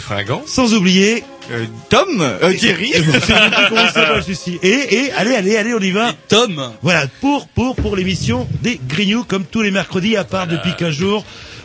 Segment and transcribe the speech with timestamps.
[0.00, 0.42] Fringant.
[0.46, 3.02] sans oublier Euh, Tom euh, Thierry Et
[4.22, 4.58] ceci.
[4.62, 6.12] Et, et, allez, allez, allez, on y va.
[6.28, 10.74] Tom Voilà, pour, pour, pour l'émission des Grignoux, comme tous les mercredis, à part depuis
[10.74, 11.24] 15 jours.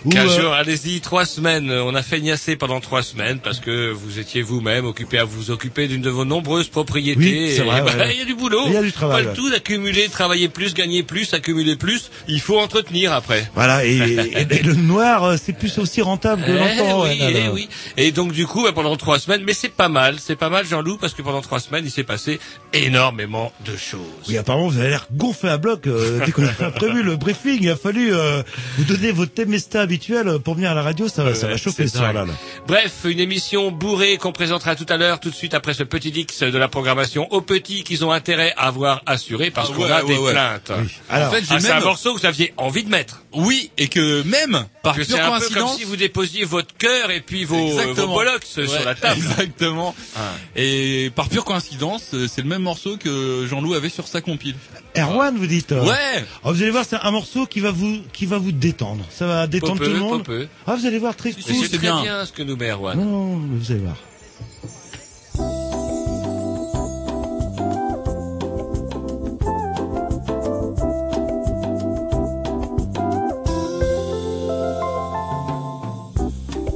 [0.10, 1.70] 15 euh, jours, allez-y, trois semaines.
[1.72, 5.88] On a feignacé pendant trois semaines parce que vous étiez vous-même occupé à vous occuper
[5.88, 7.20] d'une de vos nombreuses propriétés.
[7.50, 8.14] Oui, c'est vrai, bah, ouais.
[8.14, 8.64] Il y a du boulot.
[8.68, 12.10] Il y a du travail, Pas le tout d'accumuler, travailler plus, gagner plus, accumuler plus.
[12.28, 13.50] Il faut entretenir après.
[13.56, 17.16] Voilà, et, et- et le noir, euh, c'est plus aussi rentable que Eh oui, ouais,
[17.18, 17.52] là, eh là.
[17.54, 17.68] oui.
[17.98, 20.66] Et donc du coup, bah, pendant trois semaines, mais c'est pas mal, c'est pas mal
[20.66, 22.40] Jean-Loup, parce que pendant trois semaines, il s'est passé
[22.74, 24.00] énormément de choses.
[24.28, 25.88] Oui, apparemment, vous avez l'air gonflé à bloc.
[25.88, 28.42] Euh, dès qu'on a prévu le briefing, il a fallu euh,
[28.78, 29.99] vous donner votre temesta habituel
[30.44, 31.08] pour venir à la radio.
[31.08, 32.26] Ça, va ça va Ouais, chauffer c'est ce soir-là.
[32.26, 32.34] là.
[32.68, 36.12] Bref, une émission bourrée qu'on présentera tout à l'heure, tout de suite après ce petit
[36.12, 39.84] dix de la programmation aux petits qu'ils ont intérêt à avoir assuré parce Ah qu'on
[39.84, 40.32] ouais, a ouais, des ouais.
[40.32, 40.72] plaintes.
[41.10, 41.84] Alors, En fait, Ah, c'est un même...
[41.84, 43.24] morceau que vous aviez envie de mettre.
[43.34, 45.78] Oui, et que même, par Que pure c'est un peu comme coïncidence...
[45.78, 47.58] si vous déposiez votre cœur et puis vos,
[47.94, 49.22] vos bollocks sur la table.
[49.22, 49.96] Exactement.
[50.16, 50.20] Ah.
[50.56, 54.56] Et par pure coïncidence, euh, c'est le même morceau que Jean-Loup avait sur sa compile.
[54.98, 55.72] Erwan, vous dites.
[55.72, 58.52] euh, Ouais Alors, vous allez voir, c'est un morceau qui va vous, qui va vous
[58.52, 59.06] détendre.
[59.10, 60.24] Ça va détendre Peu, tout le peu, monde.
[60.24, 60.48] peu.
[60.68, 61.42] Ah, vous allez voir, très cool.
[61.42, 62.02] C'est bien.
[62.02, 62.26] bien.
[62.26, 63.00] ce que nous met Erwan.
[63.00, 63.96] Non, vous allez voir.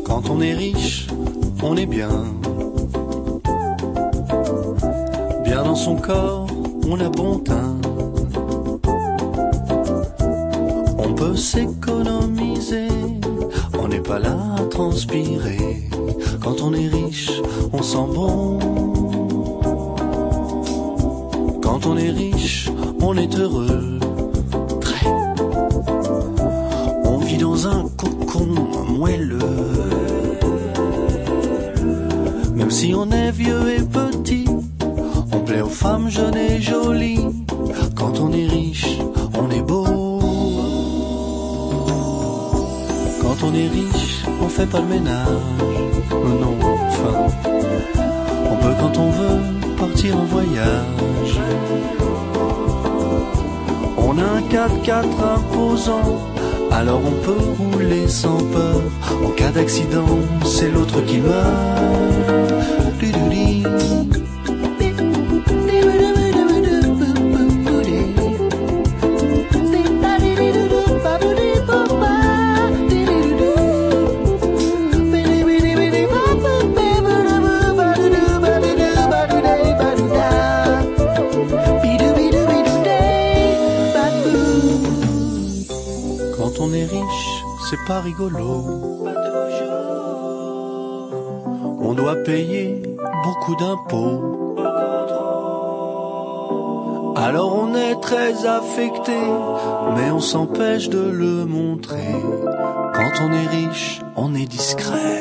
[0.05, 1.07] Quand on est riche,
[1.61, 2.09] on est bien.
[5.43, 6.47] Bien dans son corps,
[6.87, 7.82] on a bon teint.
[11.23, 12.89] Peut s'économiser,
[13.81, 15.89] on n'est pas là à transpirer.
[16.41, 17.31] Quand on est riche,
[17.71, 18.59] on sent bon.
[21.61, 22.69] Quand on est riche,
[23.01, 23.99] on est heureux.
[24.81, 25.07] Très.
[27.05, 28.49] On vit dans un cocon
[28.89, 29.39] moelleux.
[32.53, 34.47] Même si on est vieux et petit,
[35.31, 37.27] on plaît aux femmes jeunes et jolies.
[37.95, 38.92] Quand on est riche,
[43.45, 45.27] On est riche, on fait pas le ménage.
[46.11, 46.55] Non,
[46.87, 47.13] enfin,
[48.51, 49.41] on peut quand on veut
[49.77, 51.39] partir en voyage.
[53.97, 55.05] On a un 4x4
[55.35, 56.19] imposant,
[56.71, 58.81] alors on peut rouler sans peur.
[59.25, 61.83] En cas d'accident, c'est l'autre qui meurt.
[88.01, 88.63] Rigolo.
[91.79, 92.81] On doit payer
[93.23, 94.43] beaucoup d'impôts.
[97.15, 99.19] Alors on est très affecté,
[99.95, 102.15] mais on s'empêche de le montrer.
[102.93, 105.12] Quand on est riche, on est discret.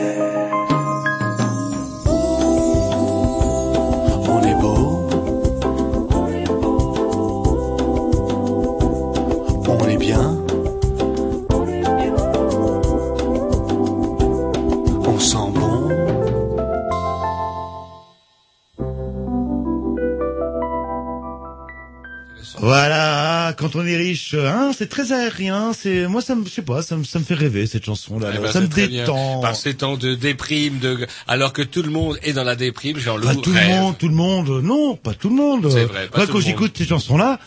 [24.38, 27.24] Hein, c'est très aérien, c'est, moi ça me, je sais pas, ça me, ça me
[27.24, 29.40] fait rêver cette chanson là, Eh ben, ça me détend.
[29.40, 32.98] Par ces temps de déprime, de, alors que tout le monde est dans la déprime,
[32.98, 35.70] Jean-Loup Pas tout le monde, tout le monde, non, pas tout le monde.
[35.70, 37.38] C'est vrai, pas Moi, tout quand j'écoute ces chansons-là,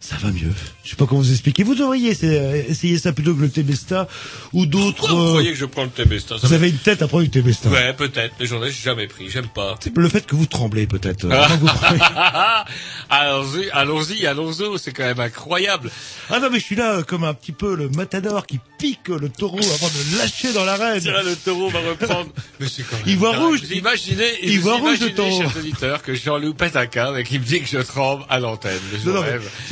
[0.00, 0.52] ça va mieux.
[0.88, 1.64] Je sais pas comment vous expliquer.
[1.64, 4.08] Vous devriez essayer, euh, ça plutôt que le Tébesta
[4.54, 5.06] ou d'autres.
[5.06, 7.24] Vous euh, croyez que je prends le Tempesta Ça vous avez une tête à prendre
[7.24, 7.68] du Tébesta.
[7.68, 8.34] Ouais, peut-être.
[8.40, 9.28] Les journées, j'ai jamais pris.
[9.28, 9.74] J'aime pas.
[9.80, 11.26] C'est le fait que vous tremblez peut-être.
[11.26, 11.30] euh,
[13.10, 14.78] allons-y, allons-y, allons-y.
[14.78, 15.90] C'est quand même incroyable.
[16.30, 19.28] ah non mais je suis là comme un petit peu le matador qui pique le
[19.28, 21.00] taureau avant de le lâcher dans l'arène.
[21.02, 22.30] C'est là le taureau va reprendre.
[22.60, 23.60] Mais c'est quand même Il voit rouge.
[23.62, 25.38] Vous imaginez, Il voit rouge, le taureau.
[25.42, 28.38] chers auditeurs, que Jean-Loup pète un câble et qu'il me dit que je tremble à
[28.40, 28.80] l'antenne.
[28.92, 29.12] Mais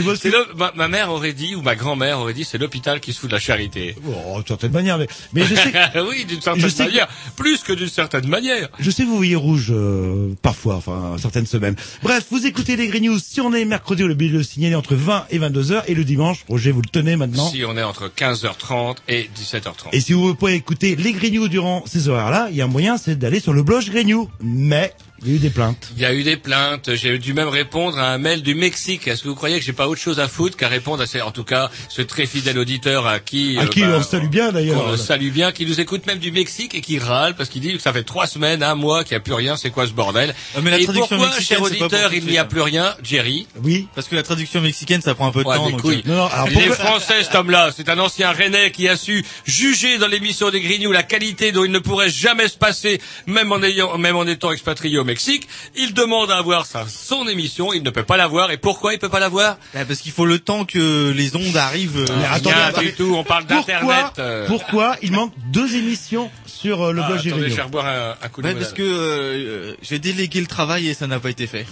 [0.05, 3.01] mais c'est le- ma, ma mère aurait dit, ou ma grand-mère aurait dit, c'est l'hôpital
[3.01, 3.95] qui se fout de la charité.
[4.03, 5.73] Bon, d'une certaine manière, mais, mais je sais,
[6.09, 7.09] oui, d'une certaine je sais que- manière.
[7.37, 8.69] Plus que d'une certaine manière.
[8.79, 11.77] je sais vous voyez rouge euh, parfois, enfin certaines semaines.
[12.03, 13.19] Bref, vous écoutez les Green News.
[13.19, 16.45] Si on est mercredi, on le signaler entre 20 et 22 heures, et le dimanche,
[16.49, 17.49] Roger, vous le tenez maintenant.
[17.49, 19.89] Si on est entre 15h30 et 17h30.
[19.93, 22.69] Et si vous pouvez écouter les Green News durant ces horaires-là, il y a un
[22.69, 24.29] moyen, c'est d'aller sur le blog Green News.
[24.41, 24.93] Mais
[25.23, 25.89] il y a eu des plaintes.
[25.97, 26.95] Il y a eu des plaintes.
[26.95, 29.09] J'ai dû même répondre à un mail du Mexique.
[29.09, 31.21] Est-ce que vous croyez que j'ai pas autre chose à foutre qu'à répondre à ces,
[31.23, 34.29] en tout cas, ce très fidèle auditeur à qui, À euh, qui bah, on salue
[34.29, 34.85] bien d'ailleurs.
[34.85, 37.73] qu'on salue bien, qui nous écoute même du Mexique et qui râle parce qu'il dit
[37.75, 39.57] que ça fait trois semaines, un mois qu'il n'y a plus rien.
[39.57, 40.35] C'est quoi ce bordel?
[40.55, 42.45] Ah, mais la Et traduction pourquoi, mexicaine, cher auditeur, il n'y a hein.
[42.45, 43.47] plus rien, Jerry?
[43.63, 43.89] Oui.
[43.95, 45.71] Parce que la traduction mexicaine, ça prend un peu de Ouais, temps.
[45.71, 48.89] donc, euh, Non, non, alors Il est français cet homme-là, c'est un ancien Rennais qui
[48.89, 52.57] a su juger dans l'émission des Grignoux la qualité dont il ne pourrait jamais se
[52.59, 55.49] passer, même en ayant, même en étant expatrié au Mexique.
[55.77, 58.51] Il demande à avoir sa, son émission, il ne peut pas l'avoir.
[58.51, 61.57] Et pourquoi il peut pas l'avoir bah, parce qu'il faut le temps que les ondes
[61.57, 61.99] arrivent.
[61.99, 62.87] euh, Mais attendez, Rien attendez.
[62.89, 63.97] du tout, on parle d'internet.
[64.07, 64.47] Pourquoi, euh.
[64.47, 68.15] pourquoi il manque deux émissions sur euh, le Ah, blog attendez, je vais reboire un,
[68.23, 71.31] un coup de Ouais, parce que euh, j'ai délégué le travail et ça n'a pas
[71.31, 71.67] été fait.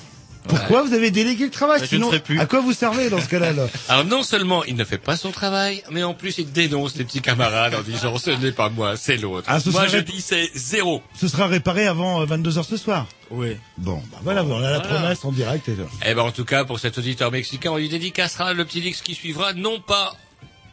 [0.48, 2.38] Pourquoi vous avez délégué le travail Bah, je ne Sinon, plus.
[2.40, 5.16] à quoi vous servez dans ce cas-là là Alors non seulement il ne fait pas
[5.16, 8.68] son travail, mais en plus il dénonce les petits camarades en disant ce n'est pas
[8.68, 9.46] moi, c'est l'autre.
[9.50, 11.02] Ah, ce moi je dis c'est zéro.
[11.14, 13.06] Ce sera réparé avant 22 heures ce soir.
[13.30, 13.56] Oui.
[13.78, 15.68] Bon, bah voilà, on a la promesse en direct.
[15.68, 15.76] Et...
[16.06, 19.00] Eh ben en tout cas pour cet auditeur mexicain, on lui dédicacera le petit Dix
[19.02, 20.14] qui suivra, non pas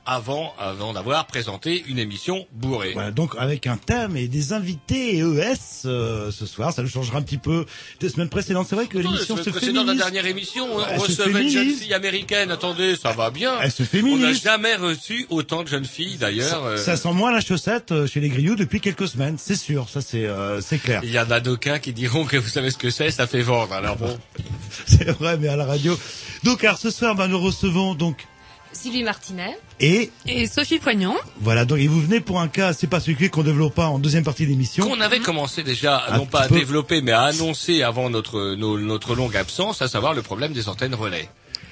[0.05, 2.93] avant, avant d'avoir présenté une émission bourrée.
[2.93, 5.55] Voilà, donc avec un thème et des invités ES
[5.85, 7.65] euh, ce soir, ça nous changera un petit peu
[7.99, 8.67] des semaines précédentes.
[8.69, 9.97] C'est vrai que l'émission se précédente, la féminise.
[10.01, 11.79] dernière émission, on Elle se recevait une jeune féminise.
[11.81, 12.51] fille américaine.
[12.51, 13.53] Attendez, ça va bien.
[13.61, 14.41] Elle se On n'a féminise.
[14.43, 16.65] jamais reçu autant de jeunes filles d'ailleurs.
[16.65, 19.87] euh, Ça sent moins la chaussette euh, chez les grioux depuis quelques semaines, c'est sûr,
[19.89, 21.01] ça c'est euh, c'est clair.
[21.03, 23.41] Il y en a d'aucuns qui diront que vous savez ce que c'est, ça fait
[23.41, 23.73] vendre.
[23.73, 24.17] Alors bon,
[24.87, 25.97] C'est vrai, mais à la radio.
[26.43, 28.25] Donc, alors ce soir, bah, nous recevons donc
[28.73, 29.57] Sylvie Martinet.
[29.79, 31.15] et Et Sophie Poignon.
[31.39, 31.65] voilà.
[31.65, 34.45] Donc, et vous venez pour un cas assez particulier qu'on développe pas en deuxième partie
[34.45, 34.87] de l'émission.
[34.87, 36.55] qu'on avait commencé déjà, Un non pas à peu.
[36.55, 40.69] développer, mais à annoncer avant notre nos- notre longue absence, à savoir le problème des
[40.69, 41.29] antennes relais.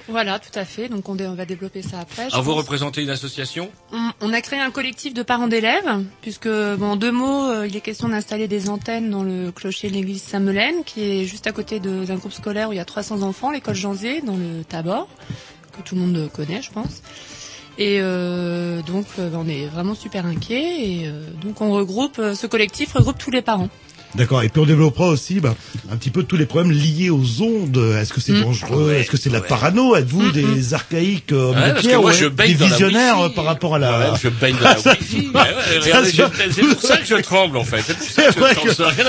[0.08, 0.88] Voilà, tout à fait.
[0.88, 2.22] Donc on, dé- on va développer ça après.
[2.24, 2.62] Alors vous pense.
[2.62, 3.70] représentez une association?
[3.92, 5.88] On, on a créé un collectif de parents d'élèves,
[6.20, 9.88] puisque bon, en deux mots, euh, il est question d'installer des antennes dans le clocher
[9.88, 12.84] de l'église Saint-Melaine, qui est juste à côté d'un groupe scolaire où il y a
[12.84, 15.06] 300 enfants, l'école Janzé, dans le Tabor,
[15.72, 17.02] que tout le monde connaît, je pense.
[17.78, 22.46] Et euh, donc euh, on est vraiment super inquiets et euh, donc on regroupe ce
[22.46, 23.70] collectif regroupe tous les parents.
[24.14, 24.42] D'accord.
[24.42, 25.54] Et puis on développera aussi bah,
[25.92, 27.76] un petit peu tous les problèmes liés aux ondes.
[28.00, 28.42] Est-ce que c'est Mm.
[28.42, 28.88] dangereux?
[28.88, 29.46] Ouais, Est-ce que c'est de la ouais.
[29.48, 29.94] parano?
[29.96, 33.32] Êtes-vous Mm, des archaïques euh, Ouais, parce que moi, je des visionnaires Wi-Fi.
[33.32, 35.30] euh, par rapport à la je baigne dans la Wi-Fi.
[36.50, 37.84] C'est pour ça que je tremble en fait.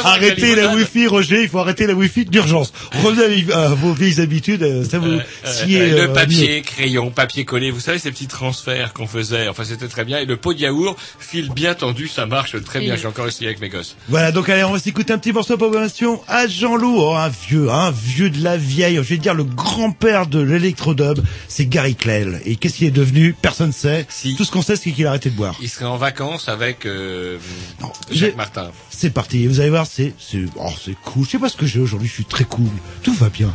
[0.04, 0.74] Arrêtez la.
[0.74, 1.44] Wi-Fi, Roger.
[1.44, 2.72] Il faut arrêter la Wi-Fi d'urgence.
[3.04, 4.64] Revenez à, vos vieilles habitudes.
[4.64, 8.94] euh, Ça vous sied, euh, le papier, crayon, papier collé, vous savez ces petits transferts
[8.94, 10.20] qu'on faisait, enfin c'était très bien.
[10.20, 12.96] Et le pot de yaourt, fil bien tendu, ça marche très bien.
[12.96, 13.96] J'ai encore essayé avec mes gosses.
[14.10, 17.30] Voilà, donc allez, on va s'écouter un petit morceau de programmation à Jean-Loup, oh, un
[17.30, 21.18] vieux, un vieux de la vieille, je vais dire le grand-père de l'électrodub,
[21.48, 22.42] c'est Gary Clell.
[22.44, 24.06] Et qu'est-ce qu'il est devenu Personne ne sait.
[24.10, 24.36] Si.
[24.36, 25.56] Tout ce qu'on sait, c'est qu'il a arrêté de boire.
[25.62, 27.38] Il serait en vacances avec euh,
[27.80, 28.70] Non, Jacques Martin.
[28.90, 30.70] C'est parti, vous allez voir, c'est, c'est, oh,
[31.06, 31.24] cool.
[31.24, 32.68] Je sais pas ce que j'ai aujourd'hui, je suis très cool.
[33.02, 33.54] Tout va bien.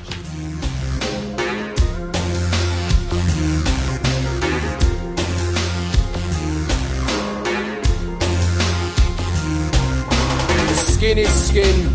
[10.96, 11.90] Skin is skin,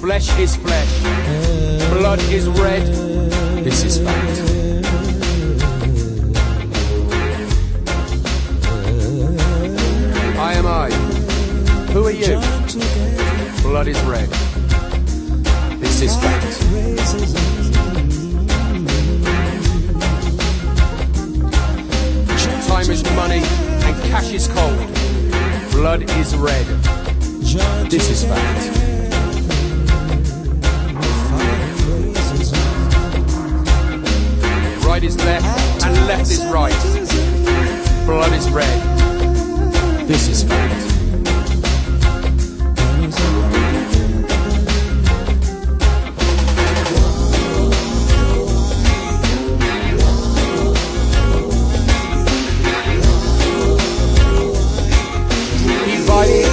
[0.00, 1.02] flesh is flesh,
[1.92, 2.82] blood is red.
[3.62, 4.40] This is fact.
[10.38, 10.90] I am I.
[11.92, 12.40] Who are you?
[13.60, 14.30] Blood is red.
[15.78, 16.46] This is fact.
[22.66, 24.88] Time is money and cash is cold.
[25.70, 27.07] Blood is red.
[27.48, 28.76] This is fact.
[34.84, 36.76] Right is left and left is right.
[38.04, 40.06] Blood is red.
[40.06, 40.84] This is fact.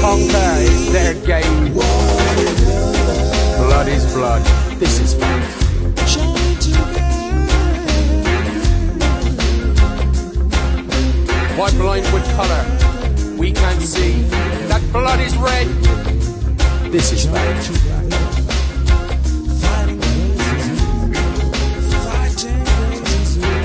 [0.01, 0.44] Conquer is
[0.95, 1.73] their game.
[3.57, 4.41] Blood is blood.
[4.79, 5.45] This is fact.
[11.59, 12.63] Why blind with color?
[13.37, 14.21] We can't see
[14.71, 15.67] that blood is red.
[16.93, 17.65] This is fact.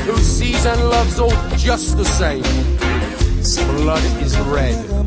[0.07, 2.43] Who sees and loves all just the same?
[3.77, 5.00] Blood is red.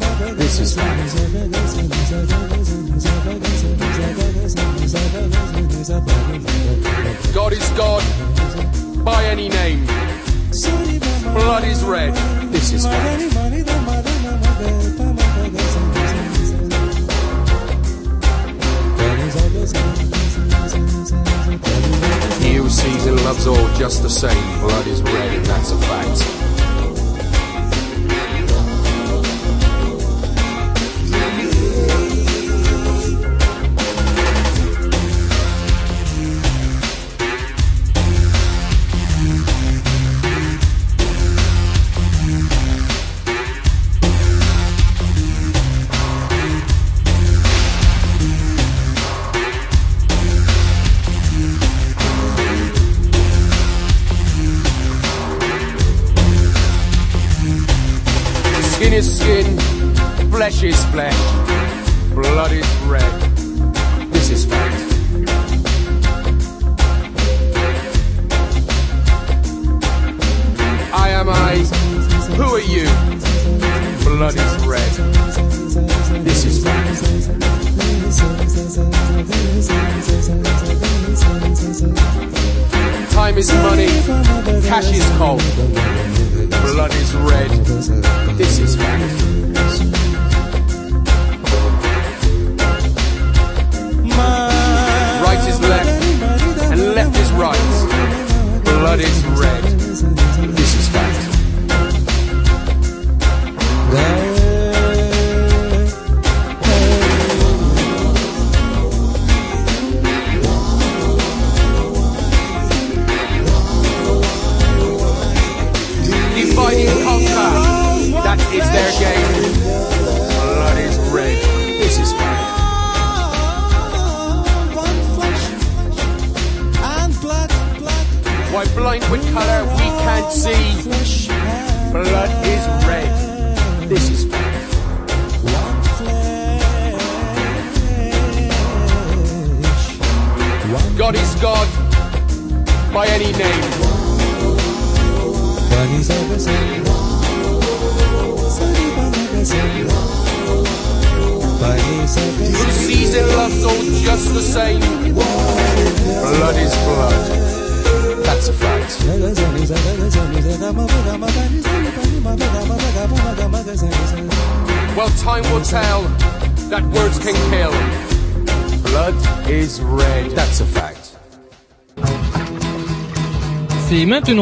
[7.34, 8.04] God is God
[9.04, 9.84] by any name.
[11.34, 12.14] Blood is red.
[12.52, 13.22] This is fact.
[22.44, 24.60] He who sees and loves all just the same.
[24.60, 26.43] Blood is red, and that's a fact.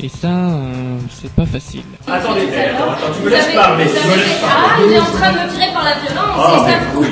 [0.00, 1.82] Et ça, euh, c'est pas facile.
[2.06, 4.86] Attendez, attends, attends, tu me laisses parler, tu me laisses Ah, parler.
[4.88, 7.00] il est en train de me tirer par la violence, Ah, c'est ça mais le
[7.00, 7.08] oui,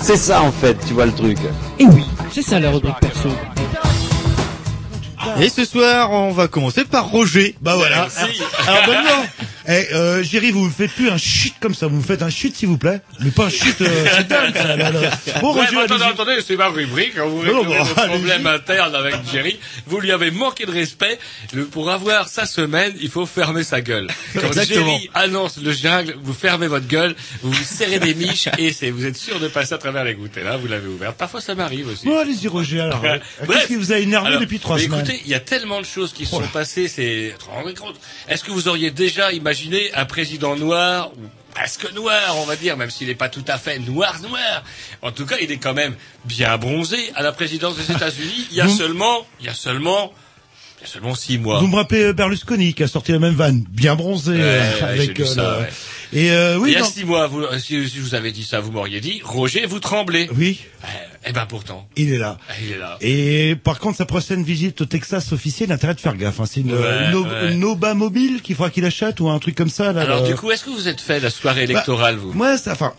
[0.00, 1.36] C'est ça en fait, tu vois le truc.
[1.78, 3.28] Et oui, c'est ça la rubrique perso.
[5.40, 7.54] Et ce soir, on va commencer par Roger.
[7.60, 8.06] Bah voilà.
[8.16, 8.42] Merci.
[8.66, 9.22] Alors maintenant,
[9.68, 11.86] Eh, euh, Jerry, vous ne faites plus un chut comme ça.
[11.86, 13.00] Vous me faites un chut, s'il vous plaît.
[13.20, 14.76] Mais pas un chut, euh, c'est dingue, ça.
[14.76, 15.10] là, là.
[15.40, 16.12] Bon, Ouais, Roger, mais attendez, allez-y.
[16.14, 17.12] attendez, c'est ma rubrique.
[17.16, 18.08] Quand vous Non, réglez bon, vos allez-y.
[18.08, 21.18] problèmes internes avec Jerry, vous lui avez manqué de respect.
[21.52, 24.08] Le- pour avoir sa semaine, il faut fermer sa gueule.
[24.34, 24.86] Quand Exactement.
[24.86, 28.90] Jerry annonce le jungle, vous fermez votre gueule, vous vous serrez des miches et c'est,
[28.90, 30.36] vous êtes sûr de passer à travers les gouttes.
[30.36, 31.16] Et là, vous l'avez ouverte.
[31.16, 32.06] Parfois, ça m'arrive aussi.
[32.06, 33.02] Bon, allez-y, Roger, alors.
[33.02, 33.20] Ouais.
[33.38, 33.66] Qu'est-ce Bref.
[33.66, 35.86] qui vous a énervé Alors, depuis trois mais semaines Écoutez, il y a tellement de
[35.86, 37.96] choses qui se Oh sont passées, c'est, vous vous rendez compte?
[38.28, 42.76] Est-ce que vous auriez déjà imaginé un président noir, ou presque noir, on va dire,
[42.76, 44.62] même s'il n'est pas tout à fait noir, noir
[45.02, 48.46] En tout cas, il est quand même bien bronzé à la présidence des États-Unis.
[48.52, 50.12] Il y a seulement, il y a seulement,
[50.78, 51.58] il y a seulement six mois.
[51.58, 54.82] Vous me rappelez euh, Berlusconi qui a sorti la même vanne, bien bronzé, euh, Ouais,
[54.82, 55.70] avec j'ai lu euh, ça, le- ouais.
[56.12, 56.86] Et euh, oui, il y a non.
[56.86, 59.78] six mois, vous, si, si je vous avais dit ça, vous m'auriez dit, Roger, vous
[59.80, 60.28] tremblez.
[60.36, 60.60] oui,
[61.26, 62.38] Eh ben pourtant, il est là.
[62.62, 62.96] il est là.
[63.00, 66.40] Et par contre, sa prochaine visite au Texas officielle, il a intérêt de faire gaffe.
[66.40, 66.44] Hein.
[66.46, 67.52] C'est une, Ouais, une, o- ouais.
[67.52, 69.92] une Oba mobile qu'il faudra qu'il achète ou un truc comme ça.
[69.92, 72.58] Là, Alors du coup, est-ce que vous êtes fait la soirée Bah, électorale, vous Moi,
[72.58, 72.92] ça, enfin,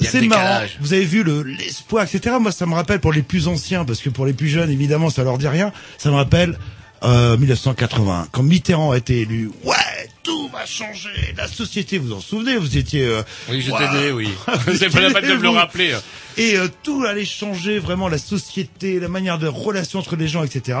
[0.00, 0.60] c'est marrant.
[0.80, 2.36] Vous avez vu le l'espoir, etc.
[2.40, 5.08] Moi, ça me rappelle pour les plus anciens, parce que pour les plus jeunes, évidemment,
[5.08, 5.72] ça leur dit rien.
[5.98, 6.58] Ça me rappelle
[7.04, 9.50] euh, 1981, quand Mitterrand a été élu.
[9.64, 9.74] Ouais,
[10.22, 11.34] tout va changer.
[11.36, 13.04] La société, vous en souvenez Vous étiez.
[13.04, 14.28] euh, Oui, j'étais né, oui.
[14.78, 15.96] C'est pas la peine de me le rappeler.
[16.36, 20.44] Et euh, tout allait changer, vraiment la société, la manière de relation entre les gens,
[20.44, 20.78] etc.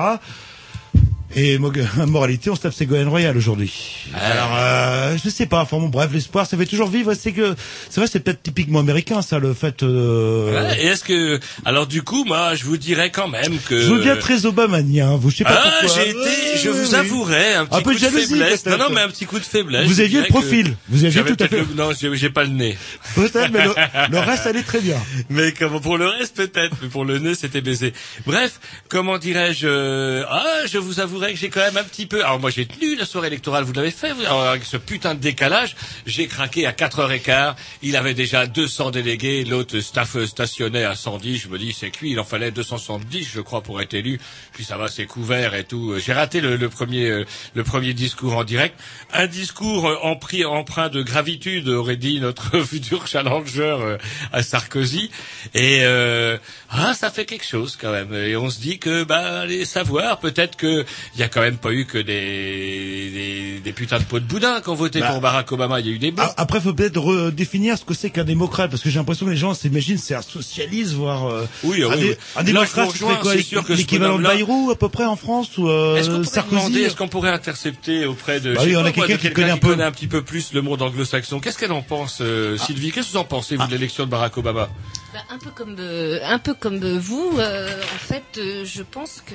[1.34, 1.58] Et
[2.06, 4.06] moralité, on se tape Ségolène Royal aujourd'hui.
[4.14, 5.62] Alors, euh, je sais pas.
[5.62, 7.14] Enfin bon, bref, l'espoir, ça fait toujours vivre.
[7.14, 7.54] C'est que,
[7.88, 9.82] c'est vrai, c'est peut-être typiquement américain, ça, le fait.
[9.82, 10.52] Euh...
[10.52, 13.92] Ouais, et est-ce que alors du coup moi je vous dirais quand même que Je
[13.92, 15.16] veux bien très obamanien.
[15.16, 16.02] Vous, je sais pas ah, pourquoi.
[16.02, 16.94] j'ai été, je vous oui.
[16.94, 18.66] avouerai un petit Un peu coup de jalousie, faiblesse.
[18.66, 19.86] Non, non, mais un petit coup de faiblesse.
[19.86, 20.76] Vous aviez le dirais profil.
[20.88, 21.58] Vous aviez tout à fait.
[21.58, 22.76] le- Non, j'ai j'ai pas le nez.
[23.14, 23.74] Peut-être, mais le,
[24.10, 24.96] le reste allait très bien.
[25.30, 27.94] Mais comme pour le reste peut-être, mais pour le nez c'était baisé.
[28.26, 32.24] Bref, comment dirais-je euh, Ah, je vous avouerai que j'ai quand même un petit peu.
[32.24, 34.12] Alors moi j'ai tenu la soirée électorale, vous l'avez fait.
[34.12, 34.24] Vous...
[34.24, 35.76] Avec ce putain de décalage,
[36.06, 37.54] j'ai craqué à 4h15.
[37.82, 41.38] Il avait déjà 200 délégués, l'autre staff stationnait à 110.
[41.38, 44.20] Je me dis c'est cuit, il en fallait 270 je crois pour être élu.
[44.52, 45.98] Puis ça va, c'est couvert et tout.
[45.98, 48.78] J'ai raté le, premier euh, le premier discours en direct.
[49.12, 53.98] Un discours euh, empris, empreint de gravitude aurait dit notre futur challenger euh,
[54.32, 55.10] à Sarkozy.
[55.54, 56.38] Et euh,
[56.70, 58.14] ah, ça fait quelque chose quand même.
[58.14, 61.58] Et on se dit que bah allez savoir, peut-être que il y a quand même
[61.58, 65.10] pas eu que des des, des putains de pots de boudin qui ont voté Bah.
[65.10, 65.80] pour Barack Obama.
[65.80, 66.22] Il y a eu des bons.
[66.24, 69.30] Ah, Après, faut peut-être redéfinir ce que c'est qu'un démocrate, parce que j'ai l'impression que
[69.30, 72.16] les gens s'imaginent c'est un socialiste, voire euh, Oui, un, oui, dé- oui.
[72.36, 72.90] un démocrate.
[73.24, 76.16] c'est sûr que l'équivalent de Bayrou à peu près en France ou euh, Est-ce qu'on
[76.16, 76.56] pourrait Sarkozy?
[76.56, 79.58] demander, est-ce qu'on pourrait intercepter auprès de, Bah oui, on a quelqu'un qui connaît un
[79.58, 79.68] peu.
[79.68, 81.40] connaît un petit peu plus le monde anglo-saxon.
[81.40, 82.64] Qu'est-ce qu'elle en pense, euh, Ah.
[82.64, 82.90] Sylvie?
[82.90, 84.68] Qu'est-ce que vous en pensez, vous, de l'élection de Barack Obama?
[85.12, 89.22] Bah, un peu comme euh, un peu comme vous, euh, en fait, euh, je pense
[89.26, 89.34] que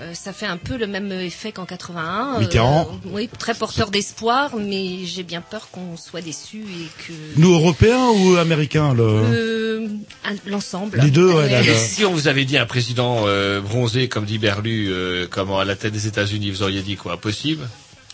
[0.00, 2.34] euh, ça fait un peu le même effet qu'en 81.
[2.36, 2.88] euh, Mitterrand.
[3.06, 8.08] oui, très porteur d'espoir, mais j'ai bien peur qu'on soit déçus et que Nous, Européens
[8.08, 9.02] ou Américains le...
[9.02, 9.88] euh,
[10.46, 10.98] l'ensemble.
[11.02, 11.74] Les deux, ouais, là, Et là.
[11.76, 15.64] si on vous avait dit un président euh, bronzé, comme dit Berlu, euh, comment à
[15.64, 17.16] la tête des États-Unis, vous auriez dit quoi?
[17.18, 17.68] Possible?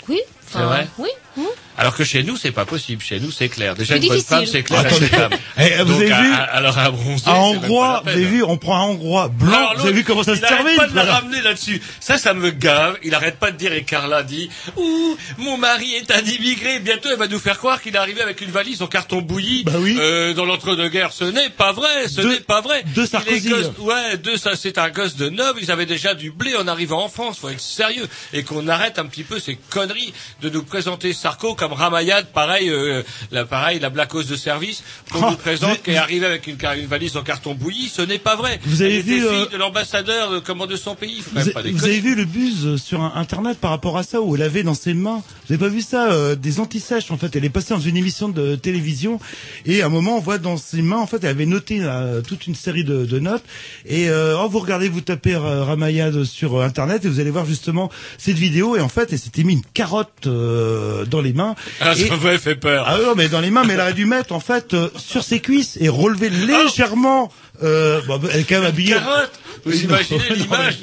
[0.09, 0.21] Oui.
[0.51, 0.87] C'est vrai?
[0.99, 1.09] Oui.
[1.37, 1.45] oui.
[1.79, 3.03] Alors que chez nous, c'est pas possible.
[3.03, 3.75] Chez nous, c'est clair.
[3.75, 4.29] Déjà, une bonne difficile.
[4.37, 5.05] femme, c'est clair, Attendez.
[5.07, 5.39] acceptable.
[5.59, 8.57] Eh, vous Donc, avez vu à- Alors, un bronzé, Un Hongrois, vous avez vu, on
[8.57, 10.87] prend un Hongrois blanc, Alors, vous avez vu comment ça se il arrête termine pas
[10.87, 11.81] de la ramener là-dessus.
[12.01, 12.97] Ça, ça me gave.
[13.03, 16.79] Il arrête pas de dire, et Carla dit, ouh, mon mari est un immigré.
[16.81, 19.65] Bientôt, elle va nous faire croire qu'il est arrivé avec une valise en carton bouilli.
[19.65, 19.97] Bah oui.
[20.01, 21.13] euh, dans l'entre-deux-guerres.
[21.13, 22.09] Ce n'est pas vrai.
[22.09, 22.83] Ce n'est pas vrai.
[22.95, 23.49] de Il Sarkozy.
[23.51, 25.61] gosse- ouais, de ça, c'est un gosse de noble.
[25.63, 27.39] Ils avaient déjà du blé en arrivant en France.
[27.41, 28.09] Faut être sérieux.
[28.33, 30.13] Et qu'on arrête un petit peu ces conneries
[30.43, 33.03] de nous présenter Sarko comme Ramayad, pareil, euh,
[33.33, 36.57] la, pareil, la blacose de service, qu'on Ah, nous présente, qui est arrivé avec une,
[36.87, 37.89] valise en carton bouilli.
[37.89, 38.61] Ce n'est pas vrai.
[38.65, 41.21] Vous avez Elle vu, euh, de l'ambassadeur de, comment, de son pays.
[41.27, 41.85] Vous, même pas vous déconner.
[41.85, 44.75] avez vu le buzz euh, sur internet par rapport à ça où elle avait dans
[44.75, 47.35] ses mains, vous avez pas vu ça, euh, des antisèches en fait.
[47.37, 49.19] Elle est passée dans une émission de télévision
[49.65, 52.21] et à un moment on voit dans ses mains en fait elle avait noté euh,
[52.23, 53.43] toute une série de, de notes
[53.85, 57.31] et euh, oh, vous regardez vous tapez euh, Ramayad sur euh, internet et vous allez
[57.31, 61.33] voir justement cette vidéo et en fait elle s'était mis une carotte euh, dans les
[61.33, 61.55] mains.
[61.81, 62.85] Ah, ça m'avait fait peur.
[62.87, 65.23] ah non mais dans les mains mais elle aurait dû mettre en fait euh, sur
[65.23, 67.31] ses cuisses et relever légèrement.
[67.63, 68.95] Euh, bon, elle est quand même habillée.
[68.95, 69.31] Carotte
[69.65, 70.79] Vous Oui, imaginez l'image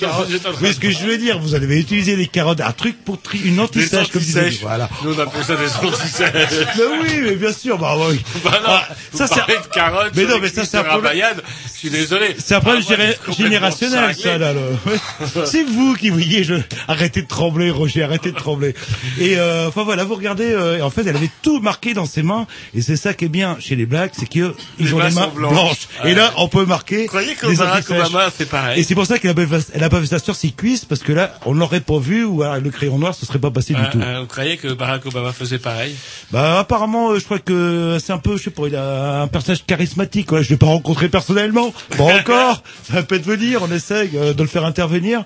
[0.61, 3.39] Oui, ce que je veux dire, vous allez utiliser les carottes, un truc pour tri,
[3.45, 4.49] une anti-sèche, comme disait.
[4.61, 4.89] Voilà.
[5.03, 6.67] Nous, on appelle ça des antisèches.
[6.77, 8.19] Mais oui, mais bien sûr, bah oui.
[8.43, 11.05] Bah non, Ah, ça, c'est- de carottes, Mais non, mais ça, c'est un problème.
[11.11, 11.41] Ramayad.
[11.73, 12.35] suis désolé.
[12.39, 12.95] C'est un problème Ah,
[13.27, 14.53] je générationnel, ça, là.
[14.53, 15.45] ouais.
[15.45, 16.55] C'est vous qui voyez, je...
[16.87, 18.73] arrêtez de trembler, Roger, arrêtez de trembler.
[19.19, 22.23] Et euh, enfin voilà, vous regardez, euh, en fait, elle avait tout marqué dans ses
[22.23, 25.11] mains, et c'est ça qui est bien chez les blacks, c'est qu'ils Les ont les
[25.11, 25.87] mains blanches.
[26.05, 27.01] Et là, on peut marquer.
[27.03, 27.89] Vous croyez que les Barack.
[27.89, 30.07] Obama fait pareil Et c'est pour ça qu'elle a pas fait- elle a pas fait
[30.07, 32.97] ça sur ses cuisses, parce que là, on l'aurait pas vu, ou alors le crayon
[32.97, 33.99] noir, ce serait pas passé Euh, du tout.
[34.01, 35.95] euh, vous croyez que Barack Obama faisait pareil?
[36.31, 39.27] Bah apparemment, euh, je crois que c'est un peu, je sais pas, il a un
[39.27, 40.31] personnage charismatique.
[40.31, 42.63] Ouais, je l'ai pas rencontré personnellement, pas encore.
[42.91, 45.23] Ça peut-être venir, on essaye euh, de le faire intervenir,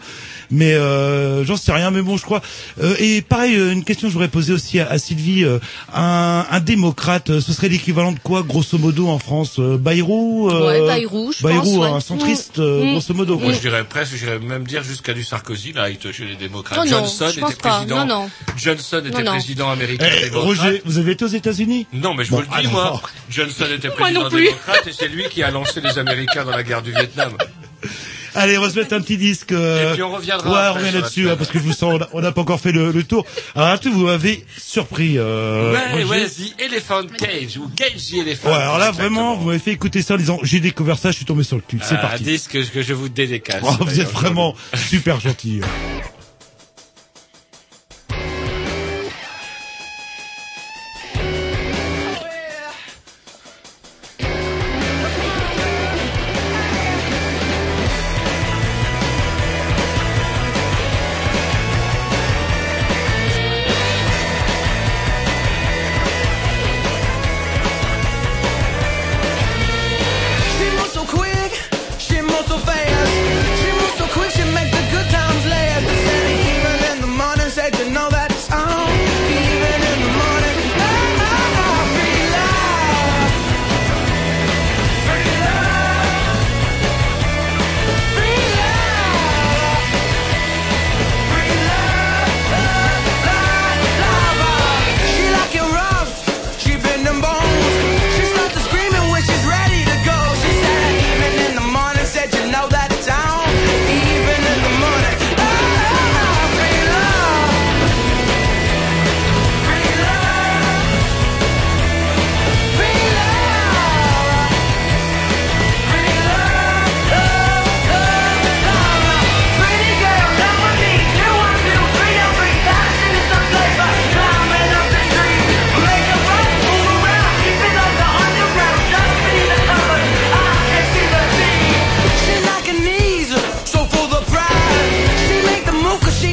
[0.52, 1.92] mais euh, j'en sais rien.
[1.92, 2.42] Mais bon, je crois.
[2.82, 5.44] Euh, et pareil, euh, une question que je voudrais poser aussi à, à Sylvie.
[5.44, 5.60] euh,
[5.94, 10.50] un, un démocrate, euh, ce serait l'équivalent de quoi, grosso modo, en France euh, Bayrou.
[10.50, 11.90] euh, Ouais, Bayrou, je Bayrou, pense, ouais.
[11.96, 12.92] un centriste, euh, Mm.
[12.92, 13.40] grosso modo.
[13.40, 16.80] Moi, je dirais presque, j'irais même dire jusqu'à du Sarkozy, là, il chez les démocrates.
[16.82, 17.70] Oh non, Johnson je pense était pas.
[17.78, 18.06] président.
[18.06, 18.30] Non, non.
[18.58, 19.32] Johnson était Non, non.
[19.32, 20.08] président américain.
[20.10, 20.44] Eh, démocrate.
[20.44, 21.88] Roger, vous avez été aux États-Unis?
[21.94, 23.02] Non, mais je Bon, vous le dis, moi.
[23.30, 26.82] Johnson était président démocrate et c'est lui qui a lancé les Américains dans la guerre
[26.82, 27.34] du Vietnam.
[28.38, 29.52] Allez, on va se mettre un petit disque.
[29.52, 31.74] euh, Et puis on reviendra Ouais, après on revient là-dessus, hein, parce que je vous
[31.74, 33.26] sens, on n'a pas encore fait le, le tour.
[33.56, 35.16] Alors, un truc, vous m'avez surpris.
[35.18, 38.50] Euh, ouais, ouais, The Elephant Cage, ou Cage the Elephant.
[38.50, 39.10] Ouais, alors là, exactement.
[39.34, 41.56] vraiment, vous m'avez fait écouter ça en disant, j'ai découvert ça, je suis tombé sur
[41.56, 41.80] le cul.
[41.82, 42.24] C'est Un parti.
[42.24, 43.62] disque que, je vous dédicace.
[43.64, 45.62] Oh, vous êtes vraiment super gentil.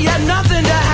[0.05, 0.94] Had nothing to hide.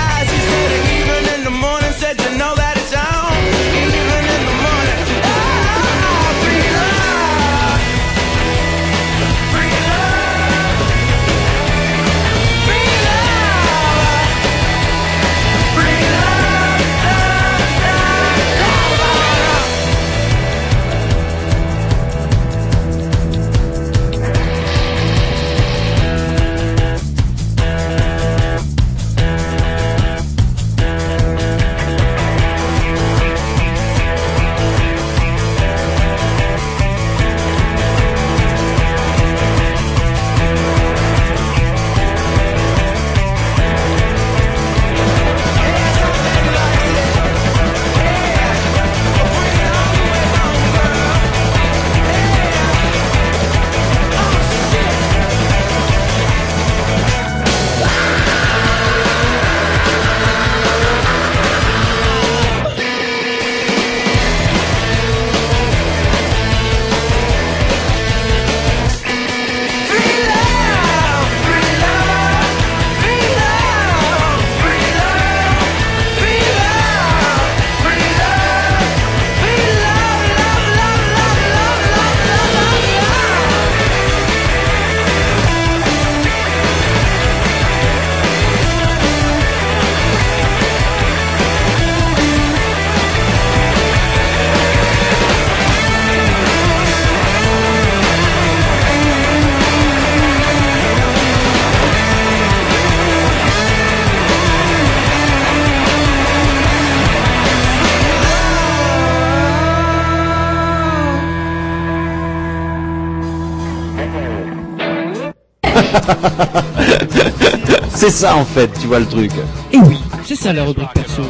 [117.93, 119.31] C'est ça en fait, tu vois le truc.
[119.71, 121.21] Et oui, c'est ça la rubrique perso.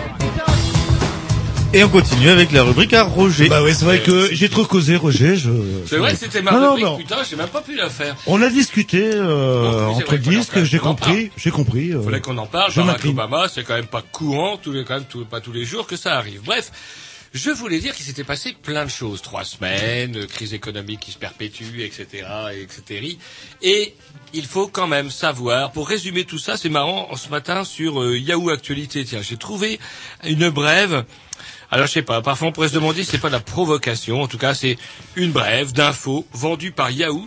[1.74, 3.48] Et on continue avec la rubrique à Roger.
[3.48, 5.38] Bah oui, c'est vrai que j'ai trop causé, Roger.
[5.38, 5.50] Je...
[5.88, 6.98] C'est vrai que c'était ma Non, non, rubrique, non.
[6.98, 8.16] putain, j'ai même pas pu la faire.
[8.28, 11.92] On a discuté euh, Bon, entre disques, j'ai compris, j'ai compris.
[11.94, 12.72] euh, Fallait qu'on en parle.
[12.74, 13.06] je Barack.
[13.06, 15.88] Obama, c'est quand même pas courant, tous les, quand même tout- pas tous les jours
[15.88, 16.42] que ça arrive.
[16.46, 16.72] Bref.
[17.34, 19.22] Je voulais dire qu'il s'était passé plein de choses.
[19.22, 22.26] Trois semaines, euh, crise économique qui se perpétue, etc.,
[22.62, 23.16] etc.
[23.62, 23.94] Et
[24.34, 28.18] il faut quand même savoir, pour résumer tout ça, c'est marrant, ce matin sur euh,
[28.18, 29.80] Yahoo Actualité, tiens, j'ai trouvé
[30.24, 31.06] une brève
[31.74, 34.22] alors je sais pas, parfois on pourrait se demander si c'est pas de la provocation,
[34.22, 34.78] en tout cas c'est
[35.16, 37.26] une brève d'infos vendue par Yahoo,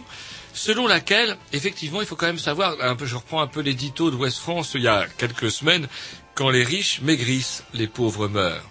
[0.52, 4.38] selon laquelle, effectivement, il faut quand même savoir, je reprends un peu l'édito de West
[4.38, 5.88] France il y a quelques semaines,
[6.34, 8.62] quand les riches maigrissent, les pauvres meurent.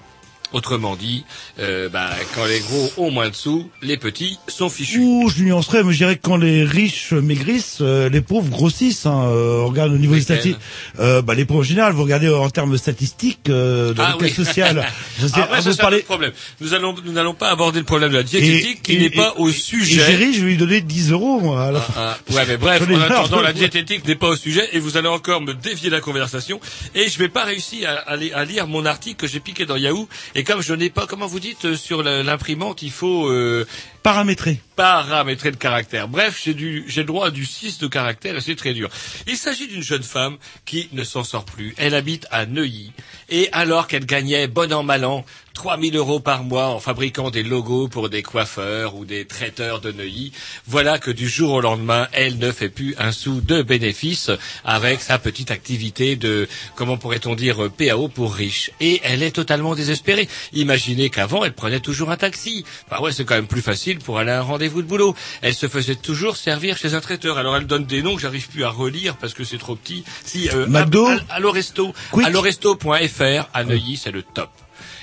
[0.54, 1.26] Autrement dit,
[1.60, 5.00] euh, bah, quand les gros ont moins de sous, les petits sont fichus.
[5.00, 9.06] Ouh, je nuancerais, mais je dirais que quand les riches maigrissent, euh, les pauvres grossissent.
[9.08, 9.24] Hein.
[9.30, 10.58] Euh, on regarde au niveau statistiques.
[11.00, 14.30] Euh, bah, les pauvres en général, vous regardez en termes statistiques euh, de Ah oui.
[14.30, 14.88] sociale.
[15.20, 16.32] Je sais- Après, ah, ça, vous autre problème.
[16.62, 19.10] Nous allons, nous n'allons pas aborder le problème de la diététique qui et- n'est et-
[19.10, 20.06] pas au Et sujet.
[20.06, 21.94] Géry, je vais lui donner 10 euros, moi, à la fin.
[21.98, 25.08] Ah, ouais, mais bref, en attendant, la diététique n'est pas au sujet et vous allez
[25.08, 26.60] encore me dévier la conversation
[26.94, 29.76] et je vais pas réussir à, à à lire mon article que j'ai piqué dans
[29.76, 33.68] Yahoo et comme je n'ai pas, comment vous dites, euh, sur l'imprimante, il faut euh,
[34.02, 34.60] Paramétrer.
[34.76, 36.08] paramétrer le caractère.
[36.08, 38.90] Bref, j'ai du, j'ai le droit à du 6 de caractère et c'est très dur.
[39.28, 41.74] Il s'agit d'une jeune femme qui ne s'en sort plus.
[41.78, 42.92] Elle habite à Neuilly.
[43.30, 47.44] Et alors qu'elle gagnait, bon an, mal an, 3000 euros par mois en fabriquant des
[47.44, 50.32] logos pour des coiffeurs ou des traiteurs de Neuilly,
[50.68, 54.32] voilà que du jour au lendemain, elle ne fait plus un sou de bénéfice
[54.66, 58.72] avec sa petite activité de, comment pourrait-on dire, PAO pour riches.
[58.82, 60.28] Et elle est totalement désespérée.
[60.54, 62.66] Imaginez qu'avant, elle prenait toujours un taxi.
[62.90, 65.16] Bah ouais, c'est quand même plus facile pour aller à un rendez-vous de boulot.
[65.42, 67.38] Elle se faisait toujours servir chez un traiteur.
[67.38, 70.04] Alors elle donne des noms que j'arrive plus à relire parce que c'est trop petit.
[70.26, 71.94] Si, euh, McDo Al- Allo Resto.
[72.26, 74.50] Alloresto.fr à Neuilly, c'est le top.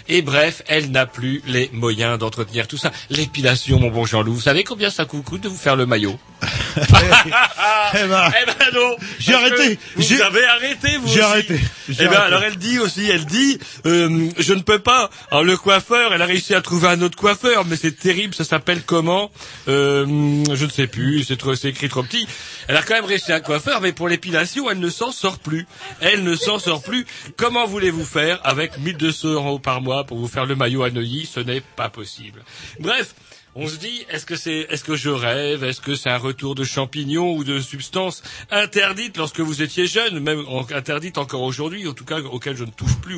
[0.09, 2.91] Et bref, elle n'a plus les moyens d'entretenir tout ça.
[3.11, 6.19] L'épilation, mon bon Jean-Loup, vous savez combien ça coûte de vous faire le maillot
[6.77, 9.79] Eh ben, Eh ben non J'ai arrêté.
[9.97, 11.59] Vous avez arrêté, vous J'ai arrêté.
[11.89, 12.17] Eh ben arrêté.
[12.23, 15.11] alors elle dit aussi, elle dit, euh, je ne peux pas.
[15.31, 18.45] Alors le coiffeur, elle a réussi à trouver un autre coiffeur, mais c'est terrible, ça
[18.45, 19.31] s'appelle comment
[19.69, 20.07] euh,
[20.55, 22.27] Je ne sais plus, c'est trop, c'est écrit trop petit.
[22.69, 25.67] Elle a quand même réussi un coiffeur, mais pour l'épilation, elle ne s'en sort plus.
[26.01, 27.07] Elle ne s'en sort plus.
[27.37, 29.90] Comment voulez-vous faire avec 1200 euros par mois?
[30.07, 32.43] Pour vous faire le maillot à Neuilly Ce n'est pas possible.
[32.79, 33.15] Bref.
[33.57, 36.55] On se dit, est-ce que c'est, est-ce que je rêve, est-ce que c'est un retour
[36.55, 38.23] de champignons ou de substances
[38.53, 42.71] interdites lorsque vous étiez jeune, même interdites encore aujourd'hui, en tout cas auxquelles je ne
[42.71, 43.17] touche plus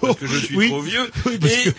[0.00, 0.68] parce que je suis oui.
[0.68, 1.10] trop vieux.
[1.26, 1.70] Oui, parce Et que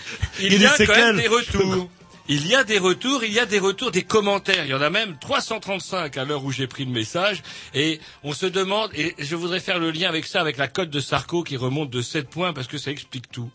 [0.42, 1.90] il y y a quand même des retours.
[2.30, 4.66] Il y a des retours, il y a des retours, des commentaires.
[4.66, 7.42] Il y en a même 335 à l'heure où j'ai pris le message.
[7.74, 10.90] Et on se demande, et je voudrais faire le lien avec ça, avec la cote
[10.90, 13.50] de Sarko qui remonte de 7 points parce que ça explique tout.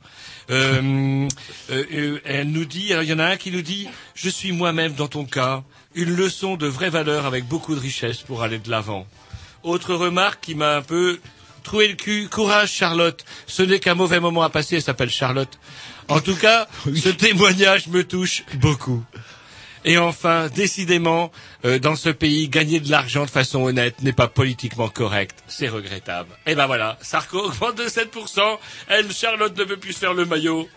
[0.50, 1.28] Euh,
[1.70, 4.30] euh, euh, elle nous dit, alors il y en a un qui nous dit, je
[4.30, 5.62] suis moi-même dans ton cas,
[5.94, 9.06] une leçon de vraie valeur avec beaucoup de richesse pour aller de l'avant.
[9.62, 11.20] Autre remarque qui m'a un peu
[11.62, 15.58] trouvé le cul, courage Charlotte, ce n'est qu'un mauvais moment à passer, elle s'appelle Charlotte.
[16.08, 19.02] En tout cas, ce témoignage me touche beaucoup.
[19.84, 21.32] Et enfin, décidément,
[21.64, 25.36] euh, dans ce pays, gagner de l'argent de façon honnête n'est pas politiquement correct.
[25.48, 26.28] C'est regrettable.
[26.46, 28.40] Et ben voilà, Sarko augmente de 7%.
[28.88, 30.68] Elle, Charlotte, ne veut plus se faire le maillot.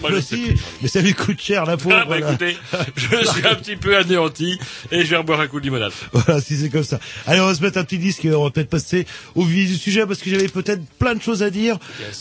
[0.00, 0.56] Moi, je Mais sais plus.
[0.80, 1.94] mais ça lui coûte cher, la pauvre.
[1.94, 2.30] Ah, bah, voilà.
[2.30, 2.56] écoutez,
[2.96, 4.58] je suis un petit peu anéanti
[4.90, 5.92] et je vais reboire un coup de limonade.
[6.12, 6.98] Voilà, si c'est comme ça.
[7.28, 9.68] Allez, on va se mettre un petit disque et on va peut-être passer au vif
[9.68, 11.78] du sujet parce que j'avais peut-être plein de choses à dire.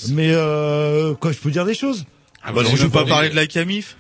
[0.09, 2.05] Mais euh, quoi, je peux dire des choses?
[2.43, 3.95] Ah bah je veux pas parler de la Camif.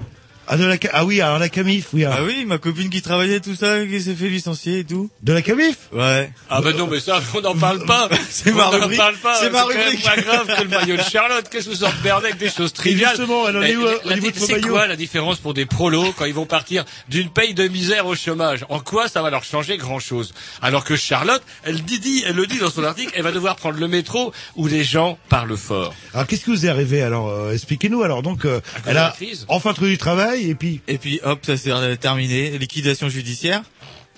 [0.47, 2.03] Ah, de la ah oui, alors la Camif, oui.
[2.03, 2.17] alors.
[2.19, 5.09] Ah oui, ma copine qui travaillait tout ça, qui s'est fait licencier et tout.
[5.21, 5.77] De la Camif?
[5.93, 6.29] Ouais.
[6.49, 8.09] Ah ben non, mais ça, on n'en parle pas.
[8.29, 8.97] C'est On ma n'en rubrique.
[8.97, 9.35] parle pas.
[9.39, 10.03] C'est ma quand même rubrique.
[10.05, 11.47] moins grave que le maillot de Charlotte.
[11.49, 13.15] Qu'est-ce que vous en perdez avec des choses triviales?
[13.15, 14.95] Justement, elle en est où, euh, la- au niveau de son C'est maillot quoi la
[14.97, 18.65] différence pour des prolos quand ils vont partir d'une paye de misère au chômage?
[18.69, 20.33] En quoi ça va leur changer grand-chose?
[20.61, 23.55] Alors que Charlotte, elle dit, dit, elle le dit dans son article, elle va devoir
[23.55, 25.93] prendre le métro où les gens parlent fort.
[26.13, 28.01] Alors qu'est-ce qui vous est arrivé Alors euh, expliquez-nous.
[28.03, 29.45] Alors donc, euh, elle de la a crise?
[29.47, 33.61] enfin trouvé du travail et puis Et puis hop, ça s'est terminé, liquidation judiciaire.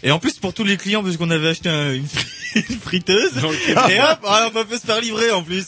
[0.05, 2.05] Et en plus pour tous les clients, parce qu'on avait acheté un- une,
[2.55, 3.35] une friteuse.
[3.35, 5.67] Donc, et hop, ah, on peut se faire livrer en plus.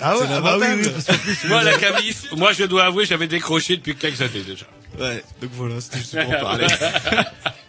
[0.00, 2.84] ah ouais, ah bah oui, oui, parce qu'en plus, Moi, la camif, moi je dois
[2.84, 4.66] avouer, j'avais décroché depuis quelques années déjà.
[5.00, 6.66] Ouais, donc voilà, c'était juste pour en parler.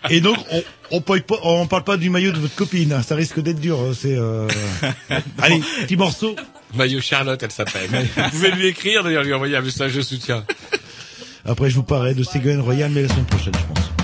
[0.10, 3.02] Et donc on on parle pas on parle pas du maillot de votre copine.
[3.02, 3.80] Ça risque d'être dur.
[3.80, 4.48] hein, C'est euh...
[5.42, 6.36] allez petit morceau.
[6.76, 7.90] Maillot Charlotte, elle s'appelle.
[8.16, 10.44] Vous pouvez lui écrire, d'ailleurs, lui envoyer un message de soutien.
[11.46, 14.03] Après je vous parlerai de Ségolène Royal mais la semaine prochaine je pense.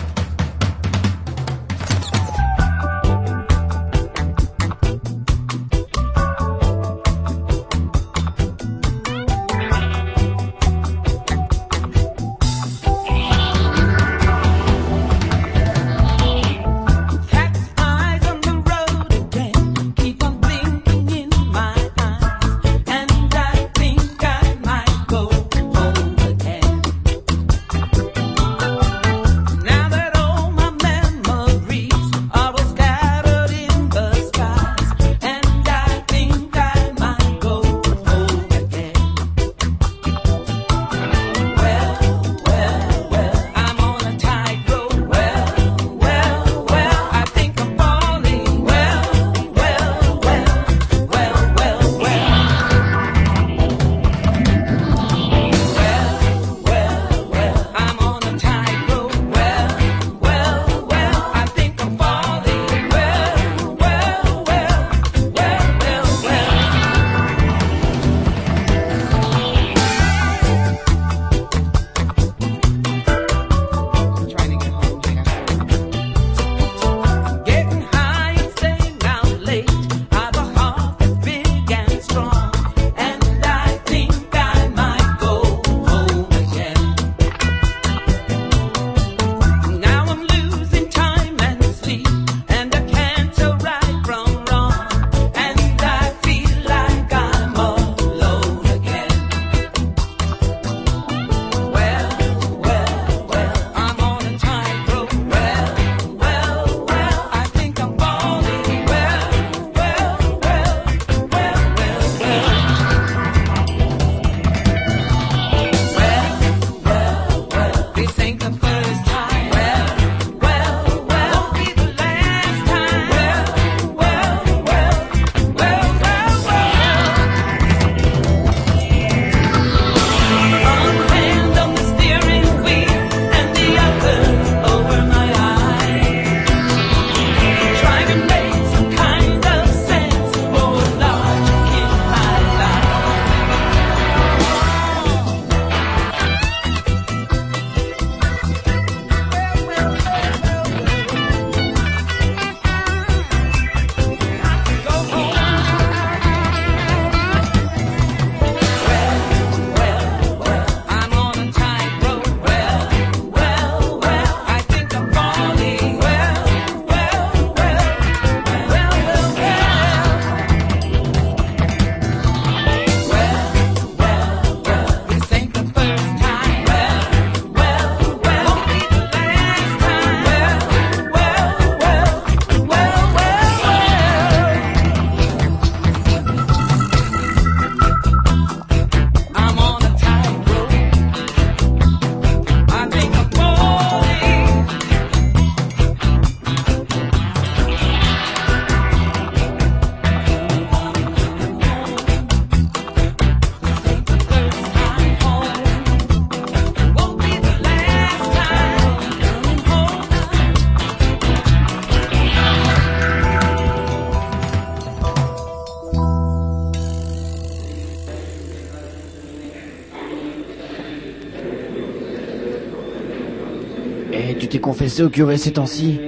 [224.49, 225.99] T'es confessé au curé ces temps-ci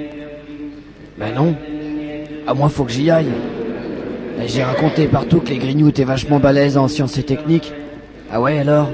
[1.18, 1.56] Ben non.
[2.46, 3.30] À moi, faut que j'y aille.
[4.42, 7.72] Et J'ai raconté partout que les grignoux étaient vachement balèzes en sciences et techniques.
[8.30, 8.90] Ah ouais, alors?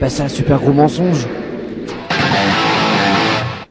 [0.00, 1.26] Ben c'est un super gros mensonge.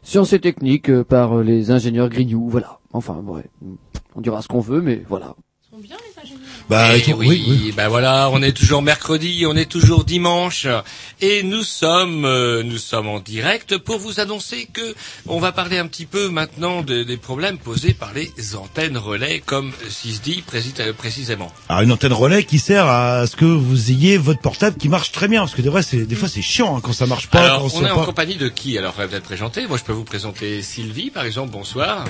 [0.03, 2.79] Sciences et techniques euh, par euh, les ingénieurs grignoux, voilà.
[2.93, 3.43] Enfin, ouais.
[4.15, 5.35] On dira ce qu'on veut, mais voilà.
[6.69, 7.73] Bah, oui, oui, oui.
[7.77, 10.67] bah voilà, on est toujours mercredi, on est toujours dimanche,
[11.21, 14.95] et nous sommes, euh, nous sommes en direct pour vous annoncer que
[15.27, 19.41] on va parler un petit peu maintenant de- des problèmes posés par les antennes relais,
[19.45, 21.51] comme s'il se dit précis- euh, précisément.
[21.69, 25.11] Alors une antenne relais qui sert à ce que vous ayez votre portable qui marche
[25.11, 27.27] très bien parce que des fois c'est des fois c'est chiant hein, quand ça marche
[27.27, 27.43] pas.
[27.45, 29.67] Alors, on est en compagnie de qui Alors, vous peut-être présenter.
[29.67, 31.51] Moi, je peux vous présenter Sylvie, par exemple.
[31.51, 32.05] Bonsoir.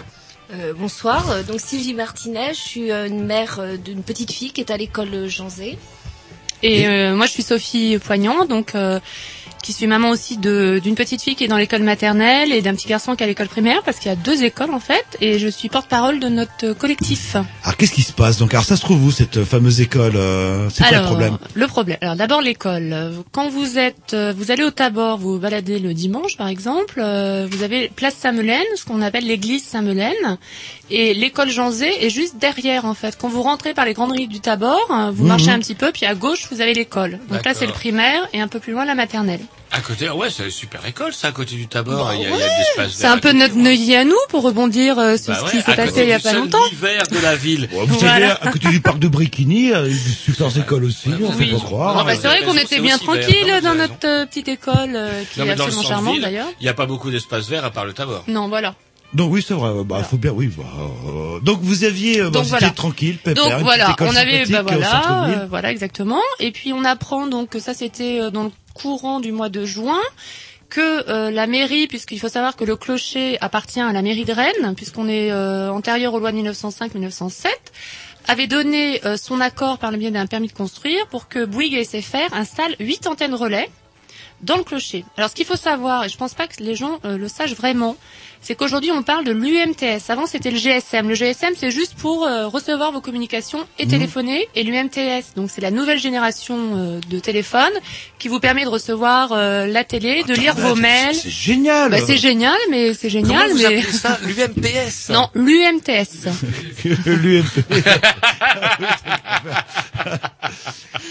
[0.54, 4.72] Euh, bonsoir, Euh, donc Sylvie Martinez, je suis une mère d'une petite fille qui est
[4.72, 5.78] à l'école Jean Zé.
[6.64, 9.00] Et euh, moi, je suis Sophie Poignant, donc euh,
[9.68, 12.74] qui suis maman aussi de d'une petite fille qui est dans l'école maternelle et d'un
[12.74, 15.06] petit garçon qui est à l'école primaire, parce qu'il y a deux écoles en fait.
[15.20, 17.36] Et je suis porte-parole de notre collectif.
[17.64, 18.54] Alors qu'est-ce qui se passe donc?
[18.54, 21.38] Alors ça se trouve où cette fameuse école euh, C'est quoi le problème?
[21.54, 21.98] Le problème.
[22.00, 23.12] Alors d'abord l'école.
[23.34, 27.02] Quand vous êtes, euh, vous allez au Tabor, vous vous baladez le dimanche par exemple,
[27.04, 30.38] euh, vous avez place Saint-Melaine, ce qu'on appelle l'église Saint-Melaine,
[30.90, 33.18] et l'école Jean Zé est juste derrière en fait.
[33.20, 34.80] Quand vous rentrez par les grandes rues du Tabor,
[35.12, 35.28] vous Mhm.
[35.28, 37.20] marchez un petit peu, puis à gauche vous avez l'école.
[37.30, 39.42] Donc là c'est le primaire et un peu plus loin la maternelle.
[39.70, 42.12] À côté, ouais, c'est une super école, ça, à côté du Tabor.
[42.14, 44.16] il y a, il y a de l'espace C'est un peu notre Neuilly à nous
[44.30, 46.58] pour rebondir euh, sur Bah ce ouais, qui s'est passé il y a pas longtemps.
[46.72, 47.68] l'hiver de la ville.
[47.72, 50.86] Vous savez, à côté du parc de Brikini, euh, il y a des super écoles
[50.86, 51.98] aussi, on fait pas croire.
[52.00, 55.40] Ah bah, c'est vrai qu'on était bien tranquille dans notre euh, petite école euh, qui
[55.42, 56.48] Non, est absolument charmante d'ailleurs.
[56.60, 58.24] il n'y a pas beaucoup d'espace vert à part le Tabor.
[58.28, 58.74] Non, voilà.
[59.14, 59.72] Donc oui, c'est vrai.
[59.86, 60.48] Bah, faut bien, oui.
[60.58, 60.64] bah,
[61.08, 62.70] euh, donc vous aviez, euh, bah, Donc, vous voilà.
[62.72, 66.20] tranquille, pépère, Donc voilà, école on avait, bah voilà, euh, voilà exactement.
[66.42, 69.66] Et puis on apprend donc que ça c'était euh, dans le courant du mois de
[69.66, 70.00] juin
[70.70, 74.34] que euh, la mairie, puisqu'il faut savoir que le clocher appartient à la mairie de
[74.34, 77.48] Rennes, puisqu'on est euh, antérieur aux lois de 1905-1907,
[78.28, 81.76] avait donné euh, son accord par le biais d'un permis de construire pour que Bouygues
[81.76, 83.70] et SFR installent huit antennes relais
[84.42, 85.06] dans le clocher.
[85.16, 87.96] Alors ce qu'il faut savoir, et je pense pas que les gens le sachent vraiment,
[88.42, 90.10] c'est qu'aujourd'hui on parle de l'UMTS.
[90.10, 91.10] Avant c'était le GSM.
[91.10, 93.92] Le GSM c'est juste pour euh, recevoir vos communications et Mhm.
[93.92, 94.48] téléphoner.
[94.56, 97.72] Et l'UMTS, donc c'est la nouvelle génération euh, de téléphone
[98.20, 101.16] qui vous permet de recevoir euh, la télé, de lire vos mails.
[101.16, 101.92] C'est génial.
[101.92, 103.50] Bah, c'est génial, mais c'est génial.
[103.50, 103.66] Comment vous mais...
[103.80, 106.28] appelez ça L'UMPS Non, l'UMTS.
[107.06, 107.64] L'UMP.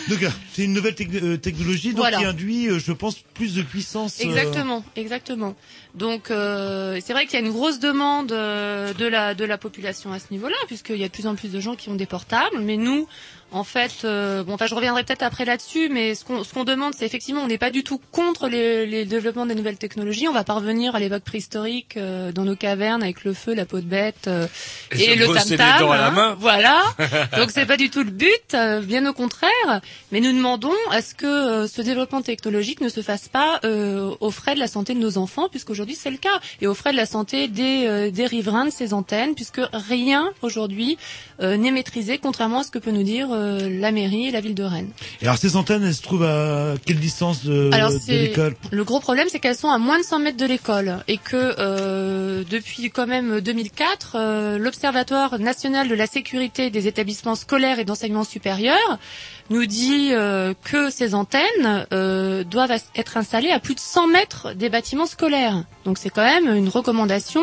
[0.08, 0.18] donc
[0.54, 2.18] c'est une nouvelle tec- euh, technologie donc Voilà.
[2.18, 4.18] qui induit, euh, je pense, plus de puissance.
[4.20, 5.54] euh, Exactement, exactement.
[5.94, 9.56] Donc euh, c'est vrai qu'il y a une grosse demande euh, de la de la
[9.56, 11.94] population à ce niveau-là, puisqu'il y a de plus en plus de gens qui ont
[11.94, 12.58] des portables.
[12.60, 13.08] Mais nous,
[13.52, 16.64] en fait, euh, bon, enfin, je reviendrai peut-être après là-dessus, mais ce qu'on ce qu'on
[16.64, 20.28] demande, c'est effectivement, on n'est pas du tout contre les, les développements des nouvelles technologies.
[20.28, 23.80] On va parvenir à l'époque préhistorique euh, dans nos cavernes avec le feu, la peau
[23.80, 24.46] de bête euh,
[24.92, 26.14] Et et, le tam tam.
[26.14, 26.36] main.
[26.38, 26.82] Voilà.
[27.36, 29.80] Donc c'est pas du tout le but, euh, bien au contraire.
[30.12, 34.14] Mais nous demandons à ce que euh, ce développement technologique ne se fasse pas euh,
[34.20, 36.92] aux frais de la santé de nos enfants, puisqu'aujourd'hui c'est le cas, et aux frais
[36.92, 40.98] de la santé des, euh, des riverains de ces antennes, puisque rien aujourd'hui
[41.40, 44.40] euh, n'est maîtrisé, contrairement à ce que peut nous dire euh, la mairie et la
[44.40, 44.90] ville de Rennes.
[45.20, 47.70] Et alors ces antennes, elles se trouvent à quelle distance de,
[48.08, 48.54] l'école?
[48.70, 51.54] le gros problème, c'est qu'elles sont à moins de 100 mètres de l'école et que
[51.58, 57.84] euh, depuis quand même 2004, euh, l'Observatoire national de la sécurité des établissements scolaires et
[57.84, 58.98] d'enseignement supérieur
[59.50, 64.52] nous dit euh, que ces antennes euh, doivent être installées à plus de 100 mètres
[64.54, 65.62] des bâtiments scolaires.
[65.84, 67.42] Donc c'est quand même une recommandation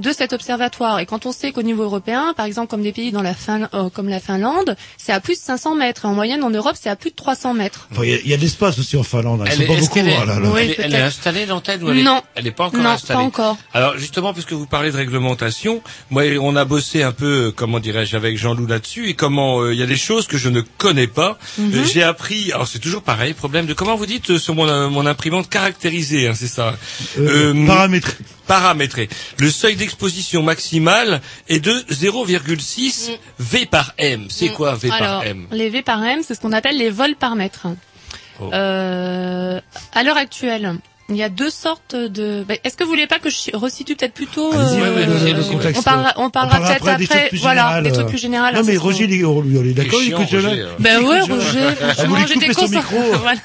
[0.00, 0.98] de cet observatoire.
[0.98, 3.68] Et quand on sait qu'au niveau européen, par exemple comme des pays dans la Fin-
[3.74, 6.04] euh, comme la Finlande, c'est à plus de 500 mètres.
[6.04, 7.88] Et en moyenne en Europe, c'est à plus de 300 mètres.
[7.92, 9.42] Enfin, il y a- il y, a de l'espace aussi en Finlande.
[9.42, 9.44] hein.
[9.48, 9.94] Elle est, pas beaucoup.
[9.94, 10.34] qu'elle est, là là.
[10.58, 11.02] elle est- elle est peut-être.
[11.04, 12.20] installée l'antenne ou elle est, Non.
[12.34, 13.18] elle est pas encore Non, installée?
[13.20, 13.56] pas encore.
[13.72, 17.78] Alors justement, puisque vous parlez de réglementation, moi on a bossé un peu, euh, comment
[17.78, 20.60] dirais-je, avec Jean-Loup là-dessus et comment euh, il y a des choses que je ne
[20.60, 21.38] connais pas.
[21.58, 21.74] Mhm.
[21.74, 24.68] Euh, J'ai appris, alors c'est toujours pareil, problème de comment vous dites euh, sur mon,
[24.68, 26.76] euh, mon imprimante caractérisée, hein, c'est ça.
[27.18, 28.12] Euh, paramétré.
[28.46, 29.08] Paramétré.
[29.38, 34.26] Le seuil d'exposition maximale est de 0,6 V par M.
[34.28, 34.92] C'est quoi V Mm.
[34.92, 35.46] Alors, par M?
[35.50, 37.66] les V par M, c'est ce qu'on appelle les vols par mètre.
[38.40, 38.50] Oh.
[38.52, 39.60] Euh,
[39.94, 40.74] à l'heure actuelle,
[41.10, 42.44] il y a deux sortes de.
[42.48, 45.32] bah, Est-ce que vous voulez pas que je resitue peut-être plutôt euh, ouais, ouais, le-
[45.72, 48.08] le on parlera, on parlera peut-être des après, voilà, des trucs euh.
[48.08, 48.46] plus généraux.
[48.54, 50.26] Non, mais Roger, il est, on est d'accord, il écoute.
[50.30, 50.68] Roger, euh.
[50.78, 51.68] Ben ouais, Écoute Roger.
[51.82, 52.50] Ah, Franchement, j'étais.
[53.18, 53.40] Voilà,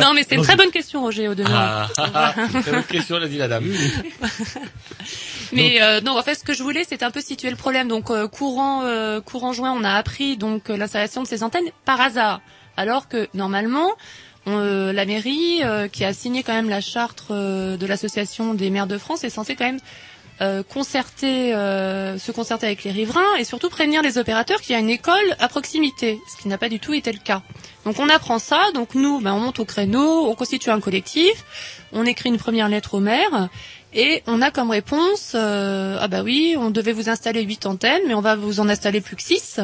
[0.00, 0.12] non.
[0.14, 1.86] Mais c'est une très bonne question, Roger, au demeurant.
[1.98, 3.64] Ah, c'est votre question, l'a dit la dame.
[5.52, 7.88] Mais euh, donc en fait ce que je voulais c'était un peu situer le problème.
[7.88, 11.64] Donc euh, courant euh, courant juin on a appris donc euh, l'installation de ces antennes
[11.84, 12.40] par hasard,
[12.76, 13.90] alors que normalement
[14.46, 18.70] euh, la mairie, euh, qui a signé quand même la charte euh, de l'association des
[18.70, 19.80] maires de France, est censée quand même
[20.70, 24.88] concerter, se concerter avec les riverains et surtout prévenir les opérateurs qu'il y a une
[24.88, 27.42] école à proximité, ce qui n'a pas du tout été le cas.
[27.84, 31.44] Donc on apprend ça, donc nous, ben, on monte au créneau, on constitue un collectif,
[31.92, 33.50] on écrit une première lettre au maire
[33.92, 38.14] et on a comme réponse, ah bah oui, on devait vous installer huit antennes, mais
[38.14, 39.60] on va vous en installer plus que six.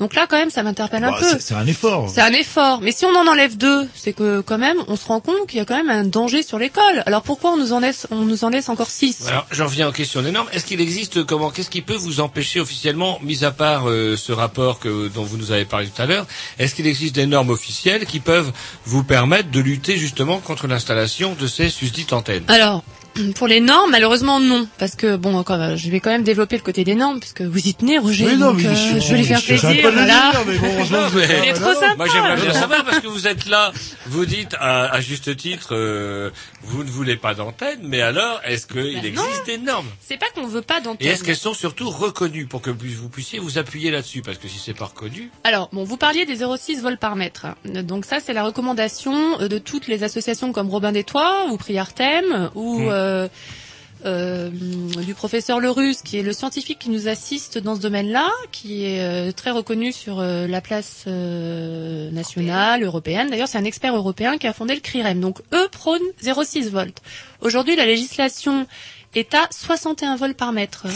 [0.00, 1.28] Donc là, quand même, ça m'interpelle un Bah, peu.
[1.28, 2.08] c'est- C'est un effort.
[2.08, 2.80] C'est un effort.
[2.82, 5.58] Mais si on en enlève deux, c'est que quand même, on se rend compte qu'il
[5.58, 7.02] y a quand même un danger sur l'école.
[7.06, 9.26] Alors pourquoi on nous en laisse, on nous en laisse encore six?
[9.26, 10.48] Alors, j'en reviens aux questions des normes.
[10.52, 14.32] Est-ce qu'il existe comment Qu'est-ce qui peut vous empêcher officiellement, mis à part euh, ce
[14.32, 16.26] rapport que, dont vous nous avez parlé tout à l'heure,
[16.58, 18.52] est-ce qu'il existe des normes officielles qui peuvent
[18.84, 22.44] vous permettre de lutter justement contre l'installation de ces susdites antennes?
[22.48, 22.82] Alors,
[23.36, 26.56] pour les normes, malheureusement non, parce que bon, quand même, je vais quand même développer
[26.56, 28.26] le côté des normes, parce que vous y tenez, Roger.
[28.26, 29.70] Oui, non, donc, mais euh, je- je vais lui faire plaisir.
[29.82, 30.04] voilà.
[30.32, 31.94] dire, mais bon, Non, mais- est trop sympa.
[31.96, 33.72] Moi, j'aimerais bien savoir parce que vous êtes là,
[34.06, 36.30] vous dites à, à juste titre, euh,
[36.62, 39.86] vous ne voulez pas d'antenne, mais alors, est-ce qu'il Ben existe des normes?
[40.00, 41.08] C'est pas qu'on veut pas Et d'antenne.
[41.08, 44.22] est-ce qu'elles sont surtout reconnues pour que vous puissiez vous appuyer là-dessus?
[44.22, 47.46] Parce que si c'est pas reconnu, Alors, bon, vous parliez des 0,6 volts par mètre.
[47.64, 51.56] Donc ça, c'est la recommandation euh, de toutes les associations comme Robin des Toits ou
[51.56, 52.88] Priartem ou Mm.
[52.90, 53.07] euh,
[54.04, 54.50] euh,
[55.04, 59.00] du professeur Lerus, qui est le scientifique qui nous assiste dans ce domaine-là, qui est
[59.00, 63.28] euh, très reconnu sur euh, la place euh, nationale, européenne.
[63.30, 65.20] D'ailleurs, c'est un expert européen qui a fondé le CRIREM.
[65.20, 67.00] Donc, eux prônent 0,6 volts.
[67.40, 68.66] Aujourd'hui, la législation
[69.14, 70.86] est à 61 volts par mètre.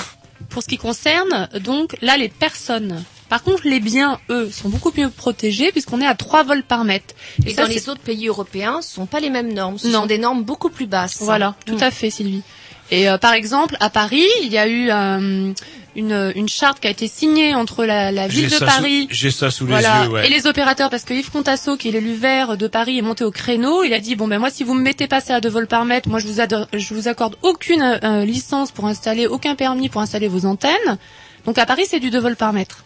[0.49, 3.03] Pour ce qui concerne, donc, là, les personnes.
[3.33, 6.85] Par contre, les biens, eux, sont beaucoup mieux protégés puisqu'on est à 3 volts par
[6.85, 7.15] mètre.
[7.47, 9.79] Et ça, dans les autres pays européens, ce sont pas les mêmes normes.
[9.79, 10.01] Ce Non.
[10.01, 11.17] sont des normes beaucoup plus basses.
[11.21, 12.43] Voilà, tout à fait, Sylvie.
[12.91, 15.51] Et euh, par exemple, à Paris, il y a eu euh,
[15.97, 19.31] une, une charte qui a été signée entre la, la ville de ça Paris sous-
[19.31, 20.27] ça sous voilà, les yeux, ouais.
[20.27, 23.25] et les opérateurs, parce que Yves Contasso, qui est l'élu vert de Paris, est monté
[23.25, 23.83] au créneau.
[23.83, 25.87] Il a dit bon ben moi, si vous me mettez passer à 2 volts par
[25.87, 26.35] mètre, moi je vous,
[26.75, 30.99] je vous accorde aucune euh, licence pour installer, aucun permis pour installer vos antennes.
[31.47, 32.85] Donc à Paris, c'est du 2 volts par mètre.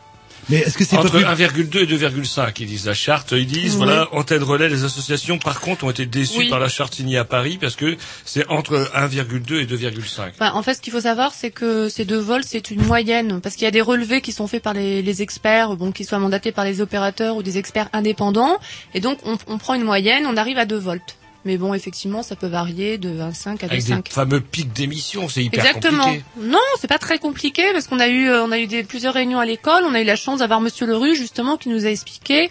[0.49, 1.25] Mais est-ce que c'est Entre plus...
[1.25, 3.33] 1,2 et 2,5, ils disent la charte.
[3.33, 3.79] Ils disent, Oui.
[3.79, 6.49] voilà, antenne relais, les associations, par contre, ont été déçues Oui.
[6.51, 10.31] par la charte signée à Paris parce que c'est entre 1,2 et 2,5.
[10.39, 13.41] Enfin, en fait, ce qu'il faut savoir, c'est que ces 2 volts, c'est une moyenne,
[13.41, 16.05] parce qu'il y a des relevés qui sont faits par les, les experts, bon, qui
[16.05, 18.59] soient mandatés par les opérateurs ou des experts indépendants,
[18.95, 21.17] et donc on, on prend une moyenne, on arrive à 2 volts.
[21.47, 24.03] Mais bon, effectivement, ça peut varier de 1,5 à Avec 2,5.
[24.05, 26.05] des fameux pics d'émission, c'est hyper Exactement.
[26.05, 26.25] compliqué.
[26.41, 29.15] Non, c'est pas très compliqué parce qu'on a eu euh, on a eu des plusieurs
[29.15, 31.89] réunions à l'école, on a eu la chance d'avoir monsieur Lerue justement qui nous a
[31.89, 32.51] expliqué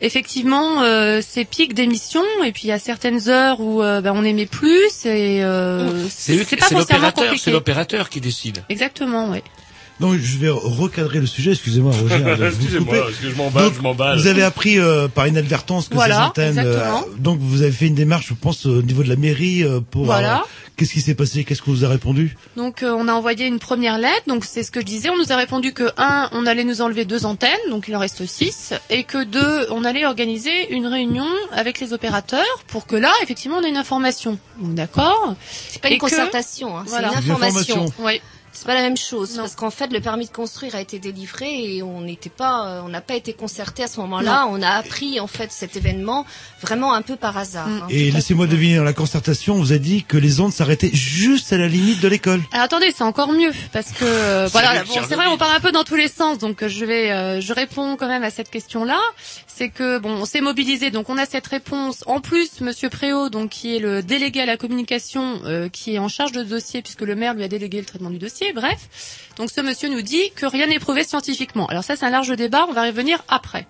[0.00, 4.12] effectivement euh, ces pics d'émission et puis il y a certaines heures où euh, ben,
[4.14, 8.64] on aimait plus et euh, C'est pas l'opérateur, c'est l'opérateur qui décide.
[8.68, 9.42] Exactement, oui.
[9.98, 12.22] Non, je vais recadrer le sujet, excusez-moi Roger.
[12.46, 14.18] Excusez-moi, je m'emballe, Donc, je m'emballe.
[14.18, 16.58] Vous avez appris euh, par inadvertance que Voilà, ces antennes...
[16.58, 17.04] euh, exactement.
[17.18, 20.04] donc vous avez fait une démarche, je pense, au niveau de la mairie euh, pour...
[20.04, 20.40] Voilà.
[20.40, 20.44] euh,
[20.76, 22.36] Qu'est-ce qui s'est passé Qu'est-ce qu'on vous a répondu?
[22.58, 25.16] Donc euh, on a envoyé une première lettre, donc c'est ce que je disais, on
[25.16, 28.26] nous a répondu que un, on allait nous enlever deux antennes, donc il en reste
[28.26, 33.10] six, et que deux, on allait organiser une réunion avec les opérateurs pour que là,
[33.22, 34.38] effectivement, on ait une information.
[34.60, 35.34] Donc, D'accord?
[35.70, 37.08] C'est pas une Et que- concertation, hein, Voilà.
[37.14, 37.86] c'est une information.
[38.00, 38.20] Oui.
[38.56, 41.76] C'est pas la même chose parce qu'en fait le permis de construire a été délivré
[41.76, 44.48] et on n'était pas, euh, on n'a pas été concerté à ce moment-là.
[44.50, 46.24] On a appris en fait cet événement
[46.62, 47.68] vraiment un peu par hasard.
[47.68, 47.82] Mm.
[47.82, 47.86] hein.
[47.90, 51.52] Et laissez-moi deviner, dans la concertation, on vous a dit que les ondes s'arrêtaient juste
[51.52, 52.40] à la limite de l'école.
[52.52, 55.60] Alors attendez, c'est encore mieux parce que euh, voilà, bon, c'est vrai, on parle un
[55.60, 58.30] peu dans tous les sens, donc euh, je vais, euh, je réponds quand même à
[58.30, 58.98] cette question-là.
[59.46, 62.04] C'est que bon, on s'est mobilisé, donc on a cette réponse.
[62.06, 65.98] En plus, Monsieur Préau, donc qui est le délégué à la communication, euh, qui est
[65.98, 68.45] en charge de ce dossier puisque le maire lui a délégué le traitement du dossier.
[68.54, 71.66] Bref, donc ce monsieur nous dit que rien n'est prouvé scientifiquement.
[71.66, 73.66] Alors ça, c'est un large débat, on va revenir après.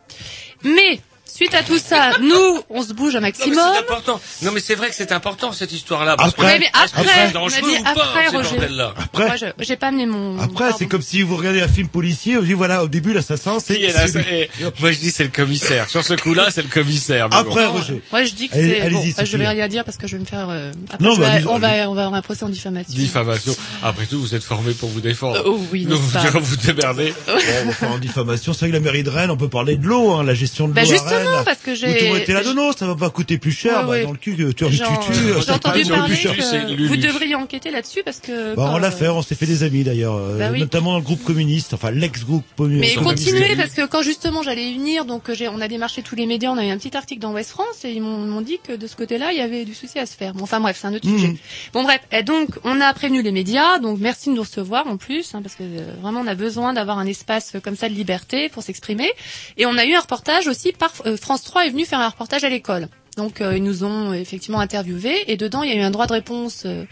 [0.63, 3.59] Mais suite à tout ça, nous, on se bouge un Non, mais maximum.
[3.75, 4.21] c'est important.
[4.43, 6.17] Non, mais c'est vrai que c'est important cette histoire-là.
[6.17, 8.37] parce Après- que- mais est-ce que après, c'est on a dit ou pas, après, ces
[8.37, 8.51] Roger.
[8.51, 10.39] bordels-là Après- Moi, je- j'ai pas amené mon.
[10.39, 13.59] Après, c'est comme si vous regardez un film policier, on dit voilà, au début, l'assassin,
[13.61, 13.79] c'est...
[13.79, 14.51] Là, c'est c'est-
[14.81, 15.89] Moi, je dis c'est le commissaire.
[15.91, 17.29] Sur ce coup-là, c'est le commissaire.
[17.29, 17.73] mais Après, bon.
[17.73, 18.03] Roger.
[18.13, 18.81] Moi, je dis que Allez- c'est.
[18.83, 20.49] allez-y, Bon, je vais rien dire parce que je vais me faire.
[20.51, 22.93] euh, après, Non, je bah, vais- on va, on va avoir un procès en diffamation.
[22.95, 23.55] Diffamation.
[23.83, 25.43] Après tout, vous êtes formé pour vous défendre.
[25.45, 27.13] Oh oui, Donc, n'est-ce vous pas vous démerdez.
[27.27, 28.53] Bon, on va faire en diffamation.
[28.53, 30.65] C'est vrai que la mairie de Rennes, on peut parler de l'eau, hein, la gestion
[30.69, 30.85] de l'eau Bah, à
[31.19, 31.45] justement, Rennes.
[31.45, 33.89] parce que j'ai- Vous t'aurais été là de l'eau, ça va pas coûter plus cher,
[33.89, 36.15] Ouais, bah, dans le cul, que tu as Genre, tu tues, euh, J'ai entendu parler
[36.15, 36.37] plus cher.
[36.37, 38.55] que vous devriez enquêter là-dessus parce que.
[38.55, 40.61] Bah, on l'a euh, fait, on s'est fait des amis d'ailleurs, euh, Bah oui.
[40.61, 42.97] notamment dans le groupe communiste, enfin l'ex-groupe communiste.
[42.99, 46.17] Mais continuez parce que quand justement j'allais y venir, donc euh, on a démarché tous
[46.17, 48.59] les médias, on a eu un petit article dans West France et ils m'ont, dit
[48.63, 50.35] que de ce côté-là il y avait du souci à se faire.
[50.35, 51.19] Bon, enfin bref, c'est un autre Mhm.
[51.19, 51.37] sujet.
[51.73, 54.97] Bon bref, et donc on a prévenu les médias, donc merci de nous recevoir en
[54.97, 57.89] plus, hein, parce que euh, vraiment on a besoin d'avoir un espace euh, comme ça
[57.89, 59.11] de liberté pour s'exprimer.
[59.57, 62.09] Et on a eu un reportage aussi par euh, France 3 est venu faire un
[62.09, 62.89] reportage à l'école.
[63.17, 66.07] Donc euh, ils nous ont effectivement interviewés et dedans il y a eu un droit
[66.07, 66.85] de réponse euh,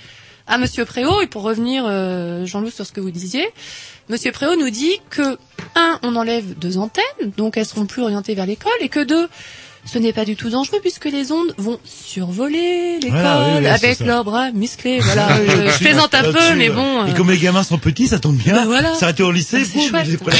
[0.46, 1.20] à Monsieur Préau.
[1.20, 3.46] Et pour revenir, euh, Jean-Loup, sur ce que vous disiez,
[4.08, 5.38] Monsieur Préau nous dit que
[5.74, 9.28] un, on enlève deux antennes, donc elles seront plus orientées vers l'école, et que deux,
[9.86, 13.62] ce n'est pas du tout dangereux puisque les ondes vont survoler l'école Voilà, oui, oui,
[13.64, 15.00] c'est avec leurs bras musclés.
[15.00, 17.06] Voilà, je, je plaisante un peu, mais euh, bon.
[17.06, 18.54] Et euh, comme les gamins sont petits, ça tombe bien.
[18.54, 18.94] Bah voilà.
[18.94, 20.06] Ça a été au lycée, C'est chouette.
[20.08, 20.34] ils prenaient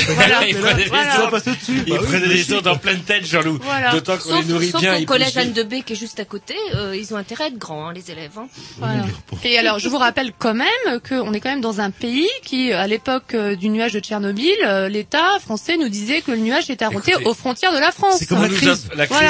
[2.35, 2.67] et ils ondes.
[2.67, 3.59] en pleine tête, Jean-Loup.
[3.63, 3.93] Voilà.
[3.93, 4.95] D'autant qu'on les Sauf, nourrit sauf bien.
[4.95, 7.45] qu'au ils collège Anne de B qui est juste à côté, euh, ils ont intérêt
[7.45, 8.39] à être grands, hein, les élèves.
[8.39, 8.47] Hein.
[8.79, 9.05] Voilà.
[9.45, 12.73] Et alors, je vous rappelle quand même qu'on est quand même dans un pays qui,
[12.73, 14.55] à l'époque euh, du nuage de Tchernobyl,
[14.89, 18.17] l'État français nous disait que le nuage était arrêté aux frontières de la France.
[18.19, 18.55] c'est comme la nous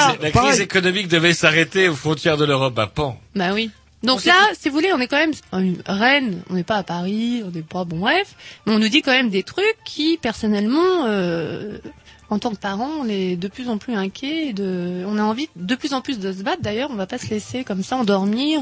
[0.09, 0.22] La crise, Voilà.
[0.22, 0.61] la crise Pareil.
[0.62, 2.74] économique devait s'arrêter aux frontières de l'Europe.
[2.74, 3.18] Bah, pan.
[3.34, 3.70] Bah oui.
[4.02, 6.76] Donc On là, si vous voulez, on est quand même euh, Rennes, on n'est pas
[6.76, 8.34] à Paris, on n'est pas bon bref,
[8.66, 11.78] mais on nous dit quand même des trucs qui, personnellement, euh,
[12.28, 14.52] en tant que parents, on est de plus en plus inquiets.
[14.52, 16.61] De, on a envie de plus en plus de se battre.
[16.61, 18.61] D'ailleurs, on va pas se laisser comme ça endormir.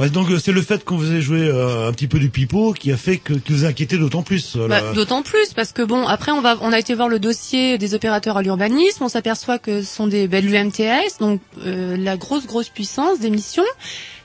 [0.00, 2.30] Ouais, donc euh, c'est le fait qu'on vous ait joué euh, un petit peu du
[2.30, 4.56] pipeau qui a fait que, que vous inquiétez d'autant plus.
[4.56, 4.80] euh, Bah.
[4.94, 7.92] D'autant plus parce que bon, après on va, on a été voir le dossier des
[7.94, 12.46] opérateurs à l'urbanisme, on s'aperçoit que ce sont des ben, l'UMTS, donc euh, la grosse
[12.46, 13.62] grosse puissance d'émission.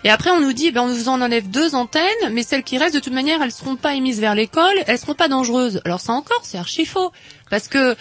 [0.05, 2.78] Et après on nous dit, ben on vous en enlève deux antennes, mais celles qui
[2.78, 5.82] restent de toute manière, elles seront pas émises vers l'école, elles seront pas dangereuses.
[5.84, 7.11] Alors ça encore, c'est archi faux,
[7.49, 7.97] parce que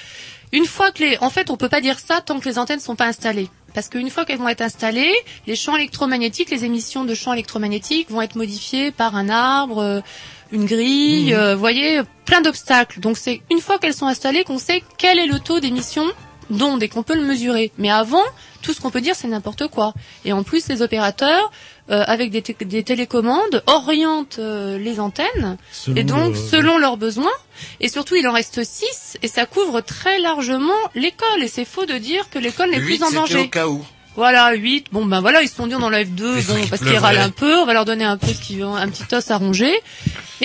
[0.53, 2.79] une fois que les, en fait, on peut pas dire ça tant que les antennes
[2.79, 3.49] sont pas installées.
[3.75, 5.13] Parce qu'une fois qu'elles vont être installées,
[5.47, 10.01] les champs électromagnétiques, les émissions de champs électromagnétiques vont être modifiées par un arbre, euh,
[10.53, 11.39] une grille, Mhm.
[11.39, 13.01] euh, vous voyez, plein d'obstacles.
[13.01, 16.05] Donc c'est une fois qu'elles sont installées qu'on sait quel est le taux d'émission
[16.51, 17.73] d'ondes et qu'on peut le mesurer.
[17.79, 18.23] Mais avant,
[18.63, 19.93] tout ce qu'on peut dire, c'est n'importe quoi.
[20.25, 21.51] Et en plus, les opérateurs,
[21.89, 25.57] avec des, té- des télécommandes, orientent euh, les antennes.
[25.73, 27.33] Selon et donc, le- selon leurs besoins,
[27.81, 31.43] et surtout, il en reste 6, et ça couvre très largement l'école.
[31.43, 33.39] Et c'est faux de dire que l'école n'est plus en danger.
[33.41, 33.85] au cas où.
[34.17, 34.87] Voilà, 8.
[34.93, 36.99] Bon, ben voilà, ils se sont dit, on enlève 2, Les bon, parce qui qu'ils
[36.99, 39.31] râlent un peu, on va leur donner un peu ce qu'ils ont, un petit os
[39.33, 39.73] à ronger.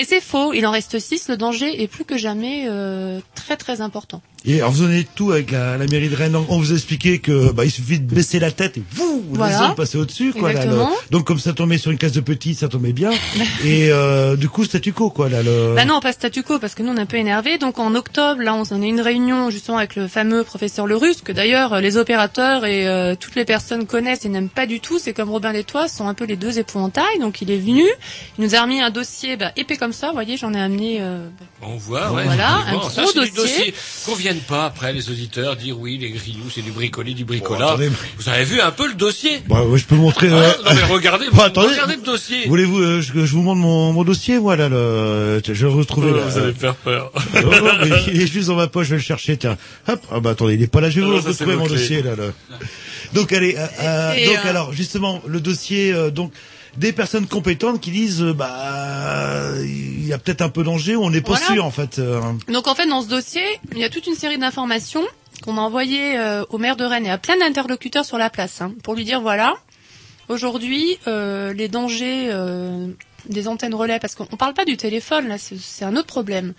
[0.00, 3.58] Et c'est faux, il en reste 6, le danger est plus que jamais euh, très
[3.58, 4.22] très important.
[4.46, 6.34] Et alors vous en êtes tout avec la, la mairie de Rennes.
[6.48, 9.68] On vous a expliqué que bah, il suffit de baisser la tête et vous, Voilà.
[9.68, 10.32] les passaient au-dessus.
[10.32, 13.10] Quoi, là, le- donc comme ça tombait sur une classe de petits, ça tombait bien.
[13.64, 15.42] et euh, du coup statu quo quoi là.
[15.42, 15.74] Le...
[15.76, 17.58] Bah non, pas statu quo, parce que nous on est un peu énervés.
[17.58, 20.96] Donc en octobre, là, on en a une réunion justement avec le fameux professeur Le
[20.96, 24.80] Russe, que d'ailleurs les opérateurs et euh, toutes les personnes connaissent et n'aiment pas du
[24.80, 24.98] tout.
[24.98, 27.18] C'est comme Robin ce sont un peu les deux épouvantails.
[27.20, 27.84] Donc il est venu,
[28.38, 30.08] il nous a remis un dossier bah, épais comme ça.
[30.08, 30.98] Vous voyez, j'en ai amené.
[31.00, 31.28] euh,
[31.62, 32.24] On voit, ouais.
[32.24, 33.34] Voilà, un Ça, gros du dossier.
[33.36, 33.74] dossier.
[34.06, 37.62] Qu'on vienne pas après les auditeurs dire oui, les grillous, c'est du bricolé, du bricolage.
[37.68, 37.90] attendez.
[38.18, 39.40] Vous avez vu un peu le dossier?
[39.48, 40.28] Bah, ouais, je peux montrer.
[40.30, 41.68] Ah, euh, Non mais regardez, Bah, attendez.
[41.68, 42.46] regardez le dossier.
[42.46, 45.40] Voulez-vous euh, je, je vous montre mon, mon dossier Voilà le.
[45.44, 46.10] Je vais le retrouver.
[46.12, 46.22] Oh, là.
[46.26, 47.12] vous allez me faire peur.
[47.34, 49.56] Non, non, mais il est juste dans ma poche, je vais le chercher, tiens.
[49.88, 52.02] Hop, ah bah attendez, il est pas là, je vais vous ça, retrouver mon dossier
[52.02, 52.16] là.
[52.16, 52.24] là.
[53.12, 56.32] Donc allez, euh, euh, Et, donc euh, alors justement le dossier, euh, donc
[56.80, 61.10] des personnes compétentes qui disent euh, bah il y a peut-être un peu danger, on
[61.10, 61.46] n'est pas Voilà.
[61.46, 61.98] sûr en fait.
[61.98, 62.20] euh.
[62.48, 65.04] Donc en fait, dans ce dossier, il y a toute une série d'informations
[65.44, 68.60] qu'on a envoyées euh, au maire de Rennes et à plein d'interlocuteurs sur la place,
[68.62, 69.54] hein, pour lui dire voilà,
[70.28, 72.30] aujourd'hui, euh, les dangers
[73.28, 76.54] des antennes relais, parce qu'on ne parle pas du téléphone, là, c'est un autre problème.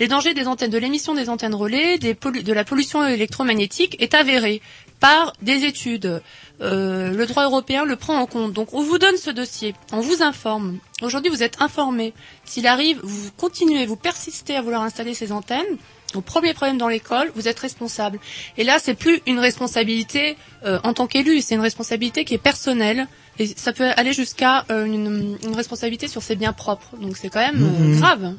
[0.00, 4.14] Les dangers des antennes, de l'émission des antennes relais, des de la pollution électromagnétique est
[4.14, 4.60] avéré
[5.02, 6.22] par des études.
[6.60, 8.52] Euh, le droit européen le prend en compte.
[8.52, 10.78] Donc on vous donne ce dossier, on vous informe.
[11.02, 12.14] Aujourd'hui vous êtes informé.
[12.44, 15.72] S'il arrive, vous continuez, vous persistez à vouloir installer ces antennes.
[16.14, 18.20] Au premier problème dans l'école, vous êtes responsable.
[18.58, 22.38] Et là, c'est plus une responsabilité euh, en tant qu'élu, c'est une responsabilité qui est
[22.52, 23.08] personnelle.
[23.38, 26.90] Et ça peut aller jusqu'à euh, une, une responsabilité sur ses biens propres.
[27.00, 27.98] Donc c'est quand même euh, Mhm.
[28.00, 28.34] grave.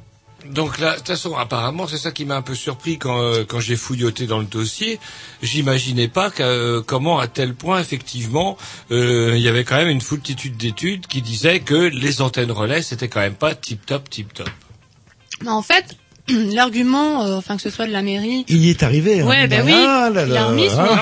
[0.45, 3.45] Donc là, de toute façon, apparemment, c'est ça qui m'a un peu surpris quand, euh,
[3.47, 4.99] quand j'ai fouilloté dans le dossier.
[5.41, 8.57] J'imaginais pas que, euh, comment, à tel point, effectivement,
[8.91, 12.81] euh, il y avait quand même une foultitude d'études qui disaient que les antennes relais,
[12.81, 14.49] c'était quand même pas tip top, tip top.
[15.41, 15.97] Mais en fait,
[16.53, 19.21] l'argument, euh, enfin que ce soit de la mairie, Il y est arrivé.
[19.21, 19.25] hein.
[19.27, 19.73] Ouais, ben oui.
[19.75, 20.47] Ah là Il là.
[20.47, 20.51] Ah,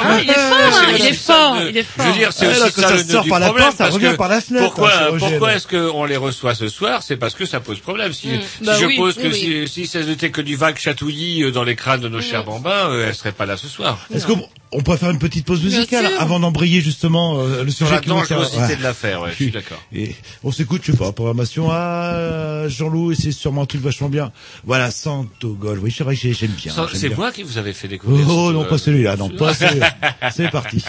[0.04, 2.06] Ah, il est fort, hein, il est fort, il est fort.
[2.06, 3.78] Je veux dire, c'est Ah, aussi ça, ça le sort du par la problème, porte,
[3.78, 7.04] ça revient par la fenêtre, Pourquoi, hein, pourquoi est-ce qu'on les reçoit ce soir?
[7.04, 8.14] C'est parce que ça pose problème.
[8.14, 8.40] Si, Mm.
[8.60, 9.68] si Bah je oui, pose oui, que oui.
[9.68, 12.44] si, si ça n'était que du vague chatouillis euh, dans les crânes de nos chers
[12.44, 14.00] bambins, euh, elle serait pas là ce soir.
[14.14, 17.88] Est-ce qu'on on pourrait faire une petite pause musicale avant d'embrayer justement euh, le Sur
[17.88, 19.82] sujet la qui nous dangerosité de l'affaire, ouais, je suis d'accord.
[19.94, 24.10] Et on s'écoute, je sais pas, programmation à Jean-Loup et c'est sûrement un truc vachement
[24.10, 24.32] bien.
[24.64, 25.80] Voilà, Santo Gol.
[25.80, 26.74] Oui, c'est vrai que j'ai- j'aime bien.
[26.94, 28.26] C'est moi qui vous avez fait Oh, découvrir.
[28.30, 29.94] oh, ce- non, pas celui-là, non, pas celui-là.
[30.32, 30.84] C'est parti.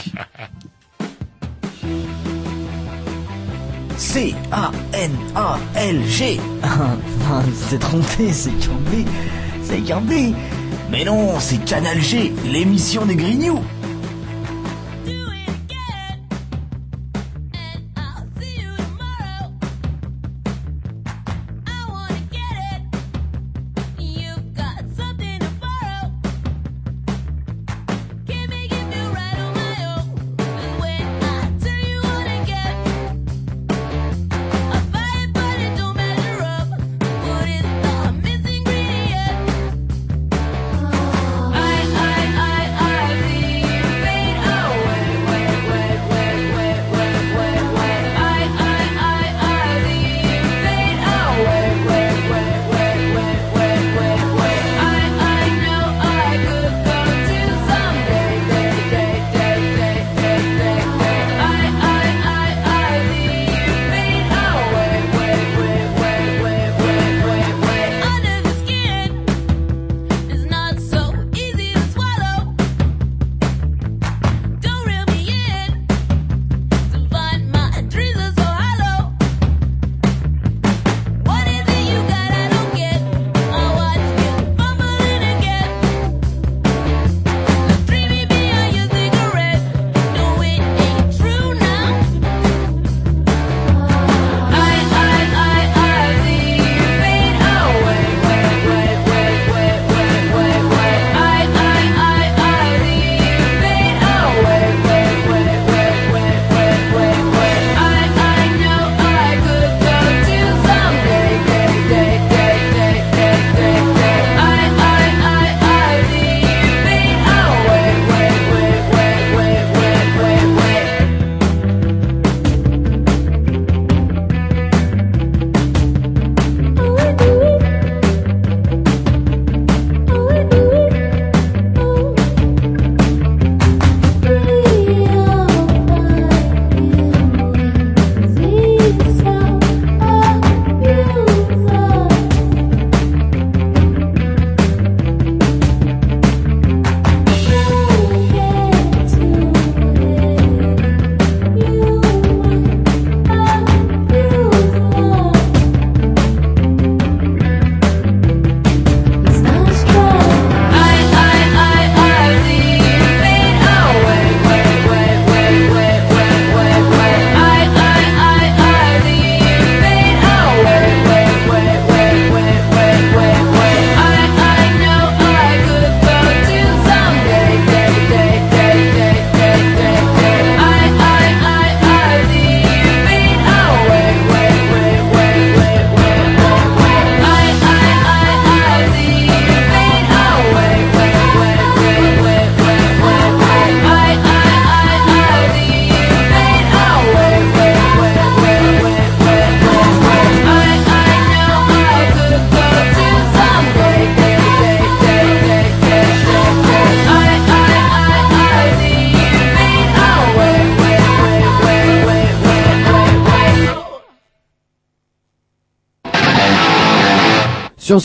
[5.04, 6.40] C-A-N-A-L-G.
[7.34, 9.04] Ah, c'est trompé, c'est Cambé.
[9.62, 10.32] C'est Cambé.
[10.92, 13.62] Mais non, c'est Canal G, l'émission des Grignoux.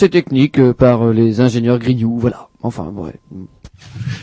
[0.03, 2.49] Et techniques euh, par euh, les ingénieurs Grignoux, voilà.
[2.61, 3.13] Enfin, ouais.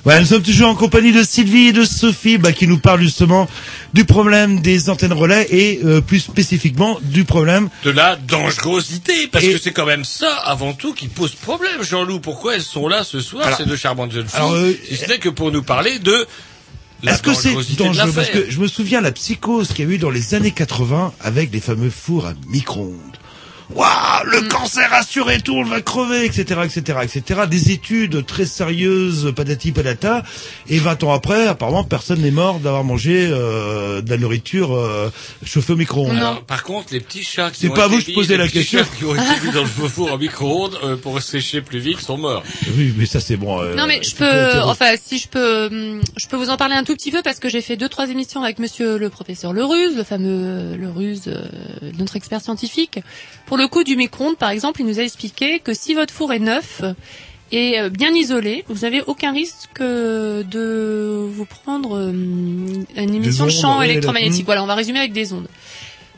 [0.05, 3.01] Voilà, nous sommes toujours en compagnie de Sylvie et de Sophie, bah, qui nous parlent
[3.01, 3.49] justement
[3.93, 9.45] du problème des antennes relais et euh, plus spécifiquement du problème de la dangerosité, parce
[9.45, 12.20] que c'est quand même ça, avant tout, qui pose problème, Jean-Loup.
[12.20, 14.97] Pourquoi elles sont là ce soir, Alors- ces deux charmantes jeunes filles, Alors, euh, si
[14.97, 16.27] ce n'est que pour nous parler de
[17.03, 18.12] la Est-ce que c'est dangereux?
[18.14, 21.12] Parce que je me souviens la psychose qu'il y a eu dans les années 80
[21.20, 23.18] avec les fameux fours à micro-ondes.
[23.71, 27.41] Waouh, le cancer assuré, tout, on va crever, etc., etc., etc.
[27.51, 30.23] Des études très sérieuses, patati patata.
[30.69, 35.11] Et 20 ans après, apparemment, personne n'est mort d'avoir mangé euh, de la nourriture euh,
[35.45, 36.17] chauffée au micro-ondes.
[36.17, 38.15] Alors, par contre, les petits chats qui C'est ont pas été vous que je mis-
[38.15, 38.81] posais les la petits question.
[38.81, 42.01] chats qui ont été mis dans le four en micro-ondes euh, pour sécher plus vite
[42.01, 42.43] sont morts.
[42.77, 43.62] Oui, mais ça c'est bon.
[43.62, 46.51] euh, Non mais je c'est pas peux, enfin si je peux, hum, je peux vous
[46.51, 48.99] en parler un tout petit peu parce que j'ai fait deux trois émissions avec Monsieur
[48.99, 51.47] le professeur Leruse, le fameux Leruse, euh,
[51.99, 53.01] notre expert scientifique.
[53.47, 56.33] Pour le coup du micro-ondes par exemple, il nous a expliqué que si votre four
[56.33, 56.83] est neuf
[57.53, 63.45] et euh, bien isolé, vous n'avez aucun risque euh, de vous prendre hum, une émission
[63.45, 64.45] de champ électromagnétique.
[64.47, 65.49] Voilà, on va résumer avec des ondes.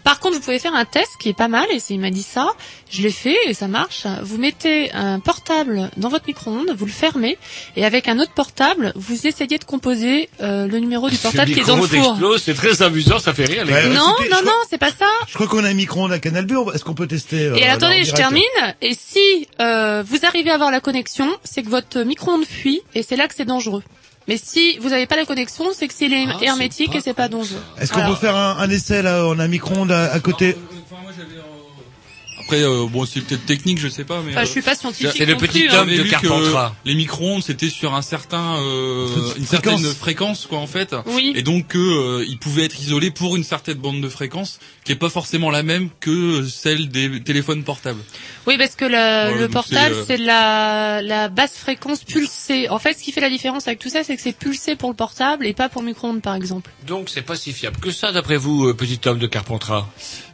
[0.06, 2.10] Par contre, vous pouvez faire un test qui est pas mal, et c'est- il m'a
[2.10, 2.46] dit ça.
[2.88, 4.06] Je l'ai fait et ça marche.
[4.22, 7.36] Vous mettez un portable dans votre micro-ondes, vous le fermez,
[7.74, 11.58] et avec un autre portable, vous essayez de composer euh, le numéro du portable qui
[11.58, 12.38] est dans le micro-ondes four.
[12.38, 13.88] c'est très amusant, ça fait rire les Ouais, gars.
[13.88, 15.08] Non, non, non, c'est pas ça.
[15.26, 16.60] Je crois qu'on a un micro-ondes à Canal Bleu.
[16.72, 18.42] Est-ce qu'on peut tester euh, Et attendez, je termine.
[18.80, 23.02] Et si euh, vous arrivez à avoir la connexion, c'est que votre micro-ondes fuit, et
[23.02, 23.82] c'est là que c'est dangereux.
[24.28, 27.28] Mais si vous n'avez pas la connexion, c'est que c'est Ah, hermétique et c'est pas
[27.28, 27.60] dangereux.
[27.78, 30.56] Est-ce qu'on peut faire un, un essai là On a un micro-ondes à, à côté.
[32.46, 34.30] Après, euh, bon, c'est peut-être technique, je sais pas, mais.
[34.30, 35.70] Enfin, euh, je suis pas scientifique c'est non plus, hein.
[35.72, 36.74] J'avais de Carpentras.
[36.84, 39.80] que Les micro-ondes, c'était sur un certain, euh, une Fréquence.
[39.80, 40.94] certaine fréquence, quoi, en fait.
[41.06, 41.32] Oui.
[41.34, 44.96] Et donc, euh, ils pouvaient être isolés pour une certaine bande de fréquence, qui est
[44.96, 48.00] pas forcément la même que celle des téléphones portables.
[48.46, 52.68] Oui, parce que la- Ouais, le portable, c'est, euh, la, la basse fréquence pulsée.
[52.68, 54.88] En fait, ce qui fait la différence avec tout ça, c'est que c'est pulsé pour
[54.90, 56.70] le portable et pas pour le micro-ondes, par exemple.
[56.86, 59.88] Donc c'est pas si fiable que ça, d'après vous, euh, petit homme de Carpentras?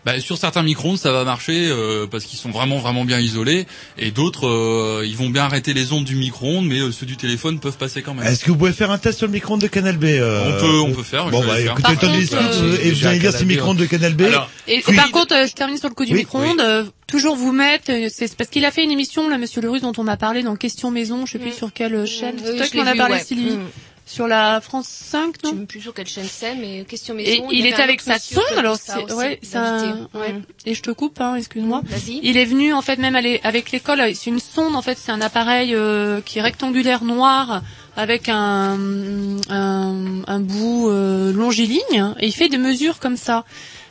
[0.04, 3.66] Bah, sur certains micro-ondes, ça va marcher euh, parce qu'ils sont vraiment vraiment bien isolés,
[3.98, 7.16] et d'autres, euh, ils vont bien arrêter les ondes du micro-ondes, mais euh, ceux du
[7.16, 8.26] téléphone peuvent passer quand même.
[8.26, 10.60] Est-ce que vous pouvez faire un test sur le micro-ondes de Canal B euh, On
[10.60, 11.90] peut- on peut faire, Bon je vais bah faire.
[11.94, 14.22] écoutez, des euh, et vous allez dire si micro-ondes de Canal B.
[14.66, 16.60] Et, et Puis- par contre, euh, je termine sur le coup du Oui, micro-ondes.
[16.60, 19.82] euh, toujours vous mettre, euh, c'est parce qu'il a fait une émission, là, Monsieur Lerus,
[19.82, 22.34] dont on m'a parlé dans Question Maison, je sais plus sur quelle euh, chaîne.
[22.38, 23.22] Oui, C'est toi qui vu, parlé, ouais.
[23.24, 23.56] Sylvie.
[24.12, 27.22] Sur la France 5, non Je sais plus sur quelle chaîne c'est, mais question Et
[27.22, 27.48] maison.
[27.50, 30.18] il, y avait était avec sa a alors c'est, ouais, ça, d'invité.
[30.18, 30.34] ouais.
[30.66, 31.80] Et je te coupe, hein, excuse-moi.
[31.82, 32.20] Vas-y.
[32.22, 34.14] Il est venu en fait même aller avec l'école.
[34.14, 37.62] C'est une sonde en fait, c'est un appareil euh, qui est rectangulaire noir
[37.96, 38.76] avec un
[39.48, 43.46] un, un bout euh, longiligne et il fait des mesures comme ça.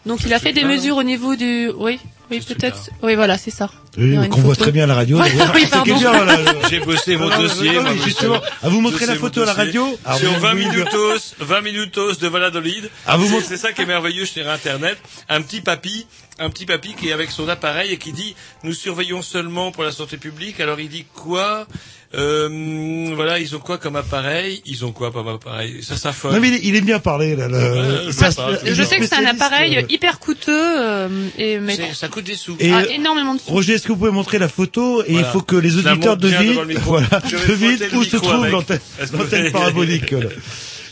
[0.05, 1.99] Donc il a fait des mesures au niveau du, oui,
[2.32, 3.69] oui peut-être, oui voilà, c'est ça.
[3.97, 4.63] Oui, qu'on voit photo.
[4.63, 5.17] très bien à la radio.
[5.17, 5.67] Voilà, oui,
[6.69, 7.73] J'ai bossé mon Non, non, dossier.
[7.73, 8.41] non, moi, vous justement.
[8.63, 9.79] À vous montrer la Dossier, photo à la mon dossier.
[9.82, 9.99] radio.
[10.05, 12.89] Alors, Sur vous- 20 vous- minutos, 20 minutos de Valladolid.
[13.05, 14.97] Ah, vous C'est ça qui est merveilleux sur Internet.
[15.27, 16.07] Un petit papy,
[16.39, 19.84] un petit papy qui est avec son appareil et qui dit, nous surveillons seulement pour
[19.84, 20.59] la santé publique.
[20.61, 21.67] Alors il dit quoi?
[22.14, 24.62] Euh, voilà, ils ont quoi comme appareil?
[24.66, 25.82] Ils ont quoi comme appareil?
[25.82, 26.34] Ça s'affole.
[26.34, 27.47] Non mais il est, il est bien parlé là.
[27.47, 28.49] le- Ouais, ça je sais pas.
[28.64, 31.93] il est Je sais que c'est un appareil euh, hyper coûteux euh, et mais C'est-
[31.93, 32.57] Ça coûte des sous.
[32.59, 33.49] Et, ah, énormément de sous.
[33.49, 35.03] Roger, est-ce que vous pouvez montrer la photo?
[35.05, 37.07] Et il faut que les auditeurs devinent le voilà,
[37.47, 38.80] devinent où se trouve l'antenne
[39.53, 40.12] parabolique.
[40.12, 40.30] là.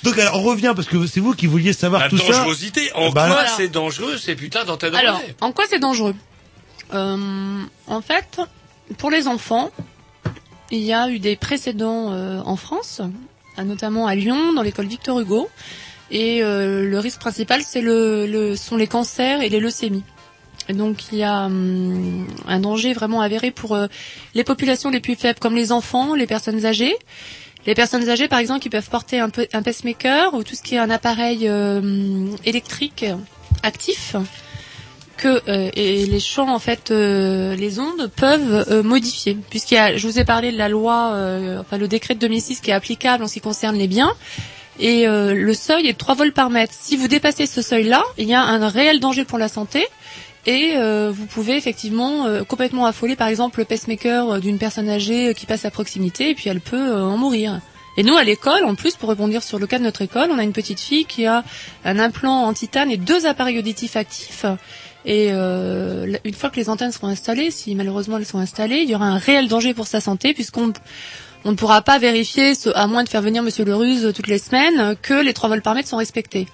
[0.04, 2.28] Donc alors on revient parce que c'est vous qui vouliez savoir La tout ça.
[2.28, 2.90] dangerosité.
[2.96, 3.50] En Bah, quoi voilà.
[3.58, 6.16] c'est dangereux, ces putains d'antennes Alors, en quoi c'est dangereux?
[6.94, 7.18] Euh,
[7.88, 8.40] En fait,
[8.98, 9.70] pour les enfants,
[10.72, 13.02] il y a eu des précédents euh, en France,
[13.58, 15.50] notamment à Lyon, dans l'école Victor Hugo,
[16.12, 20.04] et euh, le risque principal, c'est le, le, sont les cancers et les leucémies.
[20.70, 23.88] Donc il y a hum, un danger vraiment avéré pour euh,
[24.36, 26.96] les populations les plus faibles, comme les enfants, les personnes âgées.
[27.66, 30.76] Les personnes âgées, par exemple, qui peuvent porter un, un pacemaker ou tout ce qui
[30.76, 33.06] est un appareil euh, hum, électrique
[33.64, 34.16] actif,
[35.20, 39.78] que euh, et les champs en fait euh, les ondes peuvent euh, modifier puisqu'il y
[39.78, 42.72] a je vous ai parlé de la loi euh, enfin le décret de 2006 qui
[42.72, 44.14] est applicable en ce qui concerne les biens
[44.80, 46.74] et euh, le seuil est de 3 volts par mètre.
[46.74, 49.86] Si vous dépassez ce seuil-là, il y a un réel danger pour la santé
[50.46, 55.34] et euh, vous pouvez effectivement euh, complètement affoler par exemple le pacemaker d'une personne âgée
[55.36, 57.60] qui passe à proximité et puis elle peut en mourir.
[57.98, 60.38] Et nous, à l'école, en plus, pour rebondir sur le cas de notre école, on
[60.40, 61.44] a une petite fille qui a
[61.84, 64.46] un implant en titane et deux appareils auditifs actifs.
[65.06, 68.90] Et euh, une fois que les antennes seront installées, si malheureusement elles sont installées, il
[68.90, 70.74] y aura un réel danger pour sa santé puisqu'on
[71.46, 74.40] on ne pourra pas vérifier, à moins de faire venir Monsieur le Ruse toutes les
[74.40, 76.48] semaines, que les 3 volts par mètre sont respectés.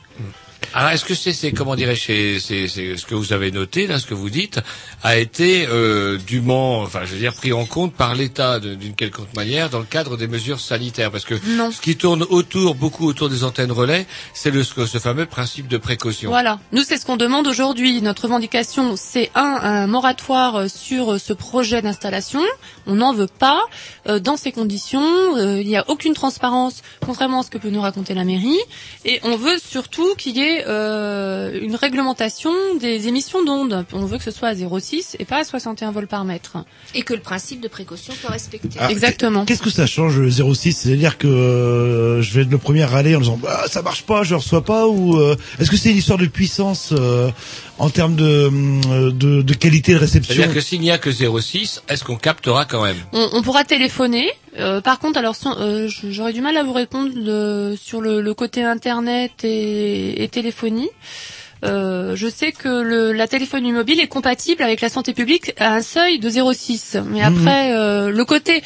[0.78, 3.98] Alors, est-ce que c'est, c'est comment dirais-je, c'est, c'est, ce que vous avez noté là,
[3.98, 4.60] ce que vous dites,
[5.04, 8.94] a été euh, dûment, enfin, je veux dire, pris en compte par l'État de- d'une
[8.94, 11.72] quelconque manière dans le cadre des mesures sanitaires, parce que Non.
[11.72, 15.70] ce qui tourne autour, beaucoup autour des antennes relais, c'est le ce, ce fameux principe
[15.70, 16.30] de précaution.
[16.30, 16.60] Voilà.
[16.74, 18.02] Nous, c'est ce qu'on demande aujourd'hui.
[18.02, 22.42] Notre revendication, c'est un, un moratoire sur ce projet d'installation.
[22.86, 23.62] On n'en veut pas.
[24.08, 27.70] Euh, dans ces conditions, euh, il n'y a aucune transparence, contrairement à ce que peut
[27.70, 28.60] nous raconter la mairie.
[29.06, 33.86] Et on veut surtout qu'il y ait euh, une réglementation des émissions d'ondes.
[33.94, 36.58] On veut que ce soit à 0,6 et pas à 61 volts par mètre.
[36.94, 38.78] Et que le principe de précaution soit respecté.
[38.80, 39.46] Ah, Exactement.
[39.46, 42.88] Qu'est-ce que ça change le 06 C'est-à-dire que euh, je vais être le premier à
[42.88, 45.92] râler en disant bah, ça marche pas, je reçois pas ou euh, est-ce que c'est
[45.92, 47.30] une histoire de puissance euh,
[47.78, 51.10] en termes de, euh, de de qualité de réception C'est-à-dire que s'il n'y a que
[51.10, 52.96] 0,6, est-ce qu'on captera quand même?
[53.14, 54.30] On, on pourra téléphoner.
[54.58, 58.22] Euh, par contre, alors sans- euh, j'aurais du mal à vous répondre le- sur le,
[58.22, 60.90] le côté internet et, et téléphonie.
[61.64, 65.74] Euh, je sais que le, la téléphonie mobile est compatible avec la santé publique à
[65.74, 67.02] un seuil de 0,6.
[67.10, 68.62] Mais après, euh, le côté,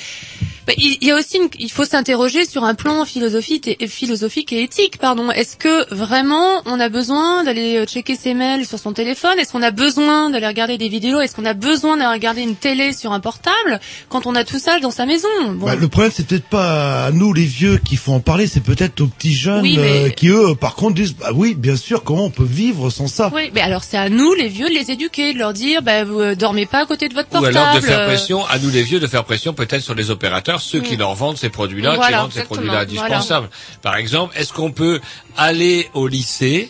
[0.77, 4.53] il, il y a aussi, une- il faut s'interroger sur un plan philosophique et, philosophique
[4.53, 4.97] et éthique.
[4.99, 5.31] Pardon.
[5.31, 9.37] Est-ce que vraiment on a besoin d'aller euh, checker ses mails sur son téléphone?
[9.39, 11.19] Est-ce qu'on a besoin d'aller regarder des vidéos?
[11.21, 14.59] Est-ce qu'on a besoin d'aller regarder une télé sur un portable quand on a tout
[14.59, 15.27] ça dans sa maison?
[15.53, 15.65] Bon.
[15.65, 18.59] Bah, le problème, c'est peut-être pas à nous les vieux qu'il faut en parler, c'est
[18.63, 21.75] peut-être aux petits jeunes Oui, mais- euh, qui eux, par contre, disent bah oui, bien
[21.75, 23.31] sûr, comment on peut vivre sans ça?
[23.33, 26.03] Oui, mais alors c'est à nous, les vieux, de les éduquer, de leur dire, bah,
[26.03, 27.57] vous euh, dormez pas à côté de votre Ou portable.
[27.57, 30.58] alors de faire pression, à nous les vieux, de faire pression peut-être sur les opérateurs,
[30.59, 30.99] ceux qui Mm.
[30.99, 33.49] leur vendent ces produits-là, qui vendent ces produits-là indispensables.
[33.81, 34.99] Par exemple, est-ce qu'on peut
[35.37, 36.69] aller au lycée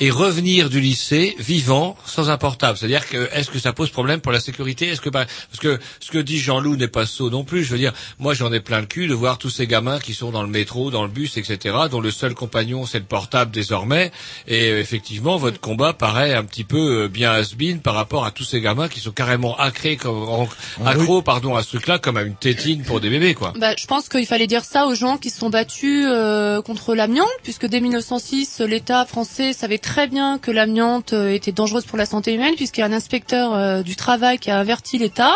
[0.00, 4.20] et revenir du lycée vivant sans un portable C'est-à-dire que est-ce que ça pose problème
[4.20, 4.88] pour la sécurité?
[4.88, 7.64] Est-ce que par- parce que ce que dit Jean-Loup n'est pas sot non plus.
[7.64, 10.12] Je veux dire, moi j'en ai plein le cul de voir tous ces gamins qui
[10.14, 13.50] sont dans le métro, dans le bus, etc., dont le seul compagnon c'est le portable
[13.50, 14.12] désormais.
[14.48, 18.44] Et effectivement, votre combat paraît un petit peu euh, bien has-been par rapport à tous
[18.44, 20.46] ces gamins qui sont carrément accrés, comme,
[20.84, 23.52] Ah accros, pardon, à ce truc-là, comme à une tétine pour des bébés, quoi.
[23.58, 26.94] Bah, je pense qu'il fallait dire ça aux gens qui se sont battus euh, contre
[26.94, 31.96] l'amiante, puisque dès 1906, l'État français savait très bien que l'amiante euh, était dangereuse pour
[31.96, 35.34] la santé humaine, puisqu'il y a un inspecteur euh, du travail qui a averti l'État.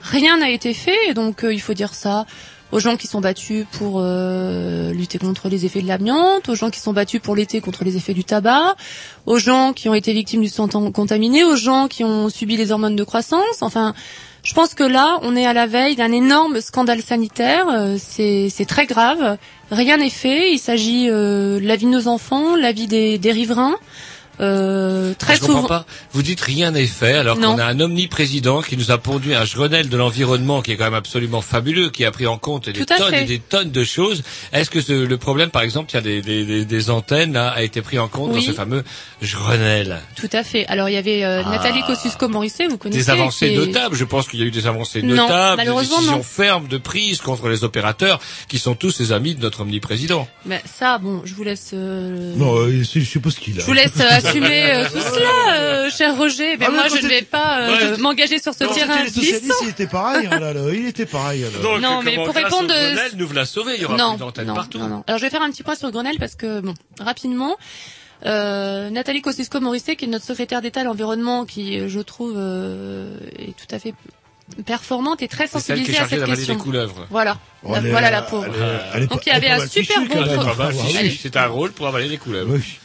[0.00, 2.24] Rien n'a été fait, et donc euh, il faut dire ça
[2.72, 6.78] aux gens qui sont battus pour lutter contre les effets de l'amiante, aux gens qui
[6.78, 8.76] sont battus pour lutter contre les effets du tabac,
[9.26, 12.70] aux gens qui ont été victimes du sang contaminé, aux gens qui ont subi les
[12.70, 13.62] hormones de croissance.
[13.62, 13.92] Enfin,
[14.42, 17.66] je pense que là, on est à la veille d'un énorme scandale sanitaire.
[17.70, 19.36] euh, C'est très grave.
[19.70, 20.52] Rien n'est fait.
[20.52, 23.76] Il s'agit euh, de la vie de nos enfants, la vie des, des riverains.
[24.40, 25.68] Euh, très je comprends souvent.
[25.68, 25.86] pas.
[26.12, 29.44] Vous dites rien n'est fait alors qu'on a un omniprésident qui nous a pondu un
[29.44, 32.72] Grenelle de l'environnement qui est quand même absolument fabuleux, qui a pris en compte des
[32.72, 33.22] Tout tonnes fait.
[33.22, 34.22] et des tonnes de choses.
[34.52, 37.32] Est-ce que ce- le problème, par exemple, il y a des, des, des, des antennes
[37.34, 38.82] là, a été pris en compte dans ce fameux
[39.22, 40.00] Grenelle?
[40.16, 40.66] Tout à fait.
[40.66, 41.50] Alors il y avait euh, Ah.
[41.50, 43.00] Nathalie Kosciusko-Morizet, vous connaissez.
[43.04, 43.96] Des avancées qui notables.
[43.96, 46.22] Je pense qu'il y a eu des avancées Non, notables, des malheureusement, décisions non.
[46.22, 50.28] fermes de prise contre les opérateurs qui sont tous les amis de notre omniprésident.
[50.46, 51.70] Ben, ça, bon, je vous laisse.
[51.74, 53.60] euh, Non, euh, je suppose qu'il a.
[53.60, 56.56] Je vous laisse euh, assumer euh, tout cela, euh, cher Roger.
[56.56, 57.98] Mais Ah, mais moi, je ne vais pas euh, Ouais.
[57.98, 59.64] m'engager sur ce Non, terrain les socialistes, glissant.
[59.64, 61.44] il était pareil, hein, là, là, il était pareil.
[61.44, 61.62] alors.
[61.62, 63.74] Donc, Non, mais comment, pour grâce répondre Grenelle, nous voilà sauvés.
[63.76, 64.78] Il y aura non, plus d'antennes non, partout.
[64.78, 65.04] non, non.
[65.06, 67.56] Alors je vais faire un petit point sur le Grenelle parce que bon, rapidement,
[68.26, 73.16] euh, Nathalie Kosciusko-Morizet, qui est notre secrétaire d'État à l'environnement, qui euh, je trouve euh,
[73.38, 73.94] est tout à fait
[74.66, 76.54] performante et très C'est celle qui est sensibilisée à chargée cette d'avaler question.
[76.56, 77.06] des couleuvres.
[77.10, 78.46] Voilà, Oh, La- elle est- voilà la pauvre.
[78.46, 80.08] elle est- elle est Donc il y avait elle est pas un mal super fichue,
[80.08, 80.14] bon.
[80.14, 80.36] quand même.
[80.40, 81.18] pro- Ah bah, si.
[81.22, 82.54] C'est un rôle pour avaler des couleuvres.
[82.54, 82.78] Oui.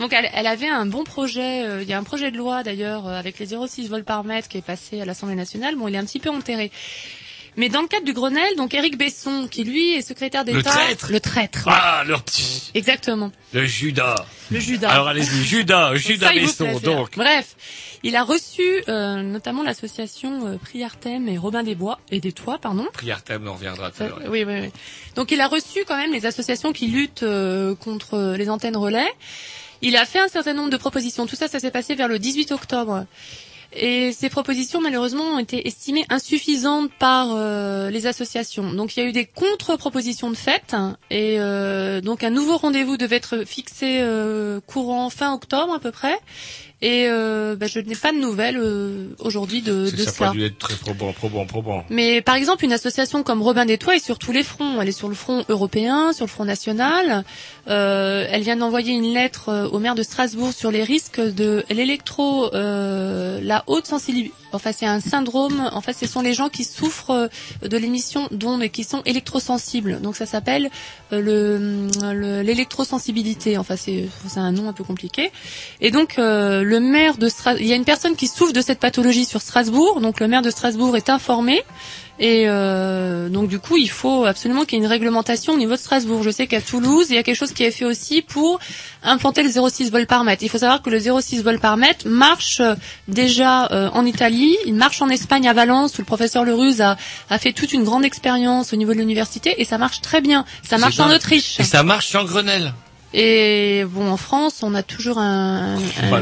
[0.00, 2.62] Donc elle, elle avait un bon projet, euh, il y a un projet de loi
[2.62, 5.74] d'ailleurs euh, avec les 0,6 volts par mètre qui est passé à l'Assemblée nationale.
[5.76, 6.70] Bon, il est un petit peu enterré.
[7.56, 10.62] Mais dans le cadre du Grenelle, donc Éric Besson, qui lui est secrétaire d'État, Le
[10.62, 11.10] traître.
[11.10, 14.14] le traître, Ah, leur petit, exactement, le Judas.
[14.52, 14.88] le Judas.
[14.90, 17.16] Alors allez-y, Judas, Judas Besson, donc.
[17.16, 17.56] Bref,
[18.04, 22.58] il a reçu euh, notamment l'association euh, Priartem et Robin des Bois et des Toits,
[22.58, 22.86] pardon.
[22.92, 24.20] Prière thème, on reviendra tout à l'heure.
[24.28, 24.70] oui, oui, oui.
[25.16, 29.08] Donc il a reçu quand même les associations qui luttent euh, contre les antennes relais.
[29.82, 31.26] Il a fait un certain nombre de propositions.
[31.26, 33.04] Tout ça, ça s'est passé vers le 18 octobre.
[33.74, 38.72] Et ces propositions, malheureusement, ont été estimées insuffisantes par euh, les associations.
[38.72, 40.74] Donc il y a eu des contre-propositions de fait.
[41.10, 45.90] Et euh, donc un nouveau rendez-vous devait être fixé euh, courant fin octobre à peu
[45.90, 46.18] près.
[46.80, 50.26] Et euh, bah, je n'ai pas de nouvelles euh, aujourd'hui de, de ça n'a cela.
[50.28, 51.84] pas dû être très probant, probant, probant.
[51.90, 54.80] Mais par exemple, une association comme Robin des Toits est sur tous les fronts.
[54.80, 57.24] Elle est sur le front européen, sur le front national.
[57.68, 61.64] Euh, elle vient d'envoyer une lettre euh, au maire de Strasbourg sur les risques de
[61.68, 64.32] l'électro, euh, la haute sensibilité.
[64.52, 65.68] Enfin, c'est un syndrome.
[65.72, 69.02] En fait, ce sont les gens qui souffrent euh, de l'émission d'ondes et qui sont
[69.04, 70.00] électrosensibles.
[70.00, 70.70] Donc, ça s'appelle
[71.12, 73.58] euh, le le- l'électrosensibilité.
[73.58, 75.30] Enfin, c'est c'est un nom un peu compliqué.
[75.82, 78.60] Et donc, euh, le maire de Strasbourg, il y a une personne qui souffre de
[78.60, 80.00] cette pathologie sur Strasbourg.
[80.00, 81.62] Donc, le maire de Strasbourg est informé.
[82.20, 85.74] Et euh, donc du coup, il faut absolument qu'il y ait une réglementation au niveau
[85.74, 86.22] de Strasbourg.
[86.24, 88.58] Je sais qu'à Toulouse, il y a quelque chose qui est fait aussi pour
[89.04, 90.42] implanter le 0,6 vol par mètre.
[90.42, 92.74] Il faut savoir que le 0,6 vol par mètre marche euh,
[93.06, 96.96] déjà euh, en Italie, il marche en Espagne à Valence où le professeur Leruse a,
[97.30, 100.44] a fait toute une grande expérience au niveau de l'université et ça marche très bien.
[100.64, 101.08] Ça marche en.
[101.08, 101.60] Autriche.
[101.60, 102.72] Et ça marche en Grenelle.
[103.14, 106.20] Et bon, en France, on a toujours un, un, Pas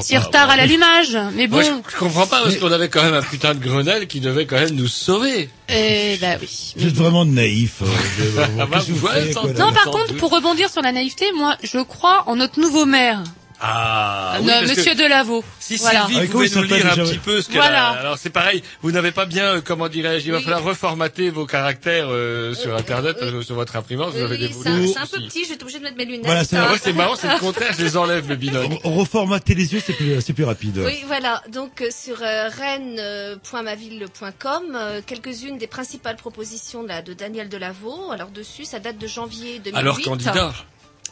[0.00, 0.20] petit pas.
[0.20, 1.16] retard à l'allumage.
[1.34, 3.58] Mais bon, Moi, je, je comprends pas parce qu'on avait quand même un putain de
[3.62, 5.50] Grenelle qui devait quand même nous sauver.
[5.68, 6.72] eh bah oui.
[6.76, 7.82] Vous êtes vraiment naïf.
[7.82, 10.16] euh, Ah bah, vous faites, quoi, Non, par contre, doute.
[10.18, 13.22] pour rebondir sur la naïveté, moi, je crois en notre nouveau maire,
[13.60, 15.42] Ah, euh, oui, parce Monsieur que Delaveau.
[15.58, 16.06] Si voilà.
[16.06, 17.88] Sylvie Ah, pouvait il nous lire un petit peu ce qu'elle Voilà.
[17.90, 21.46] Alors c'est pareil, vous n'avez pas bien, euh, comment dirais-je, il va falloir reformater vos
[21.46, 25.44] caractères euh, sur Internet, que sur votre imprimante, vous avez des c'est un, peu petit,
[25.44, 26.26] je vais être obligée de mettre mes lunettes.
[26.26, 28.74] Voilà, c'est Ah ouais, c'est marrant, c'est le contraire, je les enlève, mes binômes.
[28.74, 30.78] Re- Reformater les yeux, c'est plus, c'est plus rapide.
[30.84, 31.42] Oui, voilà.
[31.50, 38.10] Donc euh, sur euh, rennes.maville.com, euh, quelques-unes des principales propositions là, de Daniel Delaveau.
[38.12, 39.78] Alors dessus, ça date de janvier 2008.
[39.78, 40.52] Alors candidat.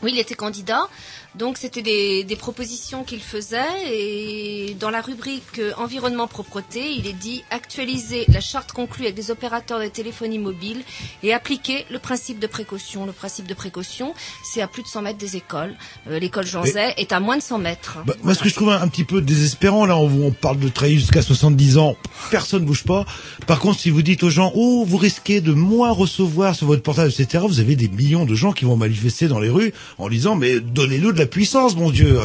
[0.02, 0.88] Oui, il était candidat.
[1.36, 3.58] Donc c'était des, des propositions qu'il faisait
[3.92, 9.30] et dans la rubrique environnement propreté, il est dit actualiser la charte conclue avec des
[9.30, 10.82] opérateurs de téléphonie mobile
[11.22, 13.04] et appliquer le principe de précaution.
[13.04, 14.14] Le principe de précaution,
[14.44, 15.74] c'est à plus de 100 mètres des écoles.
[16.08, 17.98] Euh, L'école Jean Zay est à moins de 100 mètres.
[18.06, 20.58] Bah, moi, ce que je trouve un, un petit peu désespérant, là, on, on parle
[20.60, 21.96] de travailler jusqu'à 70 ans,
[22.30, 23.04] personne bouge pas.
[23.46, 26.82] Par contre, si vous dites aux gens, oh, vous risquez de moins recevoir sur votre
[26.82, 30.08] portable, etc., vous avez des millions de gens qui vont manifester dans les rues en
[30.08, 32.18] disant, mais donnez-nous de la puissance, mon Dieu.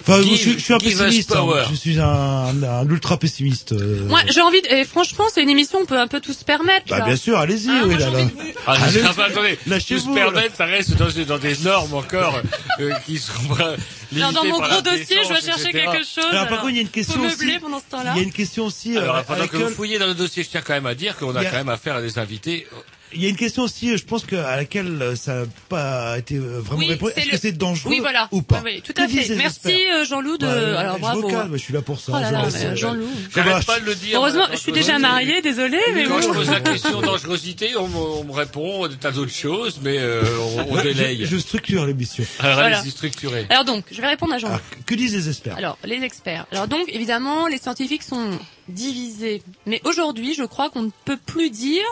[0.00, 1.44] Enfin, Give- je, suis- je suis un pessimiste, hein.
[1.70, 3.72] je suis un, un, un ultra pessimiste.
[3.72, 4.06] euh.
[4.06, 4.62] Moi, j'ai envie.
[4.62, 4.68] De...
[4.68, 6.86] Et franchement, c'est une émission, on peut un peu tout se permettre.
[6.88, 7.04] bah, là.
[7.04, 8.10] bien sûr, allez-y, Ah, oui, là, j'ai là.
[8.18, 8.32] envie de-
[8.66, 11.56] Ah, Allez, ah, bah, attendez, lâchez-vous, tout se permettre, ça reste dans, des- dans des
[11.58, 12.40] normes encore
[12.80, 13.20] euh, qui
[14.12, 15.84] dans mon gros dossier, je vais chercher etc.
[15.92, 16.24] quelque chose.
[16.30, 17.58] Alors, par contre, il y a une question aussi.
[17.60, 17.84] pendant ce.
[18.14, 18.96] Il y a une question aussi.
[18.96, 21.16] euh, Alors, pendant que vous fouillez dans le dossier, je tiens quand même à dire
[21.16, 22.66] qu'on a- quand même affaire à des invités.
[23.14, 26.18] Il y a une question aussi, je pense que à laquelle euh, ça n'a pas
[26.18, 27.12] été euh, vraiment Oui, répondu.
[27.16, 28.28] Est-ce le- que c'est dangereux Oui, voilà.
[28.32, 29.34] ou pas Oui, oui, tout à fait.
[29.36, 30.46] Merci euh, Jean-Loup de.
[30.46, 31.26] Ouais, Alors je bravo.
[31.26, 32.12] me calme, je suis là pour ça.
[32.14, 33.08] Oh là je là, Jean-Loup.
[33.34, 34.18] J'arrête pas de le dire.
[34.18, 37.96] Heureusement, je suis déjà mariée, désolée, mais Quand je pose la question dangerosité, on, me-
[37.96, 40.22] on me répond des tas d'autres choses, mais euh,
[40.68, 41.20] on, on délaye.
[41.24, 42.24] Je, je structure l'émission.
[42.40, 42.78] Alors Voilà.
[42.78, 43.46] allez-y, structurez.
[43.48, 44.48] Alors donc, je vais répondre à Jean.
[44.48, 45.56] Alors, que disent les experts?
[45.56, 46.46] Alors, les experts.
[46.52, 48.38] Alors donc, évidemment, les scientifiques sont
[48.68, 49.42] divisés.
[49.66, 51.84] Mais aujourd'hui, je crois qu'on ne peut plus dire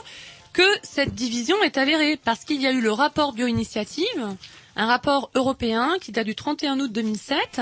[0.57, 4.07] que cette division est avérée, parce qu'il y a eu le rapport bioinitiative,
[4.75, 7.61] un rapport européen qui date du 31 août 2007,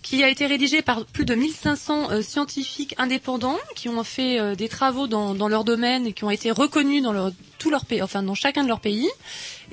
[0.00, 4.54] qui a été rédigé par plus de 1500 euh, scientifiques indépendants qui ont fait euh,
[4.54, 8.00] des travaux dans, leur domaine et qui ont été reconnus dans leur, tout leur pays,
[8.00, 9.10] enfin dans chacun de leurs pays.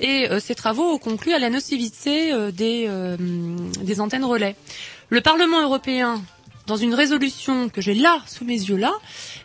[0.00, 4.56] Et euh, ces travaux ont conclu à la nocivité euh, des antennes relais.
[5.08, 6.20] Le Parlement européen,
[6.68, 8.92] dans une résolution que j'ai là, sous mes yeux là,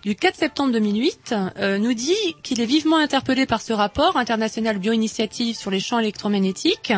[0.03, 2.13] du 4 septembre 2008, euh, nous dit
[2.43, 6.91] qu'il est vivement interpellé par ce rapport international bioinitiative sur les champs électromagnétiques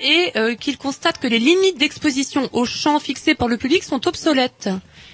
[0.00, 4.06] et euh, qu'il constate que les limites d'exposition aux champs fixés par le public sont
[4.06, 4.68] obsolètes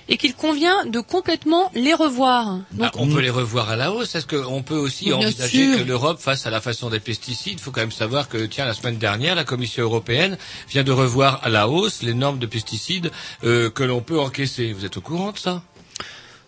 [0.09, 2.59] et qu'il convient de complètement les revoir.
[2.73, 4.15] Donc, Ah, on peut les revoir à la hausse.
[4.15, 5.79] Est-ce qu'on peut aussi envisager sûr.
[5.79, 7.55] que l'Europe fasse à la façon des pesticides?
[7.59, 10.37] Il faut quand même savoir que, tiens, la semaine dernière, la Commission européenne
[10.69, 13.11] vient de revoir à la hausse les normes de pesticides
[13.45, 14.73] euh, que l'on peut encaisser.
[14.73, 15.63] Vous êtes au courant de ça?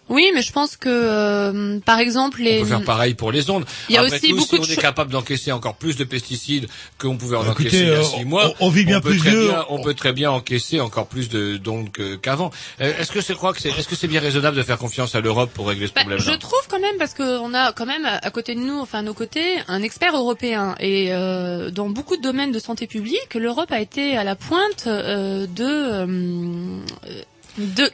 [0.09, 2.59] Oui, mais je pense que, euh, par exemple, les...
[2.59, 3.65] On peut faire pareil pour les ondes.
[3.89, 5.75] Il y a Après aussi tout, beaucoup si on de est cho- capable d'encaisser encore
[5.75, 8.67] plus de pesticides qu'on pouvait en Bah, encaisser il y a euh, six mois, on-
[8.67, 9.49] on vit bien peut plus très vieux.
[9.49, 11.89] bien- on peut très bien encaisser encore plus de d'ondes
[12.23, 12.51] qu'avant.
[12.81, 15.15] Euh, est-ce que c'est crois que c'est est-ce que c'est bien raisonnable de faire confiance
[15.15, 16.33] à l'Europe pour régler ce Bah, problème-là?
[16.33, 19.03] je trouve quand même parce qu'on a quand même à côté de nous, enfin à
[19.03, 23.73] nos côtés, un expert européen et euh, dans beaucoup de domaines de santé publique, l'Europe
[23.73, 27.25] a été à la pointe euh, de euh, de-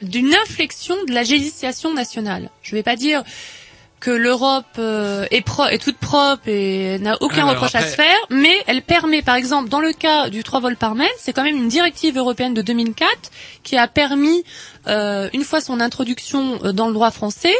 [0.01, 2.49] d'une inflexion de la législation nationale.
[2.61, 3.23] Je ne vais pas dire
[4.03, 7.95] que l'Europe euh, est, pro- est toute propre et n'a aucun Alors reproche à se
[7.95, 11.31] faire, mais elle permet, par exemple, dans le cas du 3 vols par mètre, c'est
[11.31, 13.07] quand même une directive européenne de 2004
[13.63, 14.43] qui a permis,
[14.87, 17.53] euh, une fois son introduction euh, dans le droit français,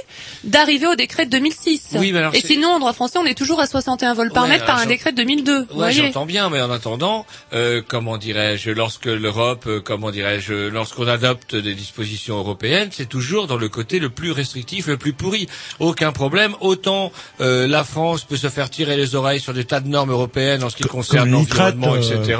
[0.43, 1.91] d'arriver au décret de 2006.
[1.93, 4.43] Oui, mais alors et sinon, en droit français, on est toujours à 61 vols par
[4.43, 5.67] Ouais, mètre par un décret de 2002.
[5.71, 10.67] vous Ouais, j'entends bien, mais en attendant, euh, comment dirais-je, lorsque l'Europe, euh, comment dirais-je,
[10.67, 15.13] lorsqu'on adopte des dispositions européennes, c'est toujours dans le côté le plus restrictif, le plus
[15.13, 15.47] pourri.
[15.79, 16.32] Aucun problème.
[16.61, 17.11] Autant
[17.41, 20.63] euh, la France peut se faire tirer les oreilles sur des tas de normes européennes
[20.63, 22.39] en ce qui concerne l'environnement, euh, etc.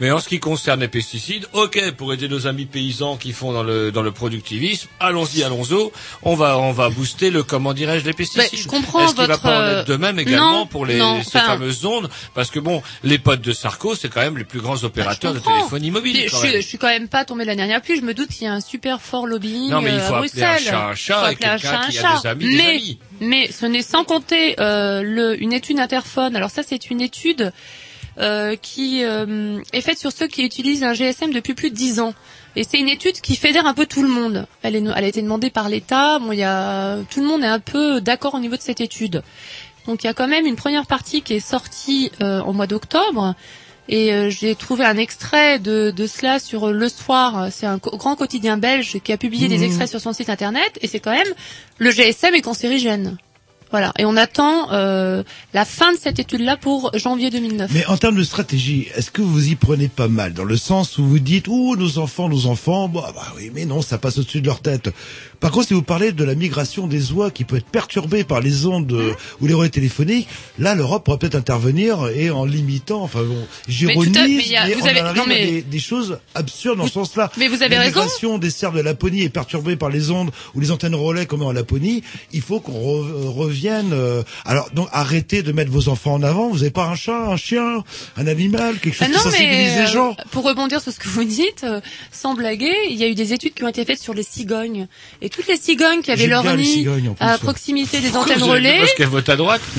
[0.00, 3.52] Mais en ce qui concerne les pesticides, ok, pour aider nos amis paysans qui font
[3.52, 5.90] dans le dans le productivisme, allons-y, allons-y.
[6.22, 8.48] On va on va booster le comment dirais-je les pesticides.
[8.52, 10.66] Mais je comprends Est-ce qu'il va votre, pas en euh, être de même également non,
[10.66, 14.08] pour les non, ces enfin- fameuses ondes Parce que bon, les potes de Sarko, c'est
[14.08, 16.28] quand même les plus grands opérateurs de téléphonie mobile.
[16.28, 17.96] Je, je suis quand même pas tombée de la dernière pluie.
[17.96, 20.14] Je me doute qu'il y a un super fort lobbying Non, mais il euh, faut
[20.14, 20.70] à appeler un Bruxelles.
[20.72, 22.20] chat un chat Faut et appeler un quelqu'un chat un qui a chat.
[22.22, 22.98] des amis, des mais, amis.
[23.20, 26.36] Mais ce n'est sans compter euh, le, une étude interphone.
[26.36, 27.52] Alors ça, c'est une étude
[28.18, 32.00] euh, qui euh, est faite sur ceux qui utilisent un GSM depuis plus de 10
[32.00, 32.14] ans.
[32.56, 34.46] Et c'est une étude qui fédère un peu tout le monde.
[34.62, 36.18] Elle, est, elle a été demandée par l'État.
[36.18, 38.80] Bon, il y a tout le monde est un peu d'accord au niveau de cette
[38.80, 39.22] étude.
[39.86, 42.66] Donc il y a quand même une première partie qui est sortie euh, au mois
[42.66, 43.34] d'octobre.
[43.88, 47.48] Et euh, j'ai trouvé un extrait de, de cela sur Le Soir.
[47.50, 49.64] C'est un grand quotidien belge qui a publié des Mhm.
[49.64, 50.78] extraits sur son site internet.
[50.82, 51.32] Et c'est quand même
[51.78, 53.16] le GSM est cancérigène.
[53.70, 53.92] Voilà.
[53.98, 55.22] Et on attend euh,
[55.52, 57.70] la fin de cette étude-là pour janvier 2009.
[57.74, 60.32] Mais en termes de stratégie, est-ce que vous y prenez pas mal?
[60.32, 63.50] Dans le sens où vous dites ouh nos enfants, nos enfants, bon, ah bah oui,
[63.54, 64.88] mais non, ça passe au-dessus de leur tête.
[65.40, 68.40] Par contre, si vous parlez de la migration des oies qui peut être perturbée par
[68.40, 70.28] les ondes euh, ou les relais téléphoniques,
[70.58, 74.86] là l'Europe pourrait peut-être intervenir et en limitant, enfin bon, j'ironise, mais mais, vous on
[74.86, 77.30] avez- non, à mais- des, des choses absurdes dans ce sens-là.
[77.36, 78.00] mais vous avez la raison.
[78.00, 81.42] migration des cerfs de Laponie est perturbée par les ondes ou les antennes relais comme
[81.42, 82.02] en Laponie.
[82.32, 83.90] Il faut qu'on re- revienne.
[83.92, 86.48] euh, alors donc arrêtez de mettre vos enfants en avant.
[86.48, 87.84] Vous n'avez pas un chat, un chien,
[88.16, 90.10] un animal, quelque chose Ah qui non, sensibilise mais les gens.
[90.18, 91.80] euh, pour rebondir sur ce que vous dites, euh,
[92.10, 94.88] sans blaguer, il y a eu des études qui ont été faites sur les cigognes.
[95.22, 98.42] Et toutes les cigognes qui avaient leur nid cigognes, en plus, à proximité des antennes
[98.42, 99.62] relais, Parce qu'elle vote à droite.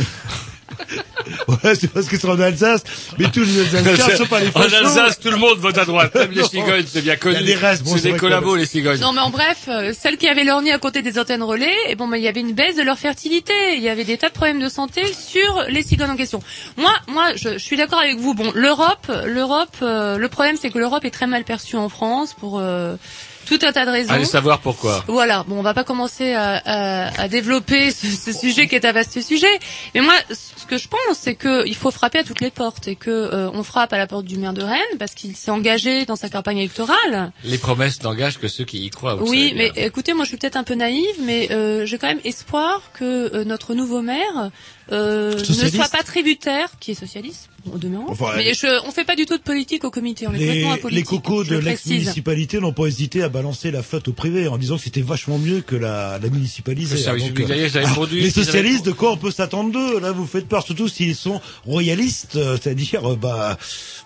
[1.48, 2.84] Ouais, c'est parce qu'ils sont en Alsace,
[3.18, 4.62] mais tous les Alsaciens sont pas les en.
[4.62, 6.14] Alsace, tout le monde vote à droite.
[6.16, 7.36] Même les cigognes, c'est bien connu.
[7.36, 9.00] Il y a des restes, bon, c'est des collabos, les cigognes.
[9.00, 11.74] Non mais en bref, euh, celles qui avaient leur nid à côté des antennes relais,
[11.88, 13.54] et bon, bah, il y avait une baisse de leur fertilité.
[13.76, 16.42] Il y avait des tas de problèmes de santé sur les cigognes en question.
[16.78, 18.34] Moi, moi, je, je suis d'accord avec vous.
[18.34, 22.34] Bon, l'Europe, l'Europe, euh, le problème c'est que l'Europe est très mal perçue en France
[22.40, 22.96] pour euh,
[23.50, 24.14] tout un tas de raisons.
[24.14, 25.04] Allez savoir pourquoi.
[25.08, 28.86] Voilà, bon, on va pas commencer à, à, à développer ce, ce sujet qui est
[28.86, 29.60] un vaste sujet,
[29.96, 32.88] mais moi, ce que je pense, c'est que il faut frapper à toutes les portes
[32.88, 35.52] et que euh, on frappe à la porte du maire de Rennes parce qu'il s'est
[35.52, 37.32] engagé dans sa campagne électorale.
[37.44, 39.18] Les promesses n'engagent que ceux qui y croient.
[39.22, 42.22] Oui, mais écoutez, moi je suis peut-être un peu naïve, mais euh, j'ai quand même
[42.24, 44.52] espoir que euh, notre nouveau maire
[44.92, 48.06] euh, ne soit pas tributaire, qui est socialiste, au demeurant.
[48.10, 50.66] Enfin, mais je, on fait pas du tout de politique au comité, on est Les,
[50.92, 54.78] les cocos de l'ex-municipalité n'ont pas hésité à balancer la flotte au privé en disant
[54.78, 56.30] que c'était vachement mieux que la, la.
[56.30, 60.00] Le service public, avaient ah, produit- les avaient- socialistes, de quoi on peut s'attendre d'eux
[60.00, 63.58] Là, vous faites peur, surtout s'ils sont royalistes, euh, c'est-à-dire, euh, bah,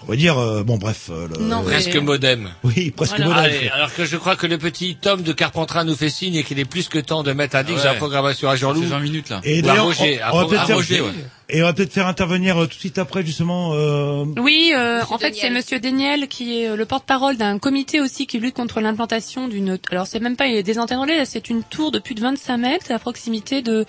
[0.03, 1.09] on va dire, euh, bon, bref.
[1.09, 2.49] le- Non, Presque modem.
[2.63, 3.41] Oui, presque Voilà.
[3.41, 6.43] Allez, alors que je crois que le petit Tom de Carpentras nous fait signe et
[6.43, 7.87] qu'il est plus que temps de mettre un disque Ouais.
[7.89, 8.81] à la programmation à Jean-Loup.
[8.83, 9.41] C'est 20 minutes là.
[9.43, 11.25] Et d'ailleurs, Roger, on, à on va Pro- peut-être à faire, Roger, ouais.
[11.49, 15.01] et on va peut-être faire intervenir euh, tout de suite après, justement, euh, Oui, euh,
[15.09, 15.49] en fait, c'est.
[15.49, 19.77] Monsieur Deniel qui est euh, le porte-parole d'un comité aussi qui lutte contre l'implantation d'une.
[19.91, 22.57] Alors, c'est même pas des antennes relais, là, c'est une tour de plus de 25
[22.57, 23.85] mètres à proximité de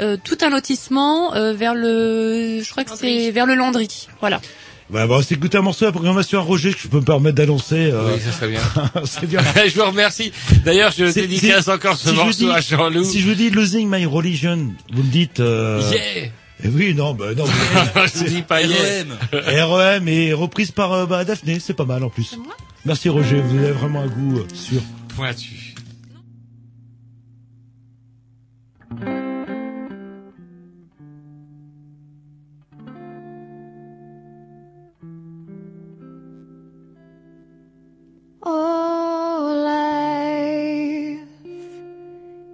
[0.00, 2.60] euh, tout un lotissement euh, vers le.
[2.62, 3.24] Je crois que Landry.
[3.24, 4.08] c'est vers le Landry.
[4.20, 4.40] Voilà.
[4.92, 6.98] Bah, bah, on va s'écouter un morceau de la programmation à Roger que je peux
[6.98, 7.90] me permettre d'annoncer.
[7.92, 8.60] euh, Oui, ça serait bien.
[9.04, 9.40] c'est bien.
[9.66, 10.32] je vous remercie.
[10.64, 13.04] D'ailleurs, je C'est- dédicace c'est- encore ce si je vous morceau dis- à Jean-Loup.
[13.04, 15.40] Si je vous dis Losing My Religion, vous me dites...
[15.40, 16.30] Euh, Yeah
[16.64, 17.44] eh oui, non, bah, non.
[18.14, 19.66] Je dis pas yeah.
[19.66, 22.38] REM et reprise par euh, bah, Daphné, c'est pas mal en plus.
[22.84, 24.80] Merci Roger, vous avez vraiment un goût euh, sûr.
[25.16, 25.71] Pointu.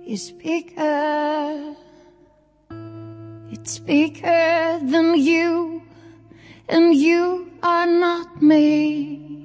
[0.09, 1.77] Is bigger.
[3.51, 5.83] It's bigger than you,
[6.67, 9.45] and you are not me.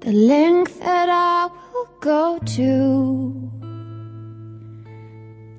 [0.00, 3.50] The length that I will go to,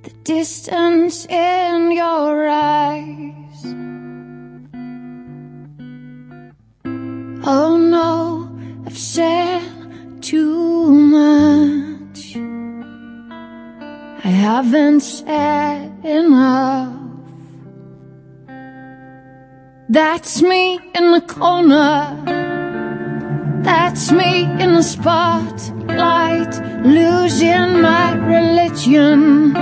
[0.02, 3.61] the distance in your eyes.
[7.45, 8.49] Oh no,
[8.88, 9.61] I've said
[10.23, 12.00] too much.
[14.23, 16.93] I haven't said enough.
[19.89, 22.22] That's me in the corner.
[23.64, 26.53] That's me in the spotlight,
[26.85, 29.53] losing my religion.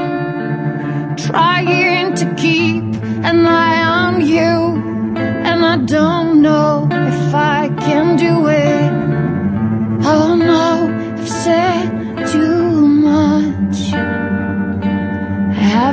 [1.15, 2.83] Trying to keep
[3.23, 5.15] an eye on you,
[5.47, 8.91] and I don't know if I can do it.
[10.05, 11.78] Oh no, I've said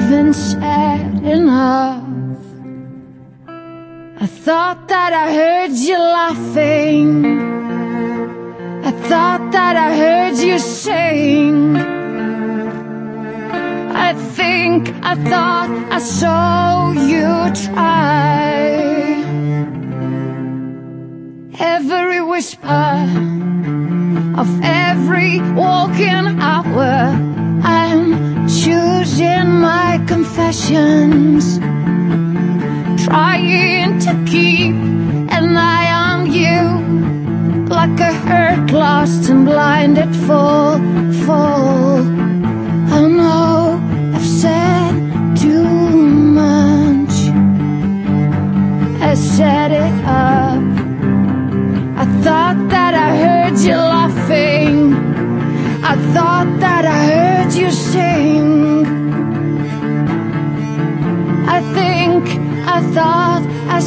[0.09, 2.05] Haven't said enough.
[4.20, 7.11] I thought that I heard you laughing.
[8.85, 11.77] I thought that I heard you saying.
[14.07, 17.27] I think I thought I saw you
[17.66, 18.47] try.
[21.59, 22.95] Every whisper
[24.41, 24.76] of every
[30.67, 31.59] confessions,
[33.07, 34.75] trying to keep
[35.31, 40.79] an eye on you, like a hurt, lost and blinded fool,
[41.25, 42.03] fool.
[42.89, 43.81] Oh, I know
[44.15, 45.65] I've said too
[46.41, 47.15] much.
[49.01, 49.86] I said it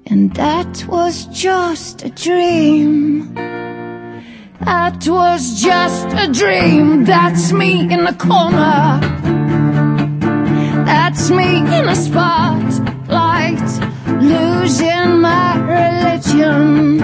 [0.05, 3.33] And that was just a dream.
[4.65, 7.05] That was just a dream.
[7.05, 8.99] That's me in the corner.
[10.85, 12.88] That's me in a spotlight,
[14.69, 16.99] losing my religion.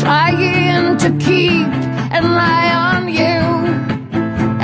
[0.00, 1.66] Trying to keep
[2.16, 3.40] an eye on you.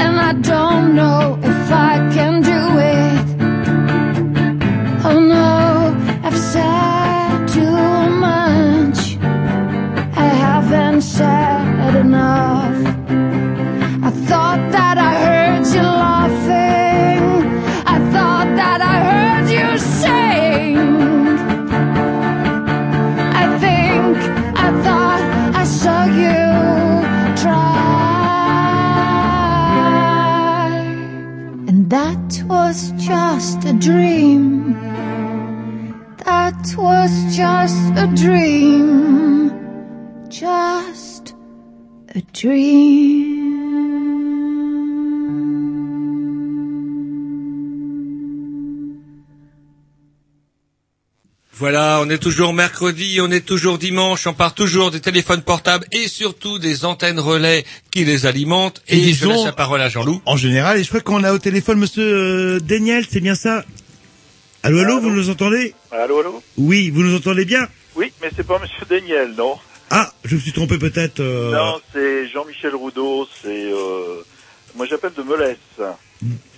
[0.03, 3.00] And I don't know if I can do it.
[33.81, 34.75] Dream.
[36.25, 39.51] That was just a dream.
[40.29, 41.35] Just
[42.15, 43.30] a dream.
[51.61, 55.85] Voilà, on est toujours mercredi, on est toujours dimanche, on part toujours des téléphones portables
[55.93, 58.81] et surtout des antennes relais qui les alimentent.
[58.89, 60.23] Et, je laisse la parole à Jean-Loup.
[60.25, 63.63] En général, et je crois qu'on a au téléphone Monsieur euh, Daniel, c'est bien ça
[64.63, 68.47] Allô, allô, vous nous entendez Allô, allô Oui, vous nous entendez bien Oui, mais c'est
[68.47, 69.59] pas Monsieur Daniel, non
[69.91, 71.21] Ah, je me suis trompé peut-être.
[71.21, 73.71] euh, Non, c'est Jean-Michel Roudot, c'est...
[73.71, 74.25] Euh...
[74.77, 75.59] Moi j'appelle de Melès.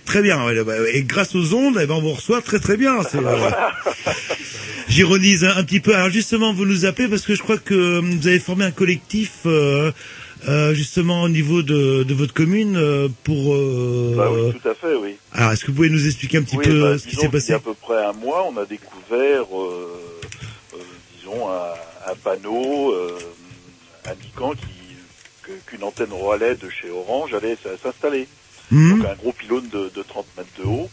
[0.05, 3.01] Très bien, bah, et grâce aux ondes, eh ben, on vous reçoit très très bien.
[3.03, 3.49] c'est, euh,
[4.89, 5.95] J'ironise un, un petit peu.
[5.95, 8.71] Alors justement, vous nous appelez parce que je crois que euh, vous avez formé un
[8.71, 9.91] collectif euh,
[10.47, 12.77] euh, justement au niveau de, de votre commune
[13.23, 13.55] pour...
[13.55, 15.17] euh, Bah oui, tout à fait, oui.
[15.31, 17.21] Alors, est-ce que vous pouvez nous expliquer un petit oui, peu bah, ce qui s'est
[17.21, 20.29] qu'il y passé a à peu près un mois, on a découvert, euh,
[20.73, 20.77] euh,
[21.17, 21.71] disons, un,
[22.07, 23.33] un panneau euh,
[24.11, 24.97] indiquant qui-
[25.43, 28.27] que- qu'une antenne relais de chez Orange allait s'installer.
[28.71, 28.89] Mhm.
[28.91, 30.89] Donc un gros pylône de, de 30 mètres de haut.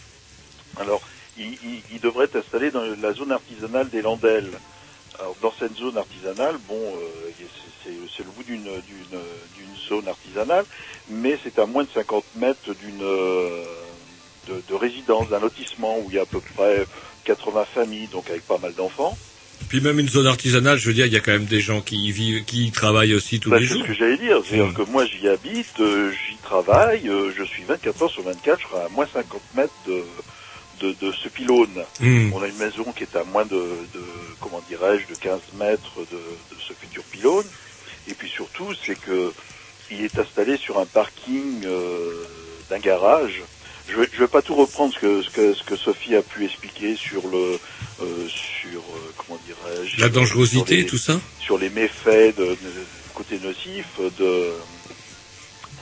[0.76, 1.02] Alors,
[1.36, 4.60] il, devrait être installé dans la zone artisanale des Landelles.
[5.18, 7.32] Alors, dans cette zone artisanale, bon, euh,
[7.84, 10.66] c'est- le bout d'une zone artisanale,
[11.08, 13.86] mais c'est à moins de 50 mètres d'une euh,
[14.46, 16.86] de, de résidence, d'un lotissement où il y a à peu près
[17.24, 19.18] 80 familles, donc avec pas mal d'enfants.
[19.68, 21.80] Puis même une zone artisanale, je veux dire, il y a quand même des gens
[21.80, 23.82] qui y vivent, qui y travaillent aussi tous Bah, les c'est jours.
[23.82, 27.62] ce que j'allais dire, c'est-à-dire que moi j'y habite, euh, j'y travaille, euh, je suis
[27.64, 30.02] 24 heures sur 24, je serai à moins 50 mètres de,
[30.80, 31.84] de, de ce pylône.
[32.00, 32.32] Hmm.
[32.32, 33.56] On a une maison qui est à moins de,
[33.94, 34.02] de
[34.40, 37.46] comment dirais-je, de 15 mètres de, de ce futur pylône.
[38.08, 39.32] Et puis surtout, c'est que
[39.92, 42.24] il est installé sur un parking euh,
[42.70, 43.42] d'un garage.
[43.88, 46.22] Je vais, je vais pas tout reprendre ce que, ce que, ce que Sophie a
[46.22, 47.58] pu expliquer sur le,
[48.00, 48.80] euh, sur
[49.98, 54.60] La dangerosité, les- tout ça sur les méfaits de, de- côté nocif de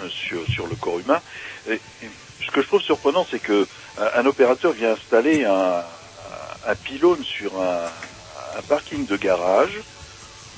[0.01, 1.21] euh, sur, sur le corps humain.
[1.67, 2.11] Et, et
[2.41, 3.67] ce que je trouve surprenant, c'est que
[3.97, 5.85] un, un opérateur vient installer un,
[6.65, 7.93] un pylône sur un,
[8.55, 9.83] un parking de garage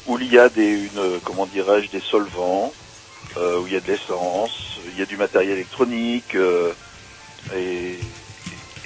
[0.07, 2.74] où il y a des, une, comment dirais-je, des solvants,
[3.36, 6.74] euh, où il y a de l'essence, il y a du matériel électronique, euh,
[7.55, 8.20] et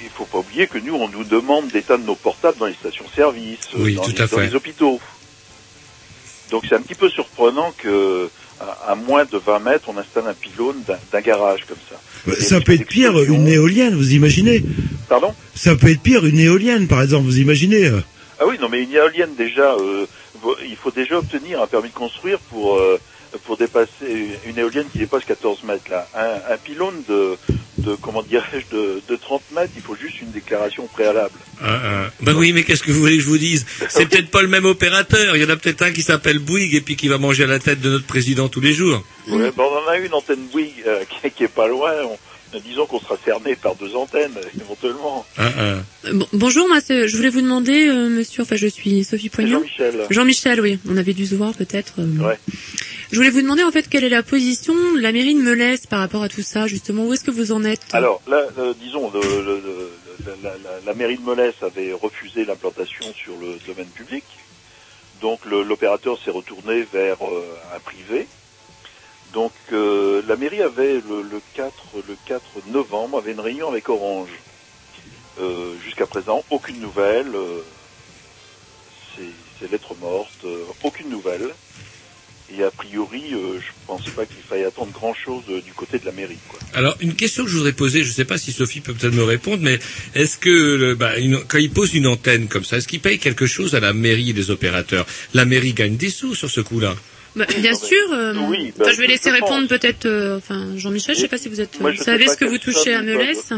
[0.01, 3.59] il faut pas oublier que nous, on nous demande d'éteindre nos portables dans les stations-service,
[3.77, 4.99] Oui, dans, les, dans hôpitaux.
[6.51, 8.29] Donc c'est un petit peu surprenant que
[8.61, 10.81] à, à moins de 20 mètres, on installe un pylône
[11.11, 11.99] d'un garage comme ça.
[12.25, 14.63] Bah, Ça peut être pire, une éolienne, vous imaginez
[15.09, 15.33] Pardon?
[15.53, 17.91] Ça peut être pire, une éolienne, par exemple, vous imaginez.
[18.39, 20.05] Ah oui, non, mais une éolienne déjà, euh,
[20.67, 22.99] il faut déjà obtenir un permis de construire pour euh,
[23.43, 26.07] pour dépasser une éolienne qui dépasse 14 mètres là.
[26.15, 27.37] Un, un pylône de
[27.85, 31.35] de comment dirais-je de, de 30 mètres, il faut juste une déclaration préalable.
[31.61, 32.09] Ah, ah.
[32.21, 33.65] Ben oui, mais qu'est-ce que vous voulez que je vous dise?
[33.89, 35.35] C'est peut-être pas le même opérateur.
[35.35, 37.47] Il y en a peut-être un qui s'appelle Bouygues et puis qui va manger à
[37.47, 39.03] la tête de notre président tous les jours.
[39.27, 41.91] Ouais, ben, on en a une antenne Bouygues euh, qui, qui est pas loin.
[42.03, 42.17] On-
[42.59, 45.25] disons qu'on sera cerné par deux antennes éventuellement.
[45.37, 45.61] Ah, ah.
[46.05, 49.59] Euh, bon- bonjour, moi, je voulais vous demander, euh, monsieur, enfin, je suis Sophie Poignot.
[49.59, 50.07] Jean-Michel.
[50.09, 51.93] Jean-Michel, oui, on avait dû se voir peut-être.
[51.99, 52.27] euh.
[52.27, 52.39] Ouais.
[53.11, 55.85] Je voulais vous demander en fait quelle est la position de la mairie de Melès
[55.87, 57.05] par rapport à tout ça, justement.
[57.05, 57.81] Où est-ce que vous en êtes?
[57.93, 59.91] Alors là, euh, disons, le- le- le-
[60.43, 64.23] la, la- la mairie de Molès avait refusé l'implantation sur le domaine public.
[65.21, 68.27] Donc l'opérateur s'est retourné vers euh, un privé.
[69.35, 71.73] Donc euh, la mairie avait le, le 4
[72.07, 72.41] le 4
[72.71, 74.29] novembre avait une réunion avec Orange.
[75.39, 77.35] Euh, Jusqu'à présent, aucune nouvelle.
[77.35, 77.61] euh,
[79.15, 80.45] c'est- lettre morte,
[80.83, 81.53] aucune nouvelle.
[82.57, 86.05] Et a priori, euh, je pense pas qu'il faille attendre grand chose du côté de
[86.05, 86.37] la mairie.
[86.73, 89.15] Alors, une question que je voudrais poser, je ne sais pas si Sophie peut peut-être
[89.15, 89.79] me répondre, mais
[90.13, 93.47] est-ce que bah, une- quand ils posent une antenne comme ça, est-ce qu'ils payent quelque
[93.47, 95.05] chose à la mairie et les opérateurs?
[95.33, 96.95] La mairie gagne des sous sur ce coup-là?
[97.35, 98.13] Bah, Bien sûr.
[98.13, 100.05] euh, Oui, bah, je vais je laisser répondre peut-être.
[100.05, 101.79] euh, enfin, Jean-Michel, je sais pas si vous êtes.
[101.81, 103.51] Moi, vous je savez ce que vous touchez à Melès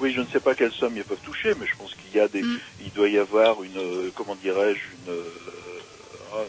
[0.00, 2.20] Oui, je ne sais pas quelle somme ils peuvent toucher, mais je pense qu'il y
[2.20, 2.58] a des, Mm.
[2.84, 5.22] il doit y avoir une, euh, comment dirais-je, une, euh,
[6.34, 6.44] ah,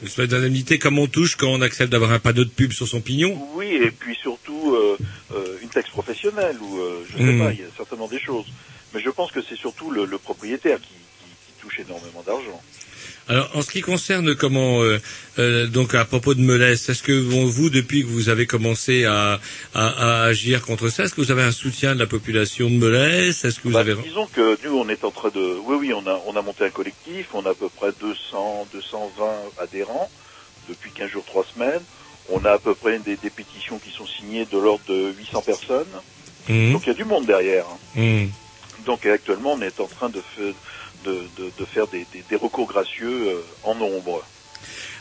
[0.00, 2.86] Une espèce d'indemnité comme on touche quand on accepte d'avoir un panneau de pub sur
[2.86, 4.96] son pignon oui, et puis surtout euh,
[5.34, 7.38] euh, une taxe professionnelle ou euh, je ne sais Mm.
[7.38, 8.46] pas, il y a certainement des choses.
[8.94, 12.62] Mais je pense que c'est surtout le, le propriétaire qui, qui, qui touche énormément d'argent.
[13.28, 14.98] Alors, en ce qui concerne comment, euh,
[15.38, 19.38] euh, donc à propos de Melès, est-ce que vous, depuis que vous avez commencé à,
[19.74, 22.76] à, à agir contre ça, est-ce que vous avez un soutien de la population de
[22.76, 25.76] Melès Est-ce que vous Bah, avez Disons que nous, on est en train de, oui,
[25.78, 29.30] oui, on a, on a monté un collectif, on a à peu près 200, 220
[29.60, 30.10] adhérents
[30.68, 31.82] depuis 15 jours, 3 semaines.
[32.30, 35.42] On a à peu près des, des pétitions qui sont signées de l'ordre de 800
[35.42, 35.86] personnes.
[36.48, 36.72] Mhm.
[36.72, 37.66] Donc il y a du monde derrière.
[37.66, 37.78] hein.
[38.00, 38.30] Mhm.
[38.86, 40.22] Donc actuellement, on est en train de,
[41.08, 42.06] de, faire des,
[42.36, 44.24] recours gracieux euh, en nombre.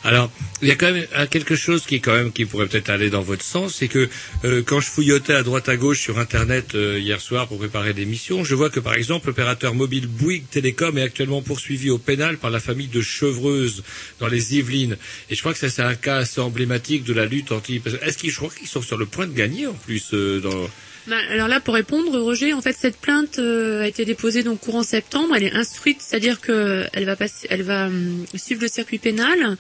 [0.04, 0.32] Alors,
[0.62, 3.10] il y a quand même euh, quelque chose qui quand même qui pourrait peut-être aller
[3.10, 4.08] dans votre sens, c'est que
[4.46, 8.44] euh, quand je fouillotais à droite à gauche sur Internet hier soir pour préparer l'émission,
[8.44, 12.52] je vois que par exemple l'opérateur mobile Bouygues Télécom est actuellement poursuivi au pénal par
[12.52, 13.84] la famille de Chevreuse
[14.20, 14.98] dans les Yvelines.
[15.30, 17.82] Et je crois que ça c'est un cas assez emblématique de la lutte anti.
[18.02, 20.70] Est-ce qu'ils, je sont sur le point de gagner en plus dans.
[21.08, 24.60] Bah, alors là, pour répondre, Roger, en fait, cette plainte euh, a été déposée donc
[24.60, 25.36] courant septembre.
[25.38, 29.58] Elle est instruite, c'est-à-dire que elle va passer, elle va hum, suivre le circuit pénal.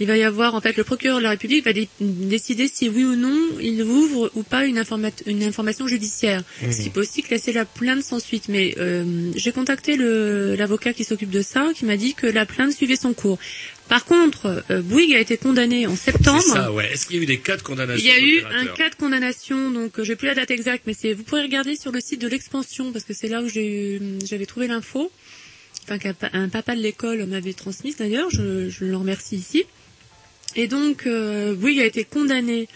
[0.00, 2.88] Il va y avoir, en fait, le procureur de la République va dé- décider si
[2.88, 6.42] oui ou non il ouvre ou pas une, informa- une information judiciaire.
[6.62, 6.72] Mhm.
[6.72, 8.48] Ce qui peut aussi classer la plainte sans suite.
[8.48, 12.72] Mais euh, j'ai contacté l'avocat qui s'occupe de ça, qui m'a dit que la plainte
[12.72, 13.38] suivait son cours.
[13.90, 16.40] Par contre, euh, Bouygues a été condamné en septembre.
[16.42, 16.92] C'est ça, ouais.
[16.92, 18.88] Est-ce qu'il y a eu des cas de condamnation Il y a eu un cas
[18.88, 21.92] de condamnation, donc euh, j'ai plus la date exacte, mais c'est vous pourrez regarder sur
[21.92, 25.10] le site de l'expansion parce que c'est là où j'avais trouvé l'info.
[25.88, 25.98] Enfin,
[26.32, 29.64] un papa de l'école m'avait transmise d'ailleurs, je, je le remercie ici.
[30.56, 32.68] Et donc, euh, Bouygues a été condamné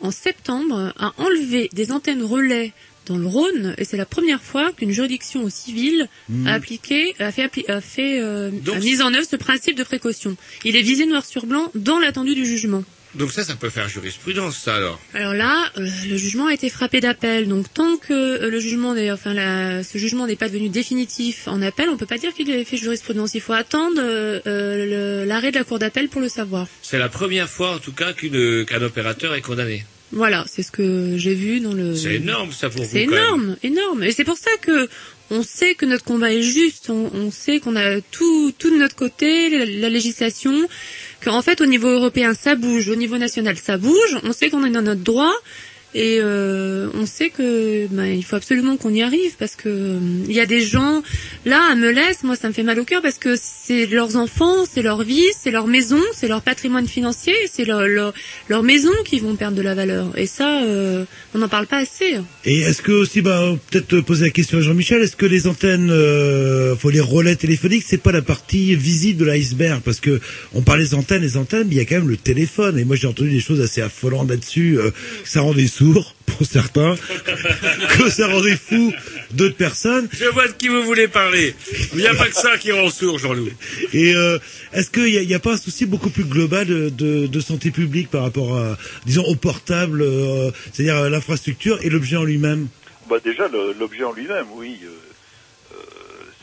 [0.00, 2.72] en septembre à enlever des antennes relais
[3.06, 6.46] dans le Rhône, et c'est la première fois qu'une juridiction au civil Mhm.
[6.46, 9.82] a appliqué, a fait, appli- a fait, euh, a mis en œuvre ce principe de
[9.82, 10.36] précaution.
[10.64, 12.84] Il est visé noir sur blanc dans l'attendu du jugement.
[13.14, 15.00] Donc ça, ça peut faire jurisprudence, ça alors.
[15.14, 17.48] Alors là, euh, le jugement a été frappé d'appel.
[17.48, 21.48] Donc tant que euh, le jugement, n'est- enfin la- ce jugement n'est pas devenu définitif
[21.48, 23.34] en appel, on peut pas dire qu'il ait fait jurisprudence.
[23.34, 26.66] Il faut attendre euh, euh, le- l'arrêt de la cour d'appel pour le savoir.
[26.82, 29.84] C'est la première fois, en tout cas, qu'une- qu'un opérateur est condamné.
[30.12, 31.94] Voilà, c'est ce que j'ai vu dans le.
[31.94, 33.14] C'est énorme, ça, pour vous, C'est même.
[33.18, 34.02] énorme, énorme.
[34.04, 34.88] Et c'est pour ça que
[35.30, 36.88] on sait que notre combat est juste.
[36.88, 40.66] On, on sait qu'on a tout, tout de notre côté, la, la législation.
[41.22, 42.88] Qu'en fait, au niveau européen, ça bouge.
[42.88, 44.18] Au niveau national, ça bouge.
[44.24, 45.32] On sait qu'on est dans notre droit.
[45.94, 49.98] Et euh, on sait que ben, il faut absolument qu'on y arrive parce que euh,
[50.28, 51.02] il y a des gens
[51.46, 54.66] là à Melès, moi ça me fait mal au cœur parce que c'est leurs enfants,
[54.70, 58.12] c'est leur vie, c'est leur maison, c'est leur patrimoine financier, c'est leur, leur
[58.48, 60.16] leur maison qui vont perdre de la valeur.
[60.18, 61.04] Et ça, euh,
[61.34, 62.16] on n'en parle pas assez.
[62.44, 65.90] Et est-ce que aussi, bah, peut-être poser la question à Jean-Michel, est-ce que les antennes,
[65.90, 69.80] euh, faut les relais téléphoniques, c'est pas la partie visible de l'iceberg?
[69.82, 70.20] Parce que
[70.54, 72.78] on parle des antennes, les antennes, mais il y a quand même le téléphone.
[72.78, 74.78] Et moi, j'ai entendu des choses assez affolantes là-dessus.
[74.78, 74.90] euh,
[75.24, 76.96] ça rendait sourd pour certains,
[77.98, 78.92] que ça rendait fou
[79.30, 80.08] d'autres personnes.
[80.12, 81.54] Je vois de qui vous voulez parler.
[81.92, 83.50] Il n'y a pas que ça qui rend sourd, Jean-Loup.
[83.92, 84.38] Et euh,
[84.72, 88.10] est-ce qu'il n'y a, pas un souci beaucoup plus global de, de, de santé publique
[88.10, 88.76] par rapport à,
[89.06, 92.68] disons, au portable, euh, c'est-à-dire l'infrastructure et l'objet en lui-même?
[93.08, 94.80] Bah déjà l'objet en lui-même, oui.
[94.84, 95.76] euh,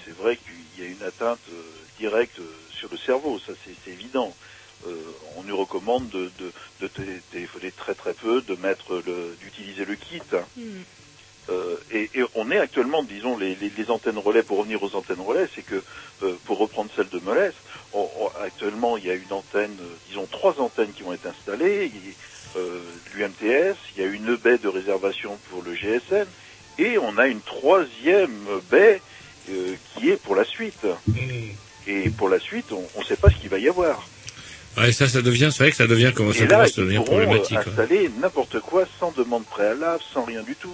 [0.03, 1.39] c'est vrai qu'il y a une atteinte
[1.99, 2.39] directe
[2.71, 4.35] sur le cerveau, ça c'est c'est évident.
[4.87, 4.93] Euh,
[5.37, 9.85] on nous recommande de, de, de té- téléphoner très très peu, de mettre le, d'utiliser
[9.85, 10.21] le kit.
[10.33, 10.47] hein.
[11.49, 14.95] Euh, et, et on est actuellement, disons, les, les, les antennes relais, pour revenir aux
[14.95, 15.83] antennes relais, c'est que,
[16.23, 17.53] euh, pour reprendre celle de Molès,
[17.91, 21.27] on- on- actuellement, il y a une antenne, euh, disons, trois antennes qui vont être
[21.27, 22.17] installées,
[22.55, 26.31] euh, l'UMTS, il y a une baie de réservation pour le GSM,
[26.79, 29.03] et on a une troisième baie
[29.49, 30.85] euh, qui est pour la suite.
[31.87, 34.09] Et pour la suite, on ne sait pas ce qu'il va y avoir.
[34.77, 36.71] Ouais, ça, ça devient, c'est vrai que ça devient, comment ça et là, commence à
[36.71, 37.57] ils devenir pourront euh, problématique.
[37.67, 40.73] installer n'importe quoi sans demande préalable, sans rien du tout.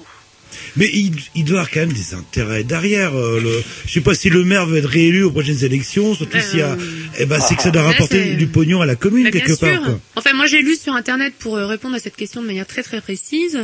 [0.76, 3.16] Mais il, il doit y avoir quand même des intérêts derrière.
[3.18, 6.40] Euh, le, je sais pas si le maire veut être réélu aux prochaines élections, surtout
[6.42, 6.76] s'il y a,
[7.20, 9.40] eh ben, c'est que ça doit Là, rapporter du pognon à la commune Bah, bien
[9.40, 9.70] quelque part.
[9.72, 9.84] sûr.
[9.84, 10.00] Quoi.
[10.18, 12.84] Enfin, moi j'ai lu sur internet pour euh, répondre à cette question de manière très
[12.84, 13.60] très précise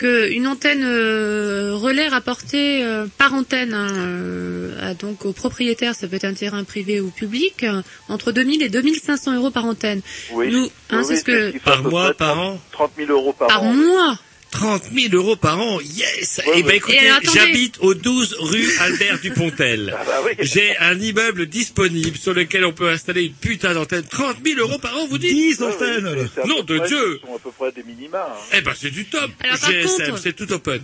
[0.00, 6.08] qu'une antenne euh, relais rapportée euh, par antenne hein, euh, à, donc au propriétaire, ça
[6.08, 10.00] peut être un terrain privé ou public, euh, entre 2000 et 2500 euros par antenne.
[10.32, 12.90] Oui, Nous, hein, oui, c'est ce que ce qui fait à peu près 30 30
[12.96, 13.74] 000 euros par, par an.
[13.74, 14.18] mois.
[14.50, 16.76] 30 000 euros par an, yes Ouais, Eh ben ouais.
[16.76, 17.38] écoutez, Et alors, attendez.
[17.38, 19.94] j'habite au 12 rue Albert Dupontel.
[19.96, 20.32] Ah bah oui.
[20.40, 24.02] J'ai un immeuble disponible sur lequel on peut installer une putain d'antenne.
[24.04, 26.28] 30 000 euros par an, vous dites 10 Ouais, ouais, antennes.
[26.46, 28.26] Nom peu de près- Dieu Ce sont à peu près des minima.
[28.30, 28.40] hein.
[28.56, 30.80] Eh ben c'est du top Alors, par GSM, contre- c'est tout open.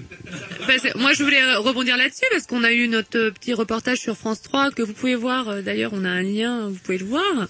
[0.66, 4.16] Bah, c'est- moi, je voulais rebondir là-dessus parce qu'on a eu notre petit reportage sur
[4.16, 5.48] France 3 que vous pouvez voir.
[5.48, 7.48] euh, D'ailleurs, on a un lien, vous pouvez le voir.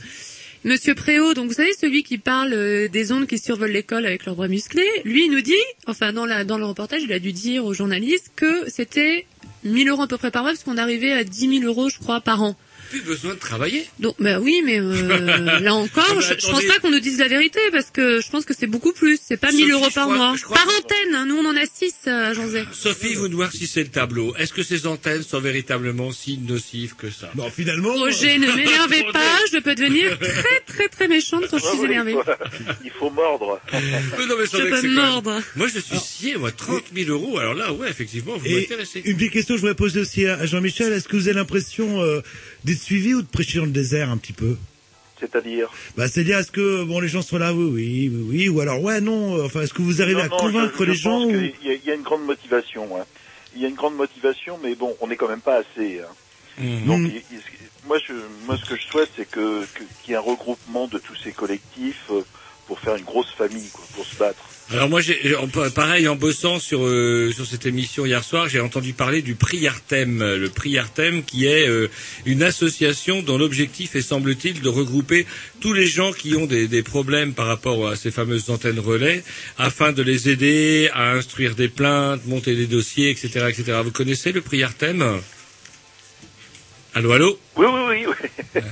[0.65, 4.24] Monsieur Préau, donc vous savez celui qui parle euh, des ondes qui survolent l'école avec
[4.24, 5.55] leurs bras musclés, lui nous dit,
[5.87, 9.27] enfin dans la dans le reportage, il a dû dire aux journalistes que c'était
[9.65, 11.99] 1000 euros à peu près par mois parce qu'on arrivait à 10 000 euros, je
[11.99, 12.57] crois, par an.
[12.90, 13.86] Plus besoin de travailler.
[13.98, 17.00] Donc, bah oui, mais euh, là encore, Ah, mais je, je pense pas qu'on nous
[17.00, 19.18] dise la vérité parce que je pense que c'est beaucoup plus.
[19.22, 20.34] C'est pas 1000 Sophie, euros par crois- mois.
[20.50, 22.62] Par antenne, hein, nous on en a 6 à Janzé.
[22.72, 24.34] Sophie, vous noircissez le tableau.
[24.36, 27.30] Est-ce que ces antennes sont véritablement si nocives que ça?
[27.34, 27.94] Non, finalement.
[27.94, 32.12] Roger, ne m'énervez pas, je peux devenir très très très méchante quand je suis énervée.
[32.12, 33.60] il, faut, il faut mordre.
[33.72, 35.42] Mais non, mais c'est Je peux c'est même- mordre.
[35.56, 37.38] Moi, je suis scié, moi, 30 000 euros.
[37.38, 39.02] Alors là, ouais, effectivement, vous m'intéressez.
[39.04, 40.92] une petite question que je voudrais poser aussi à à Jean-Michel.
[40.92, 42.20] Est-ce que vous avez l'impression euh,
[42.66, 44.56] d'être suivi ou de prêcher dans le désert un petit peu
[45.18, 48.60] C'est-à-dire bah, C'est-à-dire, est-ce que bon, les gens sont là, oui, oui, oui, oui, ou
[48.60, 50.90] alors, ouais, non, euh, enfin, est-ce que vous arrivez Non, à non, convaincre je- je
[50.90, 51.28] les gens pense ou...
[51.30, 52.97] qu'il y, a- il y a une grande motivation.
[52.98, 53.06] hein.
[53.55, 56.01] Il y a une grande motivation, mais bon, on n'est quand même pas assez.
[56.01, 56.14] hein.
[56.59, 56.86] Mhm.
[56.86, 57.06] Donc, Mm.
[57.06, 57.43] il- il-
[57.86, 58.12] moi, je,
[58.44, 61.16] moi, ce que je souhaite, c'est que que- qu'il y ait un regroupement de tous
[61.24, 62.24] ces collectifs euh,
[62.66, 64.44] pour faire une grosse famille, quoi, pour se battre.
[64.72, 65.01] Alors moi,
[65.76, 69.68] pareil, en bossant sur euh, sur cette émission hier soir, j'ai entendu parler du prix
[69.68, 71.88] Artem, le prix Artem, qui est euh,
[72.24, 75.24] une association dont l'objectif est, semble-t-il, de regrouper
[75.60, 79.22] tous les gens qui ont des, des problèmes par rapport à ces fameuses antennes relais,
[79.56, 83.78] afin de les aider à instruire des plaintes, monter des dossiers, etc., etc.
[83.84, 85.20] Vous connaissez le prix Artem?
[86.93, 87.38] Allô, allô?
[87.55, 88.14] Oui, oui, oui.
[88.56, 88.62] Oui,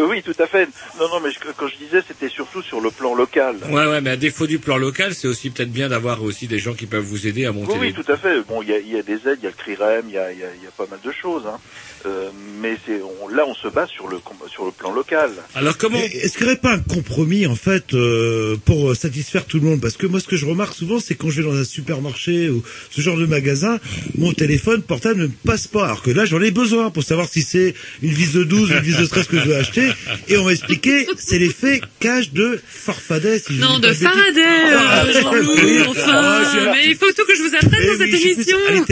[0.00, 0.66] Oui, oui, tout à fait.
[0.98, 3.56] Non, non, mais je- quand je disais, c'était surtout sur le plan local.
[3.70, 6.58] Ouais, ouais, mais à défaut du plan local, c'est aussi peut-être bien d'avoir aussi des
[6.58, 8.40] gens qui peuvent vous aider à monter Oui, oui, tout à fait.
[8.48, 10.14] Bon, il y a, il y a des aides, il y a le CRIREM, il
[10.14, 11.42] y a, il y a- il y a pas mal de choses.
[11.46, 11.58] Hein.
[12.06, 12.30] Euh,
[12.62, 14.18] mais c'est, on- là, on se base sur le,
[14.50, 15.32] sur le plan local.
[15.54, 19.44] Alors comment Est-ce qu'il n'y aurait pas un compromis en fait euh, pour euh, satisfaire
[19.44, 19.80] tout le monde?
[19.82, 22.48] Parce que moi, ce que je remarque souvent, c'est quand je vais dans un supermarché
[22.48, 23.78] ou ce genre de magasin,
[24.16, 25.84] mon téléphone portable ne passe pas.
[25.84, 28.74] Alors que là, j'en ai besoin pour savoir si c'est une vis de 12 ou
[28.74, 29.89] une vis de 13 que je veux acheter.
[30.28, 33.38] Et on m'a expliqué, c'est l'effet cache de Farfadet.
[33.38, 34.40] Si je Non, de Faraday,
[34.76, 35.80] Ah, euh, Jean-Loup, oui.
[35.88, 36.02] enfin.
[36.06, 38.58] Ah, j'ai- mais il faut tout que je vous apprenne dans cette plus émission.
[38.74, 38.90] Donc,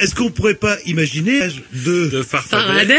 [0.00, 1.40] est-ce qu'on pourrait pas imaginer
[1.72, 2.96] de, de Faraday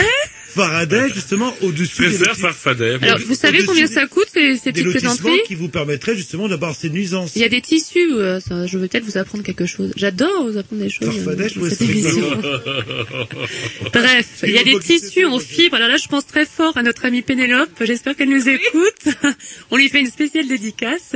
[0.53, 2.97] Faraday, justement, au-dessus des, Préserve loti- Farfadet.
[3.01, 6.15] Alors, vous savez combien ça coûte, ces, ces des petites lotissements plaisanteries qui vous permettraient
[6.15, 7.35] justement d'avoir ces nuisances.
[7.35, 9.91] Il y a des tissus, euh, ça, je veux peut-être vous apprendre quelque chose.
[9.95, 11.07] J'adore vous apprendre des choses.
[11.15, 12.25] Farfadet, euh, je cette émission.
[13.93, 15.75] Bref, il y a des tissus en fibre.
[15.77, 17.69] Alors là, je pense très fort à notre amie Pénélope.
[17.81, 19.15] J'espère qu'elle nous écoute.
[19.71, 21.15] On lui fait une spéciale dédicace.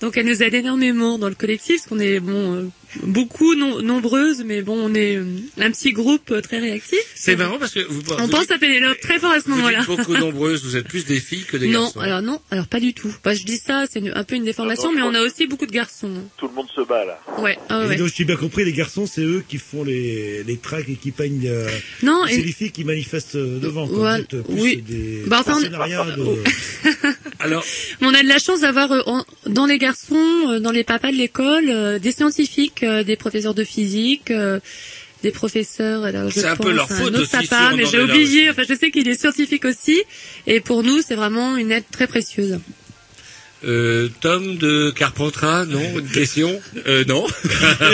[0.00, 2.62] Donc, elle nous aide énormément dans le collectif, parce qu'on est bon, euh,
[3.02, 5.24] beaucoup non- nombreuses, mais bon, on est euh,
[5.58, 6.98] un petit groupe euh, très réactif.
[7.14, 9.44] C'est marrant parce que vous, On vous pense dites- à Pénélope très fort à ce
[9.48, 9.78] vous moment-là.
[9.80, 12.00] dites beaucoup nombreuses, vous êtes plus des filles que des Non, garçons.
[12.00, 13.14] alors non, alors pas du tout.
[13.24, 15.66] Bah, je dis ça, c'est un peu une déformation, non, mais on a aussi beaucoup
[15.66, 16.10] de garçons.
[16.36, 17.20] Tout le monde se bat là.
[17.38, 20.42] Ouais, ah ouais, Et donc, j'ai bien compris, les garçons, c'est eux qui font les,
[20.44, 21.68] les tracks et qui peignent, euh,
[22.02, 23.98] Non, c'est et- les filles qui manifestent euh, devant, quoi.
[24.12, 24.76] Ouais, Vous êtes plus oui.
[24.82, 26.36] des Bah, enfin, on- de...
[27.46, 27.64] Alors,
[28.00, 29.02] On a de la chance d'avoir euh,
[29.46, 30.16] dans les garçons,
[30.48, 34.58] euh, dans les papas de l'école, euh, des scientifiques, euh, des professeurs de physique, euh,
[35.22, 36.04] des professeurs.
[36.04, 38.50] alors, je C'est un peu leur faute un autre aussi, papa, si mais j'ai oublié.
[38.50, 40.02] Enfin, je sais qu'il est scientifique aussi,
[40.46, 42.58] et pour nous, c'est vraiment une aide très précieuse.
[43.66, 45.98] Euh, Tom de Carpentras, non?
[45.98, 46.60] Une question?
[46.86, 47.26] Euh, Non.
[47.26, 47.88] Bah,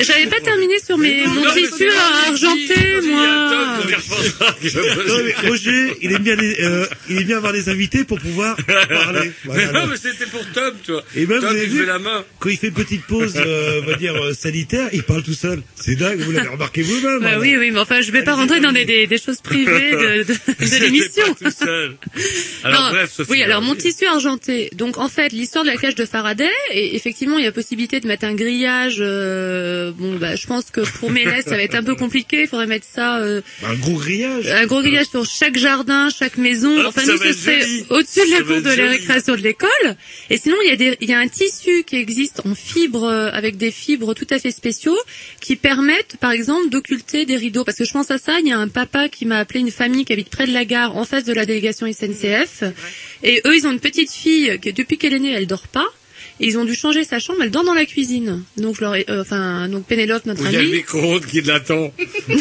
[0.00, 1.88] J'avais pas terminé sur mes, mon tissu
[2.26, 3.76] argenté, moi.
[3.78, 6.86] Tom de Carpentras qui va poser Non, une mais Roger, il aime bien les, euh,
[7.08, 9.30] il aime bien avoir des invités pour pouvoir parler.
[9.44, 11.04] Voilà, Mais non, mais c'était pour Tom, toi.
[11.14, 12.24] Et même, Tom, vous avez vu, fait la main.
[12.40, 15.34] quand il fait une petite pause, euh, on va dire, euh, sanitaire, il parle tout
[15.34, 15.62] seul.
[15.76, 17.20] C'est dingue, vous l'avez remarqué vous-même.
[17.20, 17.38] Bah hein.
[17.40, 20.22] oui, oui, mais enfin, je vais pas rentrer dans des, des, des choses privées de,
[20.22, 20.34] de, de
[20.64, 21.34] C'était l'émission.
[21.34, 21.96] tout seul.
[22.64, 23.30] Alors Non, bref, Sophie.
[23.30, 24.70] oui, alors mon tissu argenté.
[24.74, 28.00] Donc en fait, l'histoire de la cage de Faraday, et effectivement, il y a possibilité
[28.00, 28.96] de mettre un grillage.
[29.00, 32.42] euh, bon, bah, je pense que pour laisses, ça va être un peu compliqué.
[32.42, 34.46] Il faudrait mettre ça, euh, Un gros grillage.
[34.48, 36.78] un gros grillage sur chaque jardin, chaque maison.
[36.78, 37.84] Hop, enfin, ça nous, va ce être serait joli.
[37.90, 39.96] au-dessus de la cour de la récréation de l'école.
[40.30, 43.04] Et sinon, il y a des, il y a un tissu qui existe en fibre,
[43.04, 44.96] euh, avec des fibres tout à fait spéciaux,
[45.40, 47.64] qui permettent, par exemple, d'occulter des rideaux.
[47.64, 49.70] Parce que je pense à ça, il y a un papa qui m'a appelé une
[49.70, 52.62] famille qui habite près de la gare, en face de la délégation SNCF.
[53.22, 55.86] Et eux, ils ont une petite fille qui, depuis qu'elle est née, elle dort pas.
[56.38, 58.42] Et ils ont dû changer sa chambre, elle dort dans la cuisine.
[58.58, 60.76] Donc je leur ai, euh, enfin, donc Pénélope, notre Il y a le amie.
[60.76, 61.90] micro-ondes qui l'attend.
[62.28, 62.36] C'est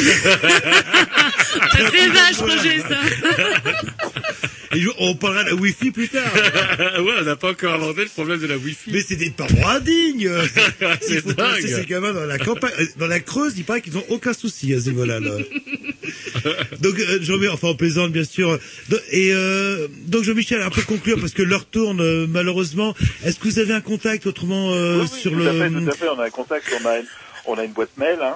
[2.08, 3.00] vache, Roger, ça.
[4.76, 6.24] Et je- on parlera de la Wi-Fi plus tard.
[7.00, 8.92] ouais, on n'a pas encore inventé le problème de la Wi-Fi.
[8.92, 10.30] Mais c'est des parents indignes.
[11.02, 11.60] C'est Il faut dingue.
[11.60, 13.54] placer ces gamins dans la campagne, euh, dans la Creuse.
[13.58, 15.20] Il paraît qu'ils n'ont aucun souci à ce niveau-là.
[15.20, 15.32] là.
[16.82, 18.60] donc, euh, jean enfin, on plaisante bien sûr.
[18.90, 22.96] Donc, et euh, donc, Jean-Michel, un peu conclure parce que l'heure tourne euh, malheureusement.
[23.24, 25.70] Est-ce que vous avez un contact autrement euh, Oui, oui, sur tout le à fait,
[25.70, 26.08] tout à fait.
[26.10, 27.06] On a un contact, on a une,
[27.46, 28.36] on a une boîte mail, hein,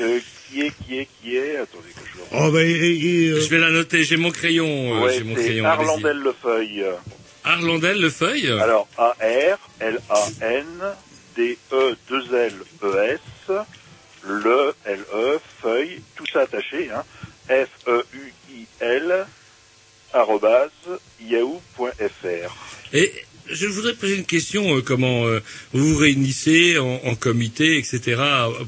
[0.00, 0.18] euh,
[0.50, 1.56] qui est, qui est, qui est.
[1.56, 2.13] Attendez que je.
[2.36, 4.66] Oh, bah, et, et, euh, Je vais la noter, j'ai mon crayon.
[4.96, 5.64] euh, ouais, j'ai mon c'est crayon.
[5.66, 6.84] Arlandel Lefeuille.
[7.44, 8.50] Arlandel, le feuille.
[8.50, 10.66] Alors A R L A N
[11.36, 12.52] D E 2 L
[12.82, 13.56] E S
[14.26, 17.04] le L E feuille tout ça attaché hein
[17.48, 19.26] F E U I L
[20.14, 20.70] arrobase
[21.20, 22.54] yahoo.fr.
[22.94, 23.12] Et
[23.50, 25.40] je voudrais poser une question, euh, comment euh,
[25.72, 28.20] vous vous réunissez en, en comité, etc.,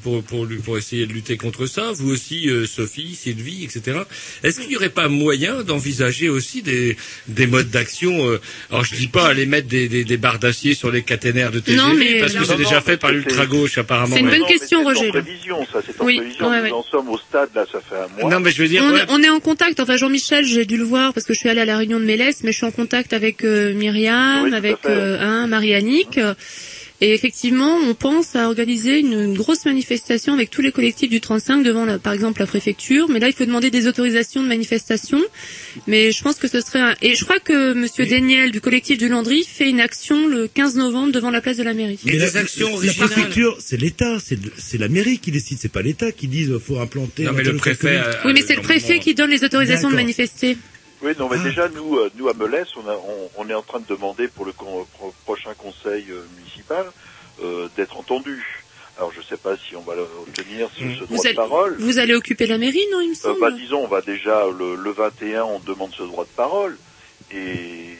[0.03, 4.01] pour, pour, pour essayer de lutter contre ça, vous aussi, euh, Sophie, Sylvie, etc.
[4.43, 6.97] Est-ce qu'il n'y aurait pas moyen d'envisager aussi des,
[7.29, 8.41] des modes d'action euh,
[8.71, 11.61] Alors je dis pas aller mettre des, des, des barres d'acier sur les caténaires de
[11.61, 14.15] TGV, Non, mais- parce que c'est déjà fait par l'ultra-gauche apparemment.
[14.15, 16.51] C'est une bonne question, mais c'est Roger, en prévision, ça c'est en Oui, prévision.
[16.51, 18.31] ouais, Nous en sommes au stade là, ça fait un mois.
[18.31, 20.77] Non, mais je veux dire, On, ouais, on est en contact, enfin Jean-Michel, j'ai dû
[20.77, 22.67] le voir parce que je suis allée à la réunion de Mélès, mais je suis
[22.67, 26.19] en contact avec euh, Myriam, Oui, avec euh, hein, Marie-Annick.
[26.19, 26.35] euh,
[27.03, 31.21] Et effectivement, on pense à organiser une, une grosse manifestation avec tous les collectifs du
[31.21, 33.11] 35 devant, la, par exemple, la préfecture.
[33.11, 35.21] Mais là, il faut demander des autorisations de manifestation.
[35.87, 36.81] Mais je pense que ce serait...
[36.81, 36.95] Un...
[37.03, 40.77] Et je crois que Monsieur Daniel du collectif du Landry fait une action le 15
[40.77, 41.99] novembre devant la place de la mairie.
[42.07, 43.11] Et la, actions la originales.
[43.11, 44.17] préfecture, c'est l'État,
[44.57, 47.25] c'est la mairie qui décide, c'est pas l'État qui dit euh, faut implanter.
[47.25, 49.97] Non, mais le préfet, euh, Oui, mais c'est le préfet qui donne les autorisations de
[49.97, 50.57] manifester.
[51.03, 51.45] Oui, non, mais Ah.
[51.45, 54.29] déjà, nous, euh, nous à Melès, on, a, on, on est en train de demander
[54.29, 56.91] pour le con- pro- prochain conseil euh, municipal
[57.43, 58.43] euh, d'être entendu.
[58.97, 59.93] Alors, je sais pas si on va
[60.23, 61.77] obtenir ce, ce droit Vous de parole.
[61.79, 64.47] vous allez occuper la mairie, non, il me Euh, semble bah, disons, on va déjà,
[64.49, 66.79] le, le 21, on demande ce droit de parole.
[67.31, 67.97] Et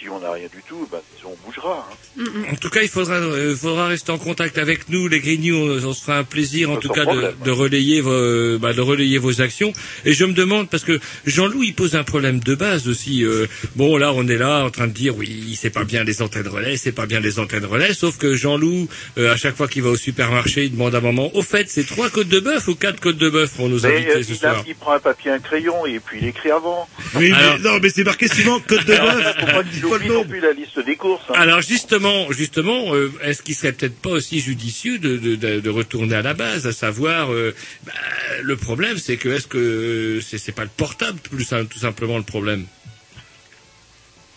[0.00, 1.86] si on n'a rien du tout, disons, on bougera.
[2.18, 2.24] hein.
[2.52, 5.56] En tout cas, il faudra, euh, faudra rester en contact avec nous, les Grignoux.
[5.56, 8.80] On, on se fera un plaisir, en tout cas, de, de relayer vos, bah, de
[8.80, 9.72] relayer vos actions.
[10.04, 13.24] Et je me demande, parce que Jean-Loup, il pose un problème de base aussi.
[13.24, 13.46] euh,
[13.76, 16.48] bon, là, on est là en train de dire, oui, c'est pas bien les antennes
[16.48, 17.92] relais, c'est pas bien les antennes relais.
[17.94, 21.30] Sauf que Jean-Loup, euh, à chaque fois qu'il va au supermarché, il demande à maman,
[21.36, 23.96] au fait, c'est trois côtes de bœuf ou quatre côtes de bœuf pour nous Mais
[23.96, 26.28] inviter euh, ce il, soir a- il prend un papier, un crayon, et puis il
[26.28, 26.88] écrit avant.
[27.16, 29.89] Oui, Alors- mais, non, mais c'est marqué souvent code de bœuf.
[29.90, 30.30] Faut pas qu'il pas le oublie non nombre.
[30.30, 31.22] plus la liste des courses.
[31.28, 31.34] hein.
[31.36, 36.22] Alors justement, justement, euh, est-ce qu'il serait peut-être pas aussi judicieux de, de, retourner à
[36.22, 37.54] la base, à savoir, euh,
[37.84, 37.92] bah,
[38.42, 42.24] le problème, c'est que est-ce que c'est c'est pas le portable plus tout simplement le
[42.24, 42.66] problème?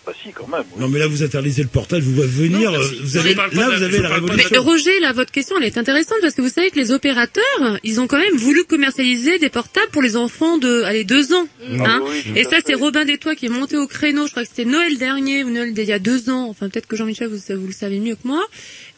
[0.06, 0.64] Bah si, quand même.
[0.78, 3.34] Non mais là vous interdisez le portage, vous voyez venir, Non, euh, si, vous avez,
[3.36, 4.62] là de- vous avez la de- Mais révolution.
[4.64, 8.02] Roger, là, votre question, elle est intéressante parce que vous savez que les opérateurs, ils
[8.02, 11.48] ont quand même voulu commercialiser des portables pour les enfants de, allez, deux ans.
[11.80, 12.02] Ah hein.
[12.06, 14.26] oui, tout Et ça, c'est Robin Détois qui est monté au créneau.
[14.28, 16.48] Je crois que c'était Noël dernier ou Noël d'il y a deux ans.
[16.50, 18.46] Enfin, peut-être que Jean-Michel, vous, vous le savez mieux que moi.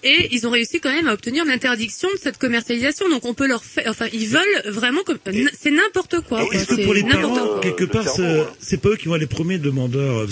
[0.04, 3.10] Et ils ont réussi quand même à obtenir l'interdiction de cette commercialisation.
[3.10, 4.42] Donc on peut leur faire, enfin, ils veulent
[4.72, 5.02] vraiment,
[5.60, 6.46] c'est n'importe quoi.
[6.46, 6.54] quoi.
[6.56, 7.60] Est-ce que C'est pour les n'importe parents, quoi.
[7.62, 10.28] quelque part, cerveau, c'est- pas eux qui vont être les premiers demandeurs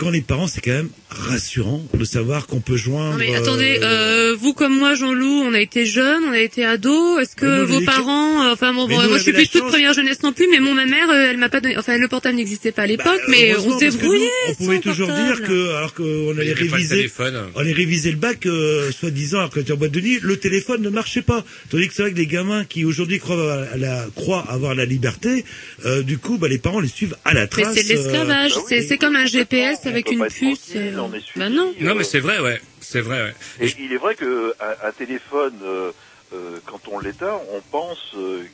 [0.00, 3.12] Quand les parents, c'est quand même rassurant de savoir qu'on peut joindre.
[3.12, 6.38] Non mais euh, attendez, euh, vous comme moi, Jean-Loup, on a été jeunes, on a
[6.38, 7.20] été ados.
[7.20, 9.32] Est-ce Mais nous, que vos parents, euh, enfin bon, Mais bon, nous, moi je suis
[9.34, 11.76] plus toute première jeunesse non plus, mais mon ma mère, euh, elle m'a pas donné,
[11.76, 14.20] enfin le portable n'existait pas à l'époque, Bah, mais heureusement, on se parce que débrouillait.
[14.48, 15.36] nous, On pouvait toujours portable.
[15.36, 17.10] dire que, alors qu'on allait réviser,
[17.54, 20.38] on allait réviser le bac, euh, soi-disant, alors qu'on était en boîte de nuit, le
[20.38, 21.44] téléphone ne marchait pas.
[21.68, 24.86] Tandis que c'est vrai que les gamins qui aujourd'hui croient à la, croient avoir la
[24.86, 25.44] liberté,
[25.84, 27.74] euh, du coup, bah, les parents les suivent à la Mais trace.
[27.74, 30.34] c'est de l'esclavage, euh, c'est c'est comme un GPS avec une puce.
[30.66, 31.74] tranquille, euh, on est suivi, Bah non.
[31.80, 33.22] Non, euh, mais c'est vrai, ouais, c'est vrai.
[33.60, 33.66] Ouais.
[33.66, 35.92] Et il est vrai que un, un téléphone, euh,
[36.32, 38.44] euh, quand on l'éteint, on pense euh,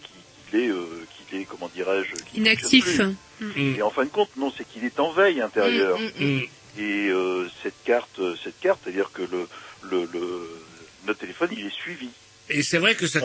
[0.50, 2.84] qu'il est, euh, qu'il est, comment dirais-je, qu'il Inactif.
[2.84, 3.76] fonctionne plus.
[3.76, 5.98] Et en fin de compte, non, c'est qu'il est en veille intérieure.
[5.98, 6.42] Mm, mm, mm.
[6.78, 9.46] Et euh, cette carte, euh, cette carte, c'est-à-dire que le,
[9.90, 10.50] le, le,
[11.06, 12.08] notre téléphone, il est suivi.
[12.50, 13.20] Et c'est vrai que ça.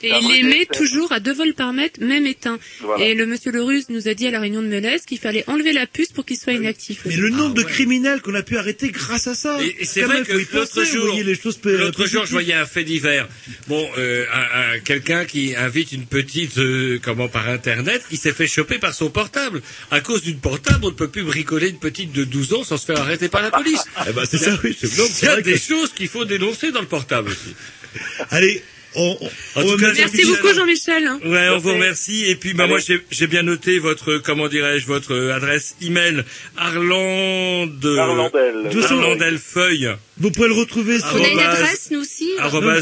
[0.00, 0.78] Et il émet tête.
[0.78, 2.60] toujours à deux vols par mètre, même éteint.
[2.82, 3.04] Voilà.
[3.04, 5.42] Et le monsieur le russe nous a dit à la réunion de Melès qu'il fallait
[5.48, 7.00] enlever la puce pour qu'il soit inactif.
[7.04, 9.58] Mais le nombre de criminels qu'on a pu arrêter grâce à ça.
[9.60, 11.34] Et, et c'est vrai que l'autre jour, les
[11.78, 13.26] l'autre jour, je voyais un fait divers.
[13.66, 18.32] Bon, euh, un- un- quelqu'un qui invite une petite, euh, comment par internet, qui s'est
[18.32, 19.62] fait choper par son portable.
[19.90, 22.76] À cause d'une portable, on ne peut plus bricoler une petite de 12 ans sans
[22.76, 23.82] se faire arrêter par la police.
[24.08, 24.76] Eh ben, c'est ça, oui.
[24.80, 26.86] c'est- donc, c'est Il y a vrai des que- choses qu'il faut dénoncer dans le
[26.86, 27.54] portable aussi.
[28.30, 28.62] Allez,
[28.94, 29.16] on,
[29.56, 31.06] on, on cas, Merci beaucoup Jean-Michel.
[31.06, 31.20] hein.
[31.24, 32.24] Ouais, on vous remercie.
[32.26, 32.70] Et puis, bah, Allez.
[32.72, 36.24] moi, j'ai bien noté votre, comment dirais-je, votre adresse email,
[36.56, 38.70] Arlande, Arlandel.
[38.82, 42.28] Arlandel Feuille, Vous pouvez le retrouver sur On a une adresse, nous aussi.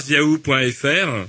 [0.09, 1.27] yahoo.fr.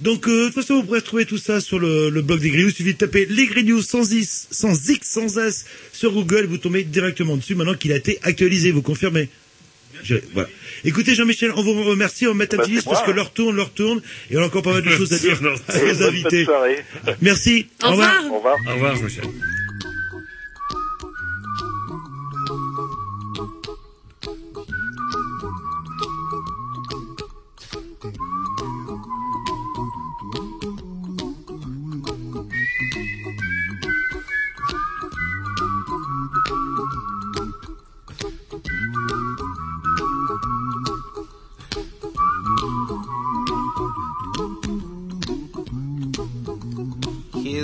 [0.00, 2.50] Donc, euh, de toute façon, vous pourrez retrouver tout ça sur le, le blog des
[2.50, 2.70] Green News.
[2.70, 6.46] Il suffit de taper les Green News sans X, sans X, sans S sur Google.
[6.46, 8.72] Vous tombez directement dessus maintenant qu'il a été actualisé.
[8.72, 9.28] Vous confirmez
[10.02, 10.48] Je- voilà.
[10.84, 12.26] Écoutez, Jean-Michel, on vous remercie.
[12.26, 14.00] On met un Bah, petit liste c'est parce que l'heure tourne, l'heure tourne.
[14.30, 15.38] Et on a encore pas mal de choses à dire
[15.68, 16.46] à nos invités.
[17.20, 17.68] Merci.
[17.84, 18.12] Au revoir.
[18.30, 18.56] Au revoir.
[18.68, 19.24] Au revoir, Jean-Michel.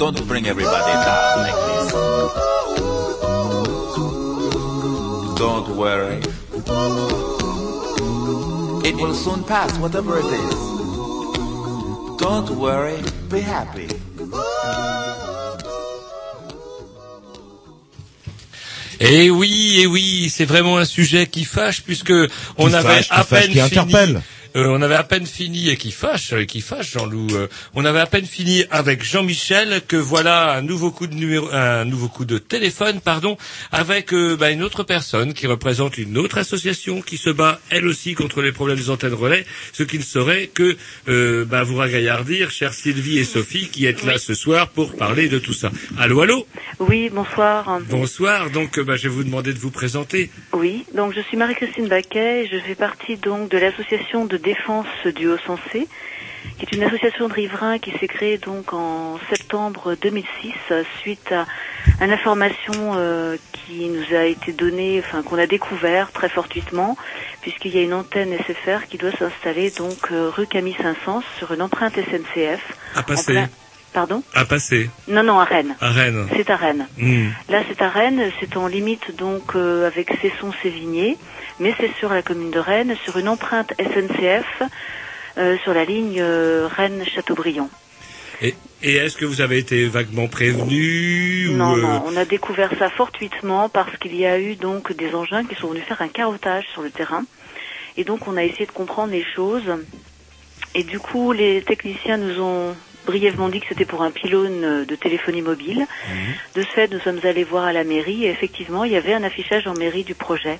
[0.00, 1.92] Don't bring everybody down like this.
[5.42, 6.20] Don't worry.
[8.88, 10.60] It will soon pass, whatever it is.
[12.18, 12.98] Don't worry,
[13.28, 13.88] be happy.
[19.00, 22.12] Et Eh oui, et oui, c'est vraiment un sujet qui fâche puisque
[22.58, 23.64] on Qui avait fâche, à fâche, peine qui fini.
[23.64, 24.22] interpelle.
[24.56, 27.28] Euh, on avait à peine fini et qui fâche, euh, qui fâche Jean-Loup.
[27.32, 31.48] euh, on avait à peine fini avec Jean-Michel que voilà un nouveau coup de numéro,
[31.52, 33.36] un nouveau coup de téléphone, pardon,
[33.70, 37.86] avec euh, bah, une autre personne qui représente une autre association qui se bat elle
[37.86, 40.76] aussi contre les problèmes des antennes relais, ce qui ne serait que
[41.08, 45.28] euh, bah, vous ragaillardir, chère Sylvie et Sophie, qui êtes là ce soir pour parler
[45.28, 45.70] de tout ça.
[45.98, 46.46] Allô, allô?
[46.80, 47.78] Oui, bonsoir.
[47.88, 48.50] Bonsoir.
[48.50, 50.30] Donc, euh, bah, je vais vous demander de vous présenter.
[50.52, 54.86] Oui, donc je suis Marie-Christine Baquet et je fais partie donc de l'association de défense
[55.14, 55.86] du Haut-Sensé,
[56.58, 61.32] qui est une association de riverains qui s'est créée donc en septembre 2006 euh, suite
[61.32, 61.46] à,
[62.00, 66.96] à l'information euh, qui nous a été donnée, enfin qu'on a découvert très fortuitement,
[67.42, 71.52] puisqu'il y a une antenne SFR qui doit s'installer donc euh, rue Camille Saint-Saëns sur
[71.52, 72.60] une empreinte SNCF.
[72.94, 73.32] À passer.
[73.32, 73.48] plein-
[73.92, 74.22] Pardon?
[74.34, 74.88] À passer.
[75.08, 75.74] Non, non, à Rennes.
[75.80, 76.28] À Rennes.
[76.36, 76.86] C'est à Rennes.
[76.96, 77.30] Hmm.
[77.48, 81.18] Là, c'est à Rennes, c'est en limite donc euh, avec Cesson-Sévigné,
[81.60, 84.62] mais c'est sur la commune de Rennes, sur une empreinte SNCF
[85.38, 87.70] euh, sur la ligne euh, Rennes-Châteaubriand.
[88.42, 92.24] Et, et est-ce que vous avez été vaguement prévenu Non, ou, euh, non, on a
[92.24, 96.02] découvert ça fortuitement parce qu'il y a eu donc des engins qui sont venus faire
[96.02, 97.24] un carottage sur le terrain.
[97.96, 99.70] Et donc on a essayé de comprendre les choses.
[100.74, 102.74] Et du coup, les techniciens nous ont
[103.06, 105.86] brièvement dit que c'était pour un pylône de téléphonie mobile.
[106.54, 109.14] De ce fait, nous sommes allés voir à la mairie et effectivement, il y avait
[109.14, 110.58] un affichage en mairie du projet.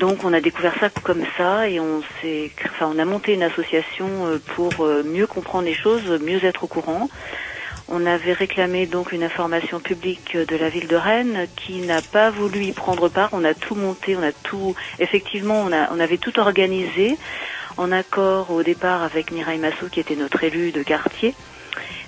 [0.00, 3.42] Donc on a découvert ça comme ça et on s'est, enfin on a monté une
[3.42, 7.10] association euh, pour euh, mieux comprendre les choses, mieux être au courant.
[7.86, 12.30] On avait réclamé donc une information publique de la ville de Rennes qui n'a pas
[12.30, 13.28] voulu y prendre part.
[13.32, 17.18] On a tout monté, on a tout, effectivement, on, a, on avait tout organisé
[17.76, 21.34] en accord au départ avec Mireille Massot qui était notre élue de quartier.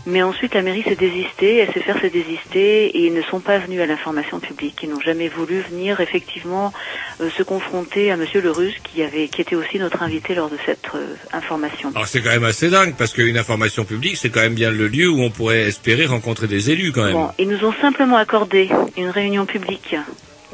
[0.07, 3.81] Mais ensuite, la mairie s'est désistée, SFR s'est désistée et ils ne sont pas venus
[3.81, 4.81] à l'information publique.
[4.83, 6.73] Ils n'ont jamais voulu venir effectivement
[7.21, 10.51] euh, se confronter à Monsieur le Russe qui avait, qui était aussi notre invité lors
[10.51, 11.93] de cette euh, information.
[11.95, 14.89] Alors c'est quand même assez dingue parce qu'une information publique c'est quand même bien le
[14.89, 17.13] lieu où on pourrait espérer rencontrer des élus quand même.
[17.13, 19.95] Bon, ils nous ont simplement accordé une réunion publique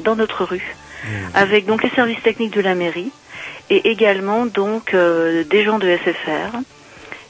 [0.01, 0.75] dans notre rue
[1.33, 3.11] avec donc les services techniques de la mairie
[3.69, 6.57] et également donc euh, des gens de SFR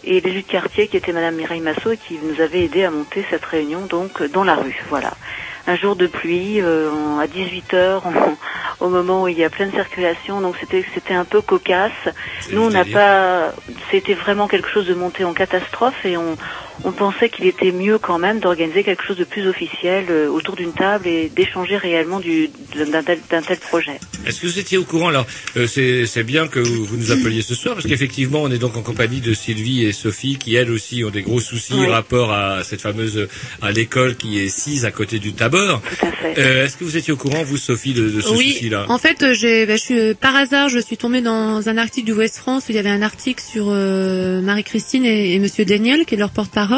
[0.03, 2.91] et l'élu de quartier qui était Madame Mireille Massot et qui nous avait aidé à
[2.91, 4.77] monter cette réunion donc dans la rue.
[4.89, 5.13] Voilà.
[5.67, 8.13] Un jour de pluie euh, à 18 heures en-
[8.85, 11.91] au moment où il y a pleine circulation donc c'était c'était un peu cocasse.
[12.51, 13.53] Nous on n'a pas
[13.91, 16.37] c'était vraiment quelque chose de monté en catastrophe et on
[16.83, 20.55] on pensait qu'il était mieux quand même d'organiser quelque chose de plus officiel euh, autour
[20.55, 23.19] d'une table et d'échanger réellement du d'un tel,
[23.59, 23.99] projet.
[24.25, 25.25] Est-ce que vous étiez au courant Alors
[25.57, 28.77] euh, c'est bien que vous vous nous appeliez ce soir parce qu'effectivement on est donc
[28.77, 31.87] en compagnie de Sylvie et Sophie qui elles aussi ont des gros soucis Oui.
[31.87, 33.27] rapport à cette fameuse
[33.61, 35.81] à l'école qui est sise à côté du Tabor.
[35.81, 36.39] Tout à fait.
[36.39, 38.85] Euh, Est-ce que vous étiez au courant vous Sophie de, de ce oui, souci-là?
[38.89, 42.13] En fait, j'ai, bah, je suis, par hasard, je suis tombée dans un article du
[42.13, 46.05] West France où il y avait un article sur euh, Marie-Christine et, et Monsieur Daniel,
[46.05, 46.68] qui est leur porte-parole.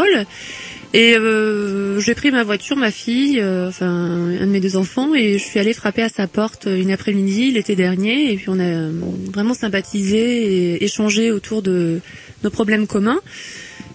[0.94, 5.16] Et euh, j'ai pris ma voiture, ma fille, euh, enfin un de mes deux enfants,
[5.16, 8.60] et je suis allée frapper à sa porte une après-midi l'été dernier, et puis on
[8.60, 8.90] a
[9.32, 10.18] vraiment sympathisé
[10.74, 12.02] et échangé autour de
[12.44, 13.20] nos problèmes communs.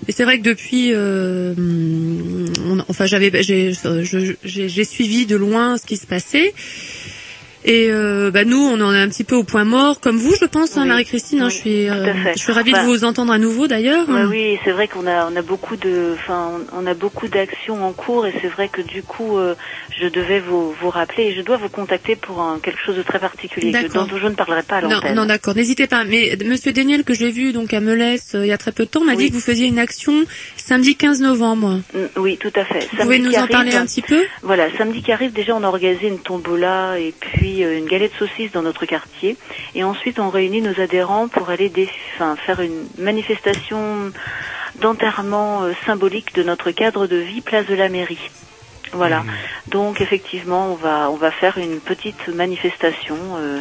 [0.09, 5.97] Et c'est vrai que depuis, euh, on- enfin j'avais, j'ai suivi de loin ce qui
[5.99, 6.55] se passait.
[7.69, 10.33] Et euh, bah, nous, on en est un petit peu au point mort, comme vous,
[10.41, 11.41] je pense, hein, Marie-Christine.
[11.43, 12.33] hein, je suis, euh, à fait.
[12.37, 14.09] je suis ravie Enfin, de vous entendre à nouveau, d'ailleurs.
[14.09, 17.85] Ouais, oui, c'est vrai qu'on a on a beaucoup de enfin on a beaucoup d'actions
[17.85, 19.55] en cours et c'est vrai que du coup euh,
[20.01, 23.03] je devais vous vous rappeler et je dois vous contacter pour un, quelque chose de
[23.03, 25.15] très particulier que- dont je ne parlerai pas à Non, l'antenne.
[25.17, 25.57] non, d'accord.
[25.57, 26.05] N'hésitez pas.
[26.05, 28.85] Mais Monsieur Daniel, que j'ai vu donc à Melès euh, il y a très peu
[28.85, 30.25] de temps, m'a dit que vous faisiez une action
[30.57, 31.81] samedi 15 novembre.
[31.95, 32.87] Mm, Oui, tout à fait.
[32.93, 34.23] Vous pouvez nous en parler arrive- un petit peu?
[34.43, 38.13] Voilà, samedi qui arrive, déjà on a organisé une tombola et puis euh, une galette
[38.19, 39.37] saucisse dans notre quartier.
[39.75, 41.71] Et ensuite on réunit nos adhérents pour aller
[42.15, 44.13] enfin, faire une manifestation
[44.81, 48.31] d'enterrement euh, symbolique de notre cadre de vie, place de la mairie.
[48.93, 49.25] Voilà.
[49.69, 53.17] Donc effectivement, on va on va faire une petite manifestation.
[53.39, 53.61] euh,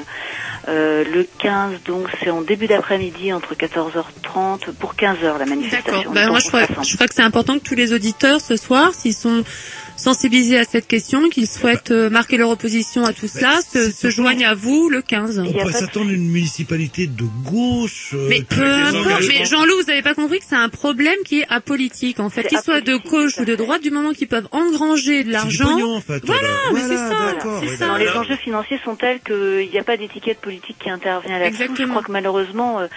[0.67, 5.99] euh, le 15, donc c'est en début d'après-midi entre 14h30 pour 15h la manifestation.
[5.99, 6.13] D'accord.
[6.13, 6.85] Ben, moi, je crois, rassemble.
[6.85, 9.43] je crois que c'est important que tous les auditeurs ce soir, s'ils sont
[9.97, 14.09] sensibilisés à cette question, qu'ils souhaitent euh, marquer leur opposition à tout cela, se, se
[14.09, 15.39] joignent à vous le 15.
[15.39, 18.11] On pourrait s'attendre à une municipalité de gauche.
[18.13, 19.23] euh, Mais peu importe.
[19.27, 22.43] Mais Jean-Loup, vous n'avez pas compris que c'est un problème qui est apolitique, en fait.
[22.43, 25.95] Qu'ils soient de gauche ou de droite, du moment qu'ils peuvent engranger de l'argent.
[25.95, 26.23] en fait.
[26.25, 27.95] Voilà, mais voilà, c'est ça.
[27.97, 31.69] c'est les enjeux financiers sont tels qu'il n'y a pas d'étiquette politique qui intervient là-dessus.
[31.77, 32.87] Je crois que malheureusement, euh,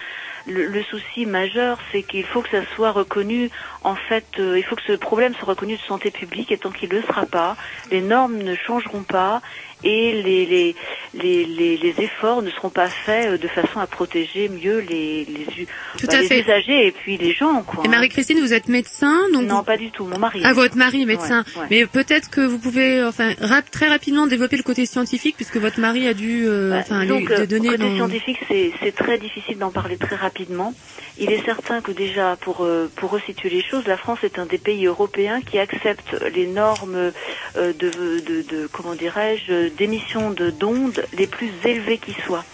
[0.47, 3.49] le, le souci majeur, c'est qu'il faut que ça soit reconnu.
[3.81, 6.69] En fait, euh, il faut que ce problème soit reconnu de santé publique, et tant
[6.71, 7.55] qu'il ne le sera pas,
[7.91, 9.41] les normes ne changeront pas
[9.81, 10.75] et les, les,
[11.13, 15.23] les, les, les efforts ne seront pas faits euh, de façon à protéger mieux les,
[15.23, 15.45] les,
[15.97, 16.41] Tout bah, à les fait.
[16.41, 17.63] usagers et puis les gens.
[17.63, 20.03] Quoi, Et Marie-Christine, vous êtes médecin, donc Non, vous- pas du tout.
[20.03, 20.41] Mon mari.
[20.43, 21.45] Ah, votre mari est médecin.
[21.55, 21.67] Ouais, ouais.
[21.71, 25.79] Mais peut-être que vous pouvez, enfin, rap- très rapidement développer le côté scientifique, puisque votre
[25.79, 29.17] mari a dû, euh, enfin, Donc, euh, les données côté dans- scientifique, c'est c'est très
[29.17, 30.73] difficile d'en parler très rapidement.
[31.17, 34.57] Il est certain que déjà, pour, euh, pour resituer les la France est un des
[34.57, 37.11] pays européens qui accepte les normes
[37.57, 42.45] euh, de, comment dirais-je, d'émissions de d'ondes les plus élevées qui soient.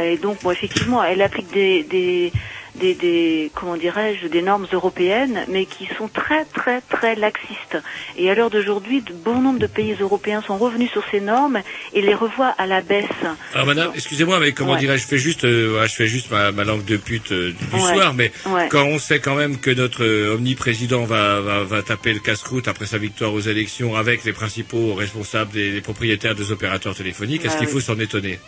[0.00, 2.32] Et donc, bon, effectivement, elle applique des,
[2.78, 7.78] des, des comment dirais-je, des normes européennes, mais qui sont très, très, très laxistes.
[8.16, 11.60] Et à l'heure d'aujourd'hui, de bon nombre de pays européens sont revenus sur ces normes
[11.92, 13.06] et les revoient à la baisse.
[13.54, 14.78] Alors madame, excusez-moi, mais comment Ouais.
[14.78, 17.74] dirais-je, je fais juste, euh, je fais juste ma, ma langue de pute euh, du
[17.76, 17.94] Ouais.
[17.94, 18.68] soir, mais Ouais.
[18.70, 22.68] quand on sait quand même que notre euh, omniprésident va, va, va taper le casse-croûte
[22.68, 27.44] après sa victoire aux élections avec les principaux responsables des, des propriétaires des opérateurs téléphoniques,
[27.44, 27.72] est-ce Bah qu'il oui.
[27.74, 28.38] faut s'en étonner?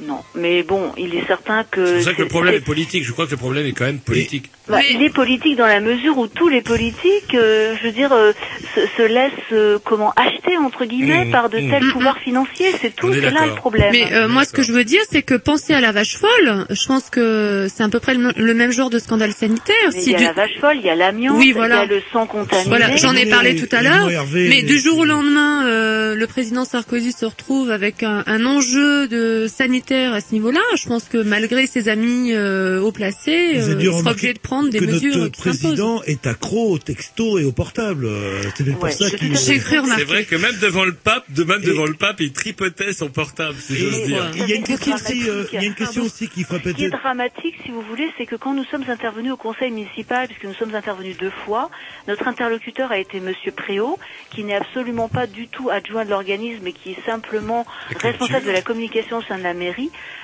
[0.00, 1.86] Non, mais bon, il est certain que...
[1.86, 3.04] C'est pour ça que le problème est politique.
[3.04, 4.50] Je crois que le problème est quand même politique.
[4.68, 8.12] Bah, Il est politique dans la mesure où tous les politiques, euh, je veux dire,
[8.12, 8.32] euh,
[8.74, 11.70] se, se laissent euh, comment acheter entre guillemets Mmh, par de mmh.
[11.70, 12.72] tels pouvoirs financiers.
[12.80, 13.88] C'est tout, c'est là le problème.
[13.92, 16.66] Mais euh, moi, ce que je veux dire, c'est que penser à la vache folle,
[16.68, 19.74] je pense que c'est à peu près le, le même genre de scandale sanitaire.
[19.94, 21.58] Mais Si il y a du- la vache folle, il y a l'amiante, Oui, il
[21.58, 22.68] y a le sang contaminé.
[22.68, 24.10] Voilà, j'en ai parlé tout à l'heure.
[24.34, 29.06] Mais du jour au lendemain, euh, le président Sarkozy se retrouve avec un, un enjeu
[29.08, 30.60] de sanitaire à ce niveau-là.
[30.76, 34.38] Je pense que malgré ses amis euh, haut placés, avez euh, il sera obligé de
[34.38, 38.06] prendre des que mesures notre qui président est accro au texto et au portable.
[38.06, 40.02] Euh, C'est peut-être pour ça qu'il J'ai cru remarquer.
[40.02, 43.08] C'est vrai que même devant le pape, de même devant le pape, il tripotait son
[43.08, 44.30] portable, si j'ose dire.
[44.34, 46.58] Il y a une question aussi, euh, il y a une question aussi qui ferait
[46.58, 47.00] Ce qui est peut-être.
[47.02, 50.54] dramatique, si vous voulez, c'est que quand nous sommes intervenus au conseil municipal, puisque nous
[50.54, 51.70] sommes intervenus deux fois,
[52.08, 53.98] notre interlocuteur a été Monsieur Préau,
[54.30, 57.66] qui n'est absolument pas du tout adjoint de l'organisme, mais qui est simplement
[58.00, 59.75] responsable de la communication au sein de la mairie,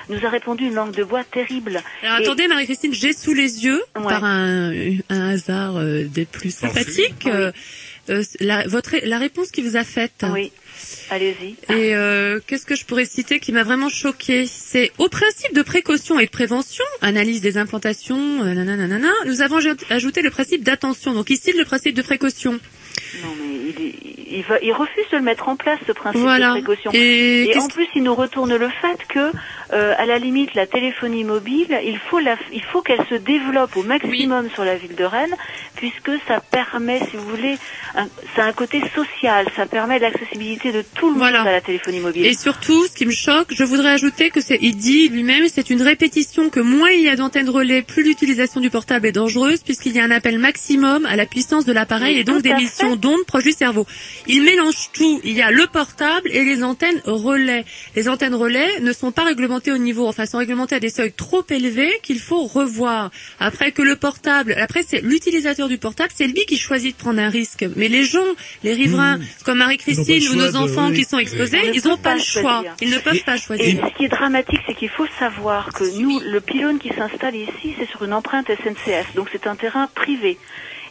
[0.09, 1.81] nous a répondu une langue de bois terrible.
[2.03, 4.71] Alors Et- attendez, Marie-Christine, j'ai sous les yeux, par un,
[5.09, 7.51] un hasard euh, des plus sympathiques, euh,
[8.09, 10.25] euh, la, votre, la réponse qu'il vous a faite.
[10.33, 10.51] Oui,
[11.09, 11.55] allez-y.
[11.73, 15.61] Et euh, qu'est-ce que je pourrais citer qui m'a vraiment choqué C'est au principe de
[15.61, 20.63] précaution et de prévention, analyse des implantations, euh, nanana, nous avons aj- ajouté le principe
[20.63, 21.13] d'attention.
[21.13, 22.59] Donc ici, le principe de précaution.
[23.23, 23.93] Non, mais il,
[24.37, 26.47] il, va, il refuse de le mettre en place, ce principe Voilà.
[26.47, 26.91] de précaution.
[26.93, 29.31] Et en plus, il nous retourne le fait que,
[29.73, 33.75] euh, à la limite, la téléphonie mobile, il faut, la, il faut qu'elle se développe
[33.77, 35.35] au maximum sur la ville de Rennes,
[35.75, 37.57] puisque ça permet, si vous voulez,
[37.95, 41.61] un, ça a un côté social, ça permet l'accessibilité de tout le monde à la
[41.61, 42.25] téléphonie mobile.
[42.25, 45.69] Et surtout, ce qui me choque, je voudrais ajouter que c'est, il dit lui-même, c'est
[45.69, 49.61] une répétition que moins il y a d'antennes relais, plus l'utilisation du portable est dangereuse,
[49.63, 52.55] puisqu'il y a un appel maximum à la puissance de l'appareil et donc tout à
[52.95, 53.85] d'ondes proches du cerveau.
[54.27, 55.19] Il mélange tout.
[55.23, 57.65] Il y a le portable et les antennes relais.
[57.95, 61.11] Les antennes relais ne sont pas réglementées au niveau, enfin, sont réglementées à des seuils
[61.13, 63.11] trop élevés qu'il faut revoir.
[63.39, 67.19] Après que le portable, après c'est l'utilisateur du portable, c'est lui qui choisit de prendre
[67.19, 67.65] un risque.
[67.75, 68.19] Mais les gens,
[68.63, 72.15] les riverains, comme Marie-Christine ou nos enfants de- qui sont exposés, Ils n'ont pas pas
[72.15, 72.41] le choix.
[72.41, 72.75] choisir.
[72.81, 73.87] Ils ne peuvent pas Et choisir.
[73.91, 77.73] ce qui est dramatique, c'est qu'il faut savoir que nous, le pylône qui s'installe ici,
[77.77, 80.37] c'est sur une empreinte SNCF, donc c'est un terrain privé.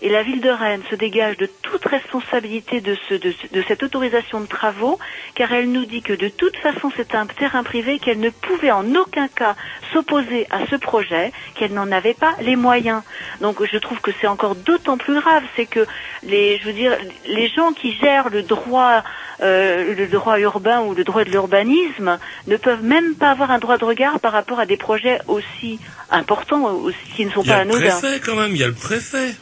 [0.05, 3.63] Et la ville de Rennes se dégage de toute responsabilité de, ce, de, ce- de
[3.69, 4.99] cette autorisation de travaux,
[5.37, 8.73] car elle nous dit que de toute façon c'est un terrain privé, qu'elle ne pouvait
[8.73, 9.55] en aucun cas
[9.93, 13.03] s'opposer à ce projet, qu'elle n'en avait pas les moyens.
[13.41, 15.87] Donc je trouve que c'est encore d'autant plus grave, c'est que
[16.25, 16.97] les, je veux dire,
[17.29, 19.05] les gens qui gèrent le droit,
[19.41, 22.19] euh, le droit urbain ou le droit de l'urbanisme
[22.49, 25.79] ne peuvent même pas avoir un droit de regard par rapport à des projets aussi
[26.11, 27.99] importants, aussi, qui ne sont Il y a pas le anodins.
[28.01, 29.35] préfet quand même, il y a le préfet.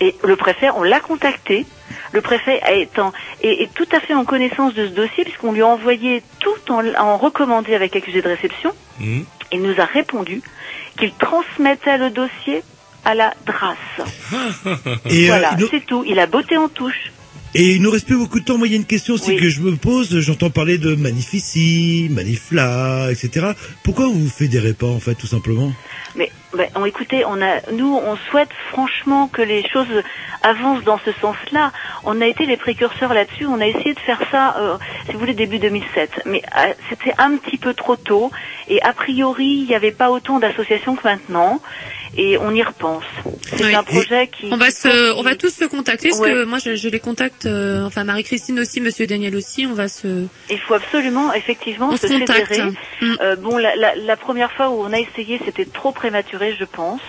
[0.00, 1.66] Et le préfet, on l'a contacté.
[2.12, 3.12] Le préfet est, en-
[3.42, 6.72] est- est tout à fait en connaissance de ce dossier puisqu'on lui a envoyé tout
[6.72, 8.72] en, en recommandé avec accusé de réception.
[9.00, 9.22] Hmm.
[9.52, 10.42] Il nous a répondu
[10.98, 12.62] qu'il transmettait le dossier
[13.04, 13.76] à la DRAS.
[15.06, 16.04] Et, euh, voilà, nous- c'est tout.
[16.06, 17.12] Il a botté en touche.
[17.54, 18.58] Et il nous reste plus beaucoup de temps.
[18.58, 19.36] Moi, il y a une question aussi Oui.
[19.36, 20.20] que je me pose.
[20.20, 23.52] J'entends parler de Magnifici, Manifla, etc.
[23.82, 25.72] Pourquoi vous vous fédérez pas, en fait, tout simplement?
[26.16, 26.30] Mais
[26.74, 29.86] on- écoutez, on a, nous, on souhaite franchement que les choses
[30.42, 31.72] avancent dans ce sens-là.
[32.04, 33.46] On a été les précurseurs là-dessus.
[33.46, 34.76] On a essayé de faire ça, euh,
[35.06, 36.22] si vous voulez, début 2007.
[36.26, 38.30] Mais euh, c'était un petit peu trop tôt.
[38.68, 41.60] Et a priori, il n'y avait pas autant d'associations que maintenant.
[42.16, 43.04] Et on y repense.
[43.56, 43.74] C'est Oui.
[43.74, 44.48] un projet qui.
[44.50, 46.30] On va se, on va tous se contacter parce Ouais.
[46.30, 49.88] que moi je, je les contacte, euh, enfin Marie-Christine aussi, Monsieur Daniel aussi, on va
[49.88, 50.24] se.
[50.50, 52.62] Il faut absolument, effectivement, On se fédérer.
[53.00, 53.14] Mm.
[53.20, 56.64] Euh, bon, la, la, la première fois où on a essayé, c'était trop prématuré, je
[56.64, 57.00] pense,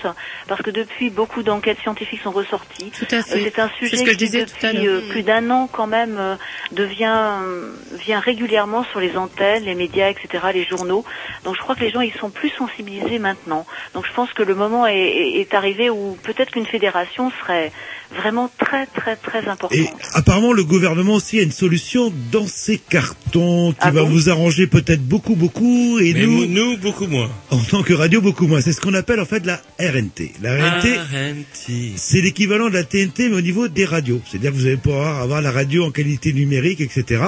[0.47, 2.91] parce que depuis, beaucoup d'enquêtes scientifiques sont ressorties.
[2.97, 3.35] Tout à fait.
[3.37, 5.01] Euh, c'est un C'est sujet ce que je qui, disais tout à depuis l'heure.
[5.03, 6.35] euh, plus d'un an, quand même, euh,
[6.71, 7.71] devient euh,
[8.05, 11.05] vient régulièrement sur les antennes, les médias, etc., les journaux.
[11.45, 13.65] Donc, je crois que les gens, ils sont plus sensibilisés maintenant.
[13.93, 17.71] Donc, je pense que le moment est, est- arrivé où peut-être qu'une fédération serait
[18.15, 19.77] vraiment très, très, très importante.
[19.77, 24.09] Et apparemment, le gouvernement aussi a une solution dans ses cartons qui Ah va bon
[24.09, 27.29] vous arranger peut-être beaucoup, beaucoup, et Mais nous, nous, beaucoup moins.
[27.51, 28.61] en tant que radio, beaucoup moins.
[28.61, 30.33] C'est ce qu'on appelle en fait la RNT.
[30.41, 31.93] La RNT, RNT.
[31.95, 34.21] c'est l'équivalent de la TNT, mais au niveau des radios.
[34.29, 37.21] C'est-à-dire que vous allez pouvoir avoir la radio en qualité numérique, etc.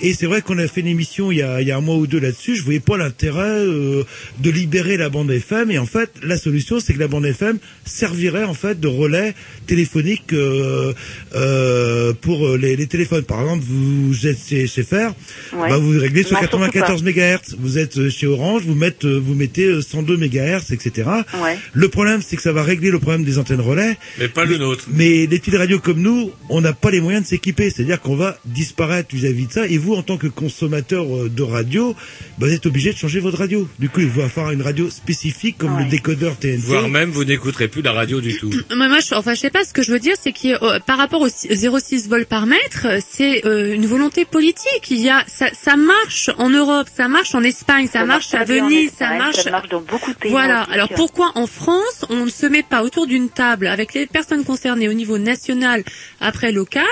[0.00, 1.80] Et c'est vrai qu'on a fait une émission il y a, il y a un
[1.80, 2.56] mois ou deux là-dessus.
[2.56, 4.04] Je voyais pas l'intérêt euh,
[4.38, 5.70] de libérer la bande FM.
[5.70, 9.34] Et en fait, la solution, c'est que la bande FM servirait en fait de relais
[9.66, 10.92] téléphonique euh,
[11.34, 13.22] euh, pour euh, les, les téléphones.
[13.24, 15.14] Par exemple, vous êtes chez, chez Fer,
[15.52, 15.68] Ouais.
[15.68, 17.56] bah, vous réglez sur Non, surtout 94 MHz.
[17.58, 21.08] Vous êtes chez Orange, vous mettez, vous mettez euh, 102 MHz, etc.
[21.42, 21.58] Ouais.
[21.72, 23.96] Le problème, c'est que ça va régler le problème des antennes relais.
[24.18, 24.84] Mais pas le nôtre.
[24.92, 27.70] Mais les petites radios comme nous, on n'a pas les moyens de s'équiper.
[27.70, 29.66] C'est-à-dire qu'on va disparaître vis-à-vis de ça.
[29.66, 31.94] Et vous, en tant que consommateur de radio,
[32.38, 33.68] bah, vous êtes obligé de changer votre radio.
[33.78, 36.56] Du coup, il va falloir une radio spécifique comme le décodeur TNT.
[36.58, 38.50] Voire même, vous n'écouterez plus la radio du tout.
[38.70, 39.64] Mais moi, je, enfin, je sais pas.
[39.64, 42.86] Ce que je veux dire, c'est que euh, par rapport au 0,6 volts par mètre,
[42.86, 44.90] euh, c'est euh, une volonté politique.
[44.90, 48.44] Il y a, ça, ça marche en Europe, ça marche en Espagne, ça, marche à
[48.44, 49.36] très bien en Venise, ça Espagne, marche.
[49.36, 50.62] ça marche dans beaucoup de pays Voilà.
[50.72, 54.44] Alors pourquoi en France, on ne se met pas autour d'une table avec les personnes
[54.44, 55.84] concernées au niveau national,
[56.20, 56.84] après local,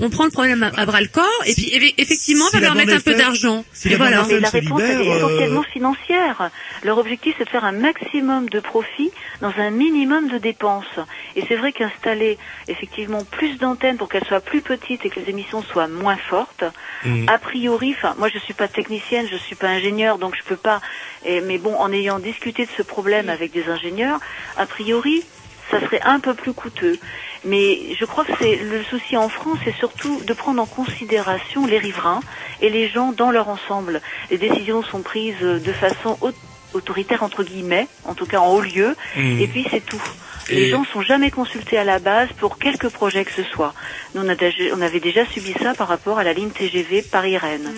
[0.00, 2.60] on prend le problème à, à bras le corps et puis eff- effectivement, on va
[2.60, 3.64] leur mettre un peu FM d'argent.
[3.72, 4.24] Si et voilà.
[4.28, 6.50] Mais la réponse, elle est euh, essentiellement financière.
[6.82, 9.10] Leur objectif, c'est de faire un maximum de profit
[9.40, 10.84] dans un minimum de dépenses.
[11.36, 12.38] Et c'est vrai qu'installer
[12.68, 16.64] effectivement plus d'antennes pour qu'elles soient plus petites et que les émissions soient moins fortes,
[17.04, 17.28] Mm.
[17.28, 20.56] a priori, enfin, moi je suis pas technicienne, je suis pas ingénieur, donc je peux
[20.56, 20.80] pas.
[21.24, 24.20] et- mais bon, en ayant discuté de ce problème avec des ingénieurs,
[24.56, 25.24] a priori,
[25.70, 26.98] ça serait un peu plus coûteux.
[27.44, 31.66] Mais je crois que c'est le souci en France, c'est surtout de prendre en considération
[31.66, 32.22] les riverains
[32.60, 34.00] et les gens dans leur ensemble.
[34.30, 36.30] Les décisions sont prises de façon au-
[36.72, 39.40] autoritaire entre guillemets, en tout cas en haut lieu, Mhm.
[39.40, 40.02] et puis c'est tout.
[40.48, 43.74] Les gens sont jamais consultés à la base pour quelque projet que ce soit.
[44.14, 47.02] Nous, on, a déjà- on avait déjà subi ça par rapport à la ligne TGV
[47.02, 47.72] Paris-Rennes.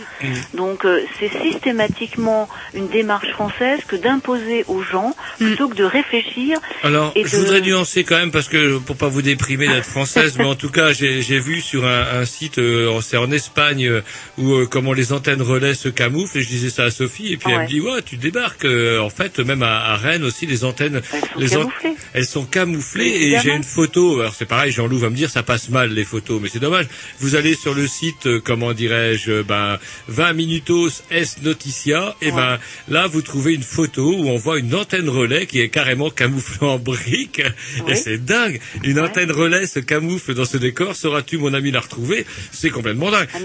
[0.55, 1.31] Donc, euh, c'est
[1.79, 6.59] systématiquement une démarche française que d'imposer aux gens plutôt que de réfléchir.
[6.83, 9.85] Alors, et je de- voudrais nuancer quand même parce que pour pas vous déprimer d'être
[9.87, 13.87] française, mais en tout cas, j'ai vu sur un, un site, euh, c'est en Espagne,
[13.87, 14.01] euh,
[14.39, 16.39] où euh, comment les antennes relais se camouflent.
[16.39, 18.65] Et je disais ça à Sophie, et puis elle me dit ouais, tu débarques.
[18.67, 21.01] en fait, même à, à Rennes aussi, les antennes,
[21.37, 21.97] les an- camouflées.
[22.15, 23.07] elles sont camouflées.
[23.07, 24.21] Et j'ai une photo.
[24.21, 26.87] Alors c'est pareil, Jean-Loup va me dire ça passe mal les photos, mais c'est dommage.
[27.21, 29.79] Vous allez sur le site, euh, comment dirais-je, euh, ben
[30.09, 32.59] 20 minutos S Noticia, et ben
[32.89, 36.67] là vous trouvez une photo où on voit une antenne relais qui est carrément camouflée
[36.67, 37.43] en briques.
[37.87, 38.61] Et c'est dingue.
[38.83, 40.97] Une antenne relais se camoufle dans ce décor.
[40.97, 42.27] Sauras-tu, mon ami, la retrouver?
[42.51, 43.29] C'est complètement dingue.
[43.35, 43.39] Ah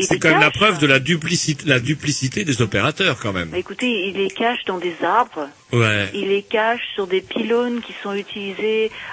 [0.00, 3.48] c'est quand même la preuve de la duplicité, la duplicité des opérateurs quand même.
[3.50, 5.48] Bah, écoutez, il les cache dans des arbres.
[5.72, 6.08] Ouais.
[6.14, 8.37] Il les cache sur des pylônes qui sont utilisés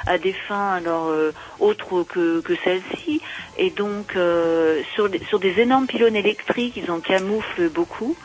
[0.05, 3.21] à des fins alors euh, autres que, que celles-ci,
[3.57, 8.15] et donc euh, sur, des, sur des énormes pylônes électriques, ils en camouflent beaucoup.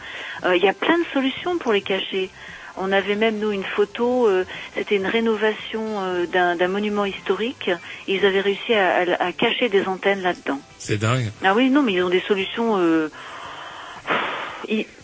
[0.44, 2.30] Euh, Il y a plein de solutions pour les cacher.
[2.76, 4.26] On avait même nous une photo.
[4.28, 4.44] euh,
[4.76, 7.70] C'était une rénovation euh, d'un d'un monument historique.
[8.06, 10.60] Ils avaient réussi à, à- à cacher des antennes là-dedans.
[10.78, 11.30] C'est dingue.
[11.44, 13.10] Ah oui, non, mais ils ont des solutions euh,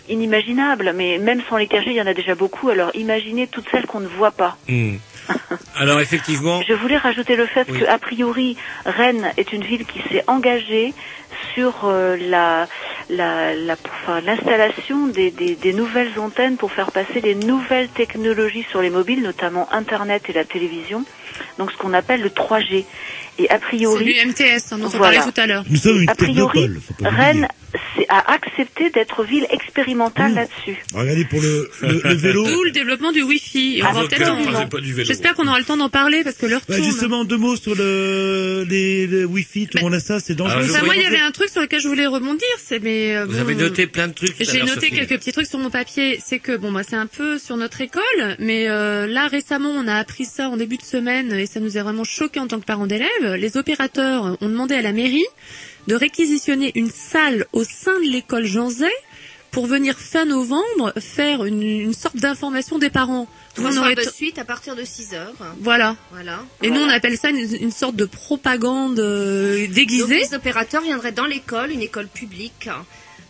[0.09, 0.93] inimaginables.
[0.95, 2.69] Mais même sans les cacher, il y en a déjà beaucoup.
[2.71, 4.57] Alors imaginez toutes celles qu'on ne voit pas.
[4.69, 4.97] Hmm.
[5.77, 7.81] Alors effectivement, Je voulais rajouter le fait Oui.
[7.81, 10.95] que, a priori, Rennes est une ville qui s'est engagée
[11.55, 12.69] sur euh, la
[13.09, 18.67] la- la- enfin, l'installation des, des- des nouvelles antennes pour faire passer les nouvelles technologies
[18.71, 21.05] sur les mobiles, notamment Internet et la télévision.
[21.59, 22.85] Donc ce qu'on appelle le 3G.
[23.39, 25.19] Et a C'est priori, du MTS dont on Voilà.
[25.19, 25.65] parlait tout à l'heure.
[25.69, 27.49] Nous sommes une a priori, technopole, faut pas Rennes
[28.09, 30.77] a accepté d'être ville expérimentale là-dessus.
[30.95, 32.47] Regardez pour le, le, le vélo.
[32.47, 33.83] D'où le développement du Wi-Fi.
[33.85, 34.33] Ah, va donc, peut-être euh,
[34.65, 35.05] en-.
[35.05, 36.89] J'espère qu'on aura le temps d'en parler parce que l'heure Bah, tourne.
[36.89, 40.65] justement, deux mots sur le, les, le Wi-Fi, tout le monde a ça, c'est dangereux.
[40.71, 43.25] Enfin, moi, il y avait un truc sur lequel je voulais rebondir, c'est mais euh,
[43.27, 44.37] vous bon, avez noté plein de trucs.
[44.39, 44.91] J'ai noté Sophie.
[44.93, 46.19] quelques petits trucs sur mon papier.
[46.25, 48.03] C'est que bon, bah, c'est un peu sur notre école,
[48.39, 51.77] mais euh, là récemment, on a appris ça en début de semaine et ça nous
[51.77, 53.09] a vraiment choqué en tant que parents d'élèves.
[53.35, 55.27] Les opérateurs ont demandé à la mairie
[55.87, 58.91] de réquisitionner une salle au sein de l'école Jean Zay
[59.51, 63.27] pour venir fin novembre faire une, une sorte d'information des parents.
[63.55, 65.33] Trois on soirs aurait de suite à partir de 6 heures.
[65.61, 65.97] Voilà.
[66.13, 66.41] Voilà.
[66.63, 70.19] Et nous, on appelle ça une, une sorte de propagande euh, Donc, déguisée.
[70.19, 72.69] les opérateurs viendraient dans l'école, une école publique,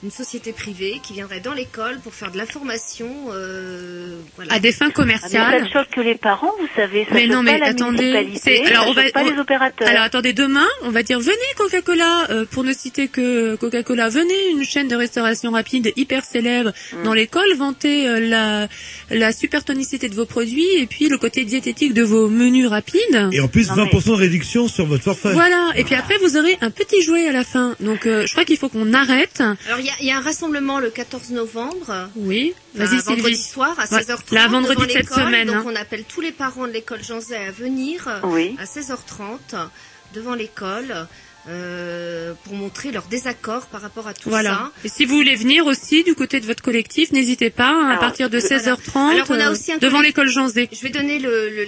[0.06, 3.08] une société privée qui viendrait dans l'école pour faire de l'information.
[3.32, 4.52] Euh, voilà.
[4.52, 5.66] À des fins Ah, mais commerciales.
[5.66, 8.64] ça choque que les parents, vous savez, ça Mais non, pas mais la attendez, c'est
[8.66, 9.88] alors on va pas on- les opérateurs.
[9.88, 14.50] Alors attendez, demain, on va dire venez Coca-Cola euh, pour ne citer que Coca-Cola, venez
[14.52, 17.02] une chaîne de restauration rapide hyper célèbre Mm.
[17.02, 18.68] dans l'école, vantez euh, la
[19.10, 23.28] la super tonicité de vos produits et puis le côté diététique de vos menus rapides.
[23.32, 25.32] Et en plus, Non, mais- 20% de réduction sur votre forfait.
[25.32, 27.74] Voilà, et puis après vous aurez un petit jouet à la fin.
[27.80, 29.40] Donc euh, je crois qu'il faut qu'on arrête.
[29.40, 32.08] Alors il y a, il y a un rassemblement le 14 novembre.
[32.16, 35.56] Oui, un vas-y vendredi soir à Ouais, 16h30 là, vendredi devant de cette semaine, Donc
[35.56, 35.64] hein.
[35.66, 38.56] on appelle tous les parents de l'école Jean Zay à venir Oui.
[38.60, 39.68] à 16h30
[40.14, 41.06] devant l'école
[41.48, 44.50] euh, pour montrer leur désaccord par rapport à tout Voilà.
[44.50, 44.72] ça.
[44.84, 47.96] Et si vous voulez venir aussi du côté de votre collectif, n'hésitez pas hein, à
[47.98, 48.56] partir de voilà.
[48.58, 50.68] 16h30 Alors, on a euh, aussi un devant collect- l'école Jean Zé.
[50.72, 51.18] Je vais donner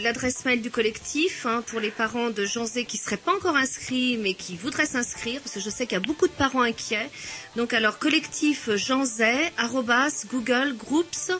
[0.03, 3.57] l'adresse mail du collectif hein, pour les parents de Jean Zé qui seraient pas encore
[3.57, 6.63] inscrits mais qui voudraient s'inscrire parce que je sais qu'il y a beaucoup de parents
[6.63, 7.09] inquiets.
[7.57, 11.39] Donc alors collectif Jean Zé arrobas googlegroups.com.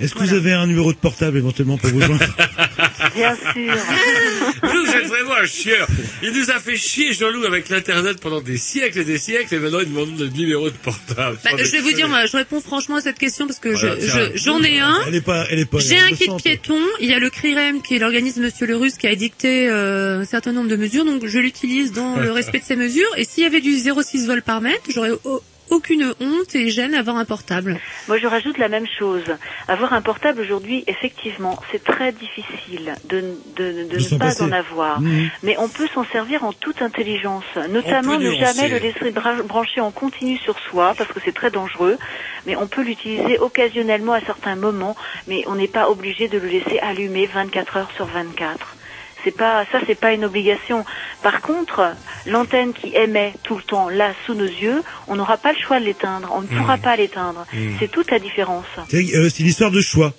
[0.00, 2.24] Est-ce que vous avez un numéro de portable éventuellement pour vous joindre
[3.14, 3.74] Bien sûr.
[4.62, 5.86] Vous êtes vraiment un chieur.
[6.22, 9.58] Il nous a fait chier Jean-Loup avec l'internet pendant des siècles et des siècles et
[9.58, 11.38] maintenant il demande le numéro de portable.
[11.44, 13.96] Bah, je vais vous dire, moi, je réponds franchement à cette question parce que Voilà,
[13.98, 14.30] je- tiens.
[14.34, 14.98] je- j'en ai un.
[15.08, 15.78] Elle est pas, elle est pas.
[15.78, 16.78] J'ai un kit piéton.
[17.00, 20.20] Il y a le CRIREM qui est l'organisme Monsieur le Russe qui a édicté euh,
[20.20, 23.08] un certain nombre de mesures, donc je l'utilise dans le respect de ces mesures.
[23.16, 26.94] Et s'il y avait du 0,6 volts par mètre, j'aurais au- aucune honte et gêne
[26.94, 27.78] à avoir un portable.
[28.08, 29.24] Moi, je rajoute la même chose.
[29.68, 33.20] Avoir un portable aujourd'hui, effectivement, c'est très difficile de,
[33.56, 34.42] de, de De ne pas passer.
[34.44, 35.00] en avoir.
[35.00, 35.30] Mhm.
[35.42, 37.44] Mais on peut s'en servir en toute intelligence.
[37.68, 41.50] Notamment, ne jamais le laisser bra- brancher en continu sur soi, parce que c'est très
[41.50, 41.98] dangereux.
[42.46, 46.48] Mais on peut l'utiliser occasionnellement à certains moments, mais on n'est pas obligé de le
[46.48, 48.76] laisser allumer 24 heures sur 24.
[49.24, 50.84] C'est pas ça, c'est pas une obligation.
[51.22, 51.94] Par contre,
[52.26, 55.80] l'antenne qui émet tout le temps là sous nos yeux, on n'aura pas le choix
[55.80, 56.32] de l'éteindre.
[56.34, 57.46] On ne pourra pas l'éteindre.
[57.52, 57.76] Mhm.
[57.78, 58.66] C'est toute la différence.
[58.88, 60.12] C'est euh, c'est une histoire de choix.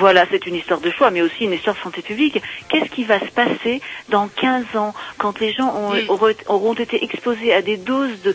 [0.00, 2.42] Voilà, c'est une histoire de choix, mais aussi une histoire de santé publique.
[2.68, 7.02] Qu'est-ce qui va se passer dans 15 ans, quand les gens ont- auront, auront été
[7.04, 8.34] exposés à des doses de,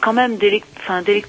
[0.00, 0.38] quand même
[0.78, 1.24] enfin, des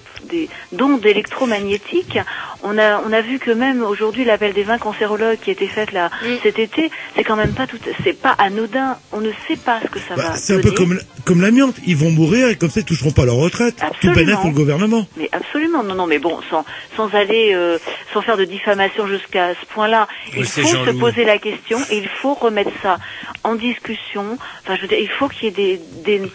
[0.72, 2.20] d'ondes électromagnétiques
[2.64, 5.66] On a, on a vu que même aujourd'hui, l'appel des 20 cancérologues qui a été
[5.68, 6.12] fait là
[6.44, 8.98] cet été, c'est quand même pas tout, c'est pas anodin.
[9.12, 10.36] On ne sait pas ce que ça Bah, va.
[10.36, 11.76] c'est un peu comme, comme l'amiante.
[11.88, 13.82] Ils vont mourir et comme ça, ils toucheront pas leur retraite.
[14.00, 15.08] Tout bénéfice pour le gouvernement.
[15.18, 16.64] Mais absolument, non, non, mais bon, sans,
[16.96, 17.80] sans aller, euh,
[18.14, 22.08] sans faire de diffamation jusqu'à ce point-là, il faut se poser la question et il
[22.08, 22.98] faut remettre ça
[23.44, 24.38] en discussion.
[24.62, 26.32] Enfin, je veux dire, il faut qu'il y ait des, des,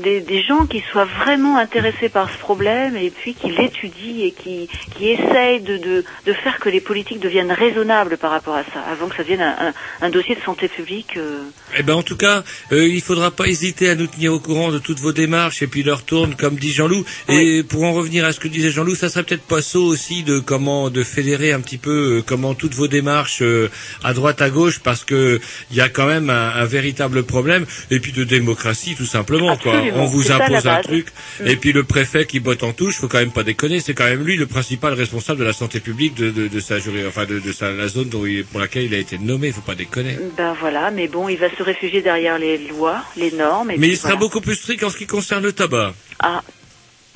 [0.00, 4.32] des, des gens qui soient vraiment intéressés par ce problème et puis qui l'étudient et
[4.32, 8.64] qui, qui essayent de, de, de faire que les politiques deviennent raisonnables par rapport à
[8.64, 9.72] ça, avant que ça devienne un, un,
[10.06, 11.16] un dossier de santé publique.
[11.16, 11.42] euh,
[11.78, 14.70] Eh ben en tout cas, euh, il faudra pas hésiter à nous tenir au courant
[14.72, 17.04] de toutes vos démarches et puis leur tourne comme dit Jean-Loup.
[17.28, 20.22] Et pour en revenir à ce que disait Jean-Loup, ça serait peut-être pas saut aussi
[20.22, 23.68] de comment de fédérer un petit peu euh, comment toutes vos démarches euh,
[24.02, 25.40] à droite à gauche parce que
[25.70, 29.56] il y a quand même un, un véritable problème et puis de démocratie tout simplement
[29.56, 29.80] quoi.
[29.96, 31.06] On vous ça, impose un truc
[31.40, 31.46] Mm.
[31.46, 34.04] et puis le préfet qui botte en touche, faut quand même pas déconner, c'est quand
[34.04, 37.24] même lui le principal responsable de la santé publique de, de, de sa jurée, enfin
[37.24, 39.74] de, de sa la zone dont il- pour laquelle il a été nommé, faut pas
[39.74, 40.18] déconner.
[40.36, 43.70] ben voilà, mais bon, il va se réfugier derrière les lois, les normes.
[43.70, 45.94] Et Mais il sera beaucoup plus strict en ce qui concerne le tabac.
[46.18, 46.42] Ah,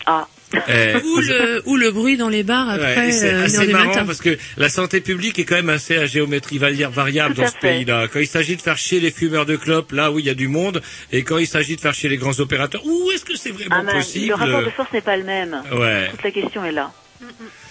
[0.06, 0.26] ah,
[0.68, 3.66] Euh, Ou le, ou le bruit dans les bars Ouais, après et c'est euh, assez
[3.68, 4.04] marrant matin.
[4.06, 7.48] parce que la santé publique est quand même assez à géométrie vari- variable Tout dans
[7.48, 8.08] ce pays-là.
[8.12, 10.34] Quand il s'agit de faire chier les fumeurs de clopes, là où il y a
[10.34, 10.82] du monde,
[11.12, 13.84] et quand il s'agit de faire chier les grands opérateurs, où est-ce que c'est vraiment
[13.88, 15.62] Ah, possible le rapport de force n'est pas le même.
[15.72, 16.08] Ouais.
[16.10, 16.92] Toute la question est là.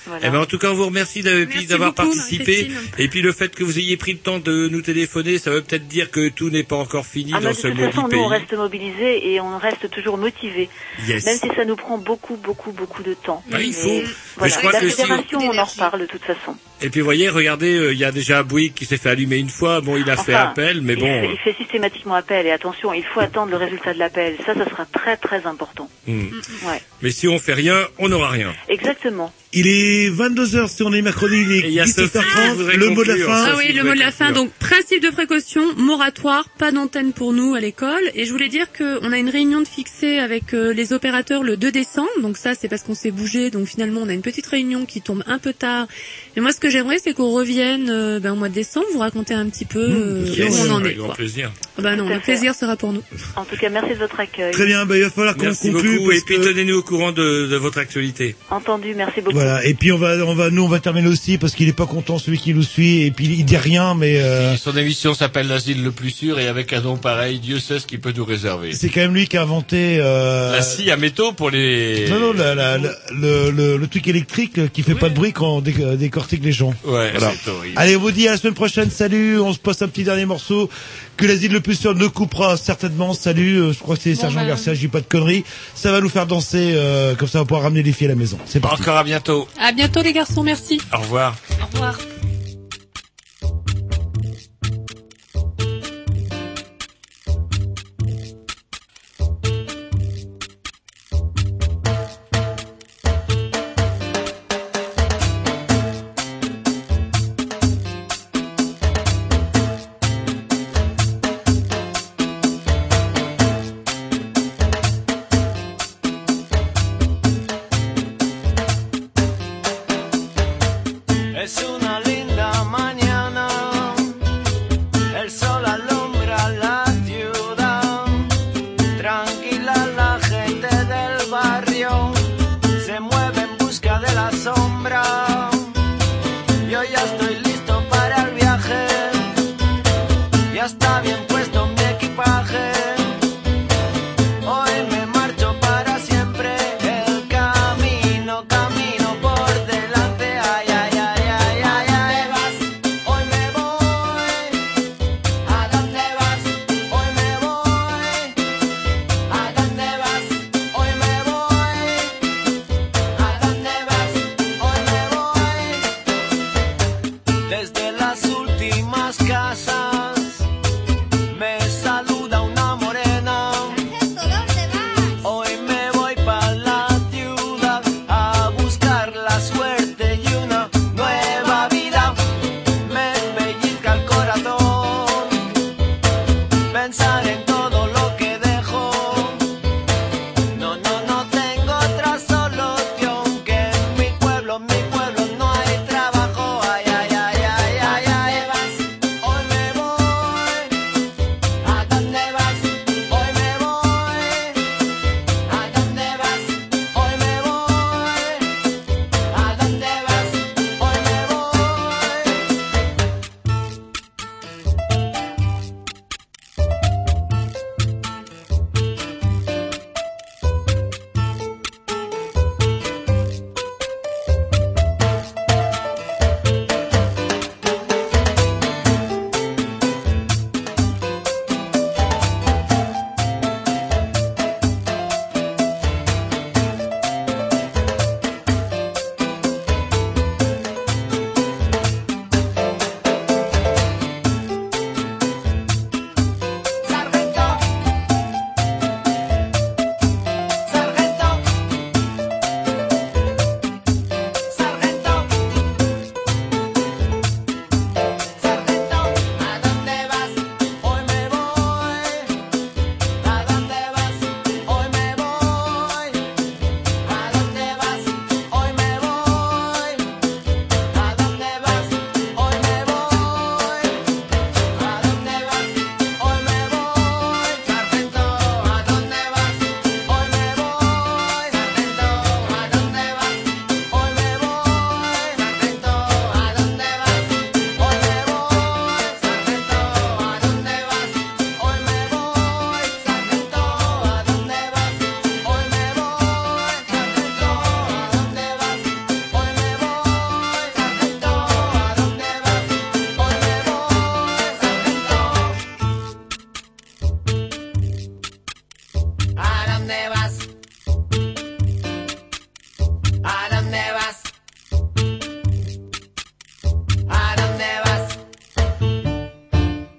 [0.06, 0.28] Voilà.
[0.28, 2.70] Eh ben, en tout cas, on vous remercie d'avoir participé.
[2.98, 5.62] Et puis le fait que vous ayez pris le temps de nous téléphoner, ça veut
[5.62, 8.02] peut-être dire que tout n'est pas encore fini Ah, mais dans de ce maudit façon,
[8.04, 8.20] nous, pays.
[8.20, 10.70] on reste mobilisés et on reste toujours motivés.
[11.08, 11.26] Yes.
[11.26, 13.44] Même si ça nous prend beaucoup, beaucoup, beaucoup de temps.
[13.52, 13.88] Ah, il Mais faut.
[13.90, 14.04] Mais
[14.38, 14.54] Voilà.
[14.54, 16.56] je crois la que si- fédération, on en reparle de toute façon.
[16.82, 19.38] Et puis, vous voyez, regardez, euh, il y a déjà Bouygues qui s'est fait allumer
[19.38, 19.80] une fois.
[19.80, 21.06] Bon, il a fait appel, mais il bon.
[21.06, 24.36] fait- Il fait systématiquement appel et attention, il faut attendre le résultat de l'appel.
[24.46, 25.90] Ça, ça sera très, très important.
[26.08, 26.28] hmm.
[26.66, 26.82] Ouais.
[27.02, 28.54] Mais si on fait rien, on n'aura rien.
[28.68, 29.32] Exactement.
[29.56, 32.54] Il est 22h si on est mercredi, il est il y a Sophie qui 17h30.
[32.56, 33.46] voudrait Le mot de la fin.
[33.52, 34.32] Ah oui, le mot de la fin.
[34.32, 38.02] Donc, principe de précaution, moratoire, pas d'antenne pour nous à l'école.
[38.16, 41.56] Et je voulais dire qu'on a une réunion de fixée avec euh, les opérateurs le
[41.58, 42.10] 2 décembre.
[42.22, 43.52] Donc ça, c'est parce qu'on s'est bougé.
[43.52, 45.88] Donc finalement, on a une petite réunion qui tombe un peu tard.
[46.36, 49.00] Mais moi, ce que j'aimerais, c'est qu'on revienne euh, ben, au mois de décembre, vous
[49.00, 50.96] raconter un petit peu euh, Yes, où on en avec est.
[50.96, 51.16] grand quoi.
[51.16, 51.52] plaisir.
[51.78, 53.04] Ah bah non, le plaisir sera pour nous.
[53.36, 54.52] En tout cas, merci de votre accueil.
[54.52, 55.98] Très bien, bah, il va falloir qu'on Merci conclue.
[56.00, 56.12] beaucoup.
[56.12, 58.36] Et puis, que- tenez-nous au courant de, de votre actualité.
[58.50, 59.36] Entendu, merci beaucoup.
[59.36, 61.74] Voilà, et puis on va, on va, nous on va terminer aussi parce qu'il est
[61.74, 65.14] pas content celui qui nous suit et puis il dit rien mais euh, Son émission
[65.14, 68.14] s'appelle L'asile le plus sûr et avec un nom pareil, Dieu sait ce qu'il peut
[68.16, 68.74] nous réserver.
[68.74, 72.08] c'est quand même lui qui a inventé euh, La scie à métaux pour les...
[72.10, 75.34] non non la- la- la- le, le, le truc électrique qui fait pas de bruit
[75.34, 76.74] quand on dé- décortique les gens.
[76.86, 77.34] Ouais, Voilà.
[77.44, 77.74] c'est horrible.
[77.78, 78.90] Allez, on vous dit à la semaine prochaine.
[78.90, 79.40] Salut.
[79.40, 80.70] On se passe un petit dernier morceau
[81.18, 83.14] que l'asile le plus sûr ne coupera certainement.
[83.14, 83.58] Salut.
[83.62, 84.48] euh, Je crois que c'est Sergent ben.
[84.48, 84.74] Garcia.
[84.74, 85.44] Je dis pas de conneries.
[85.76, 86.74] Ça va nous faire danser.
[86.76, 88.38] euh, comme ça, on va pouvoir ramener les filles à la maison.
[88.46, 88.82] C'est parti.
[88.82, 89.33] Encore à bientôt.
[89.60, 90.82] À bientôt les garçons, merci.
[90.94, 91.36] Au revoir.
[91.62, 91.96] Au revoir.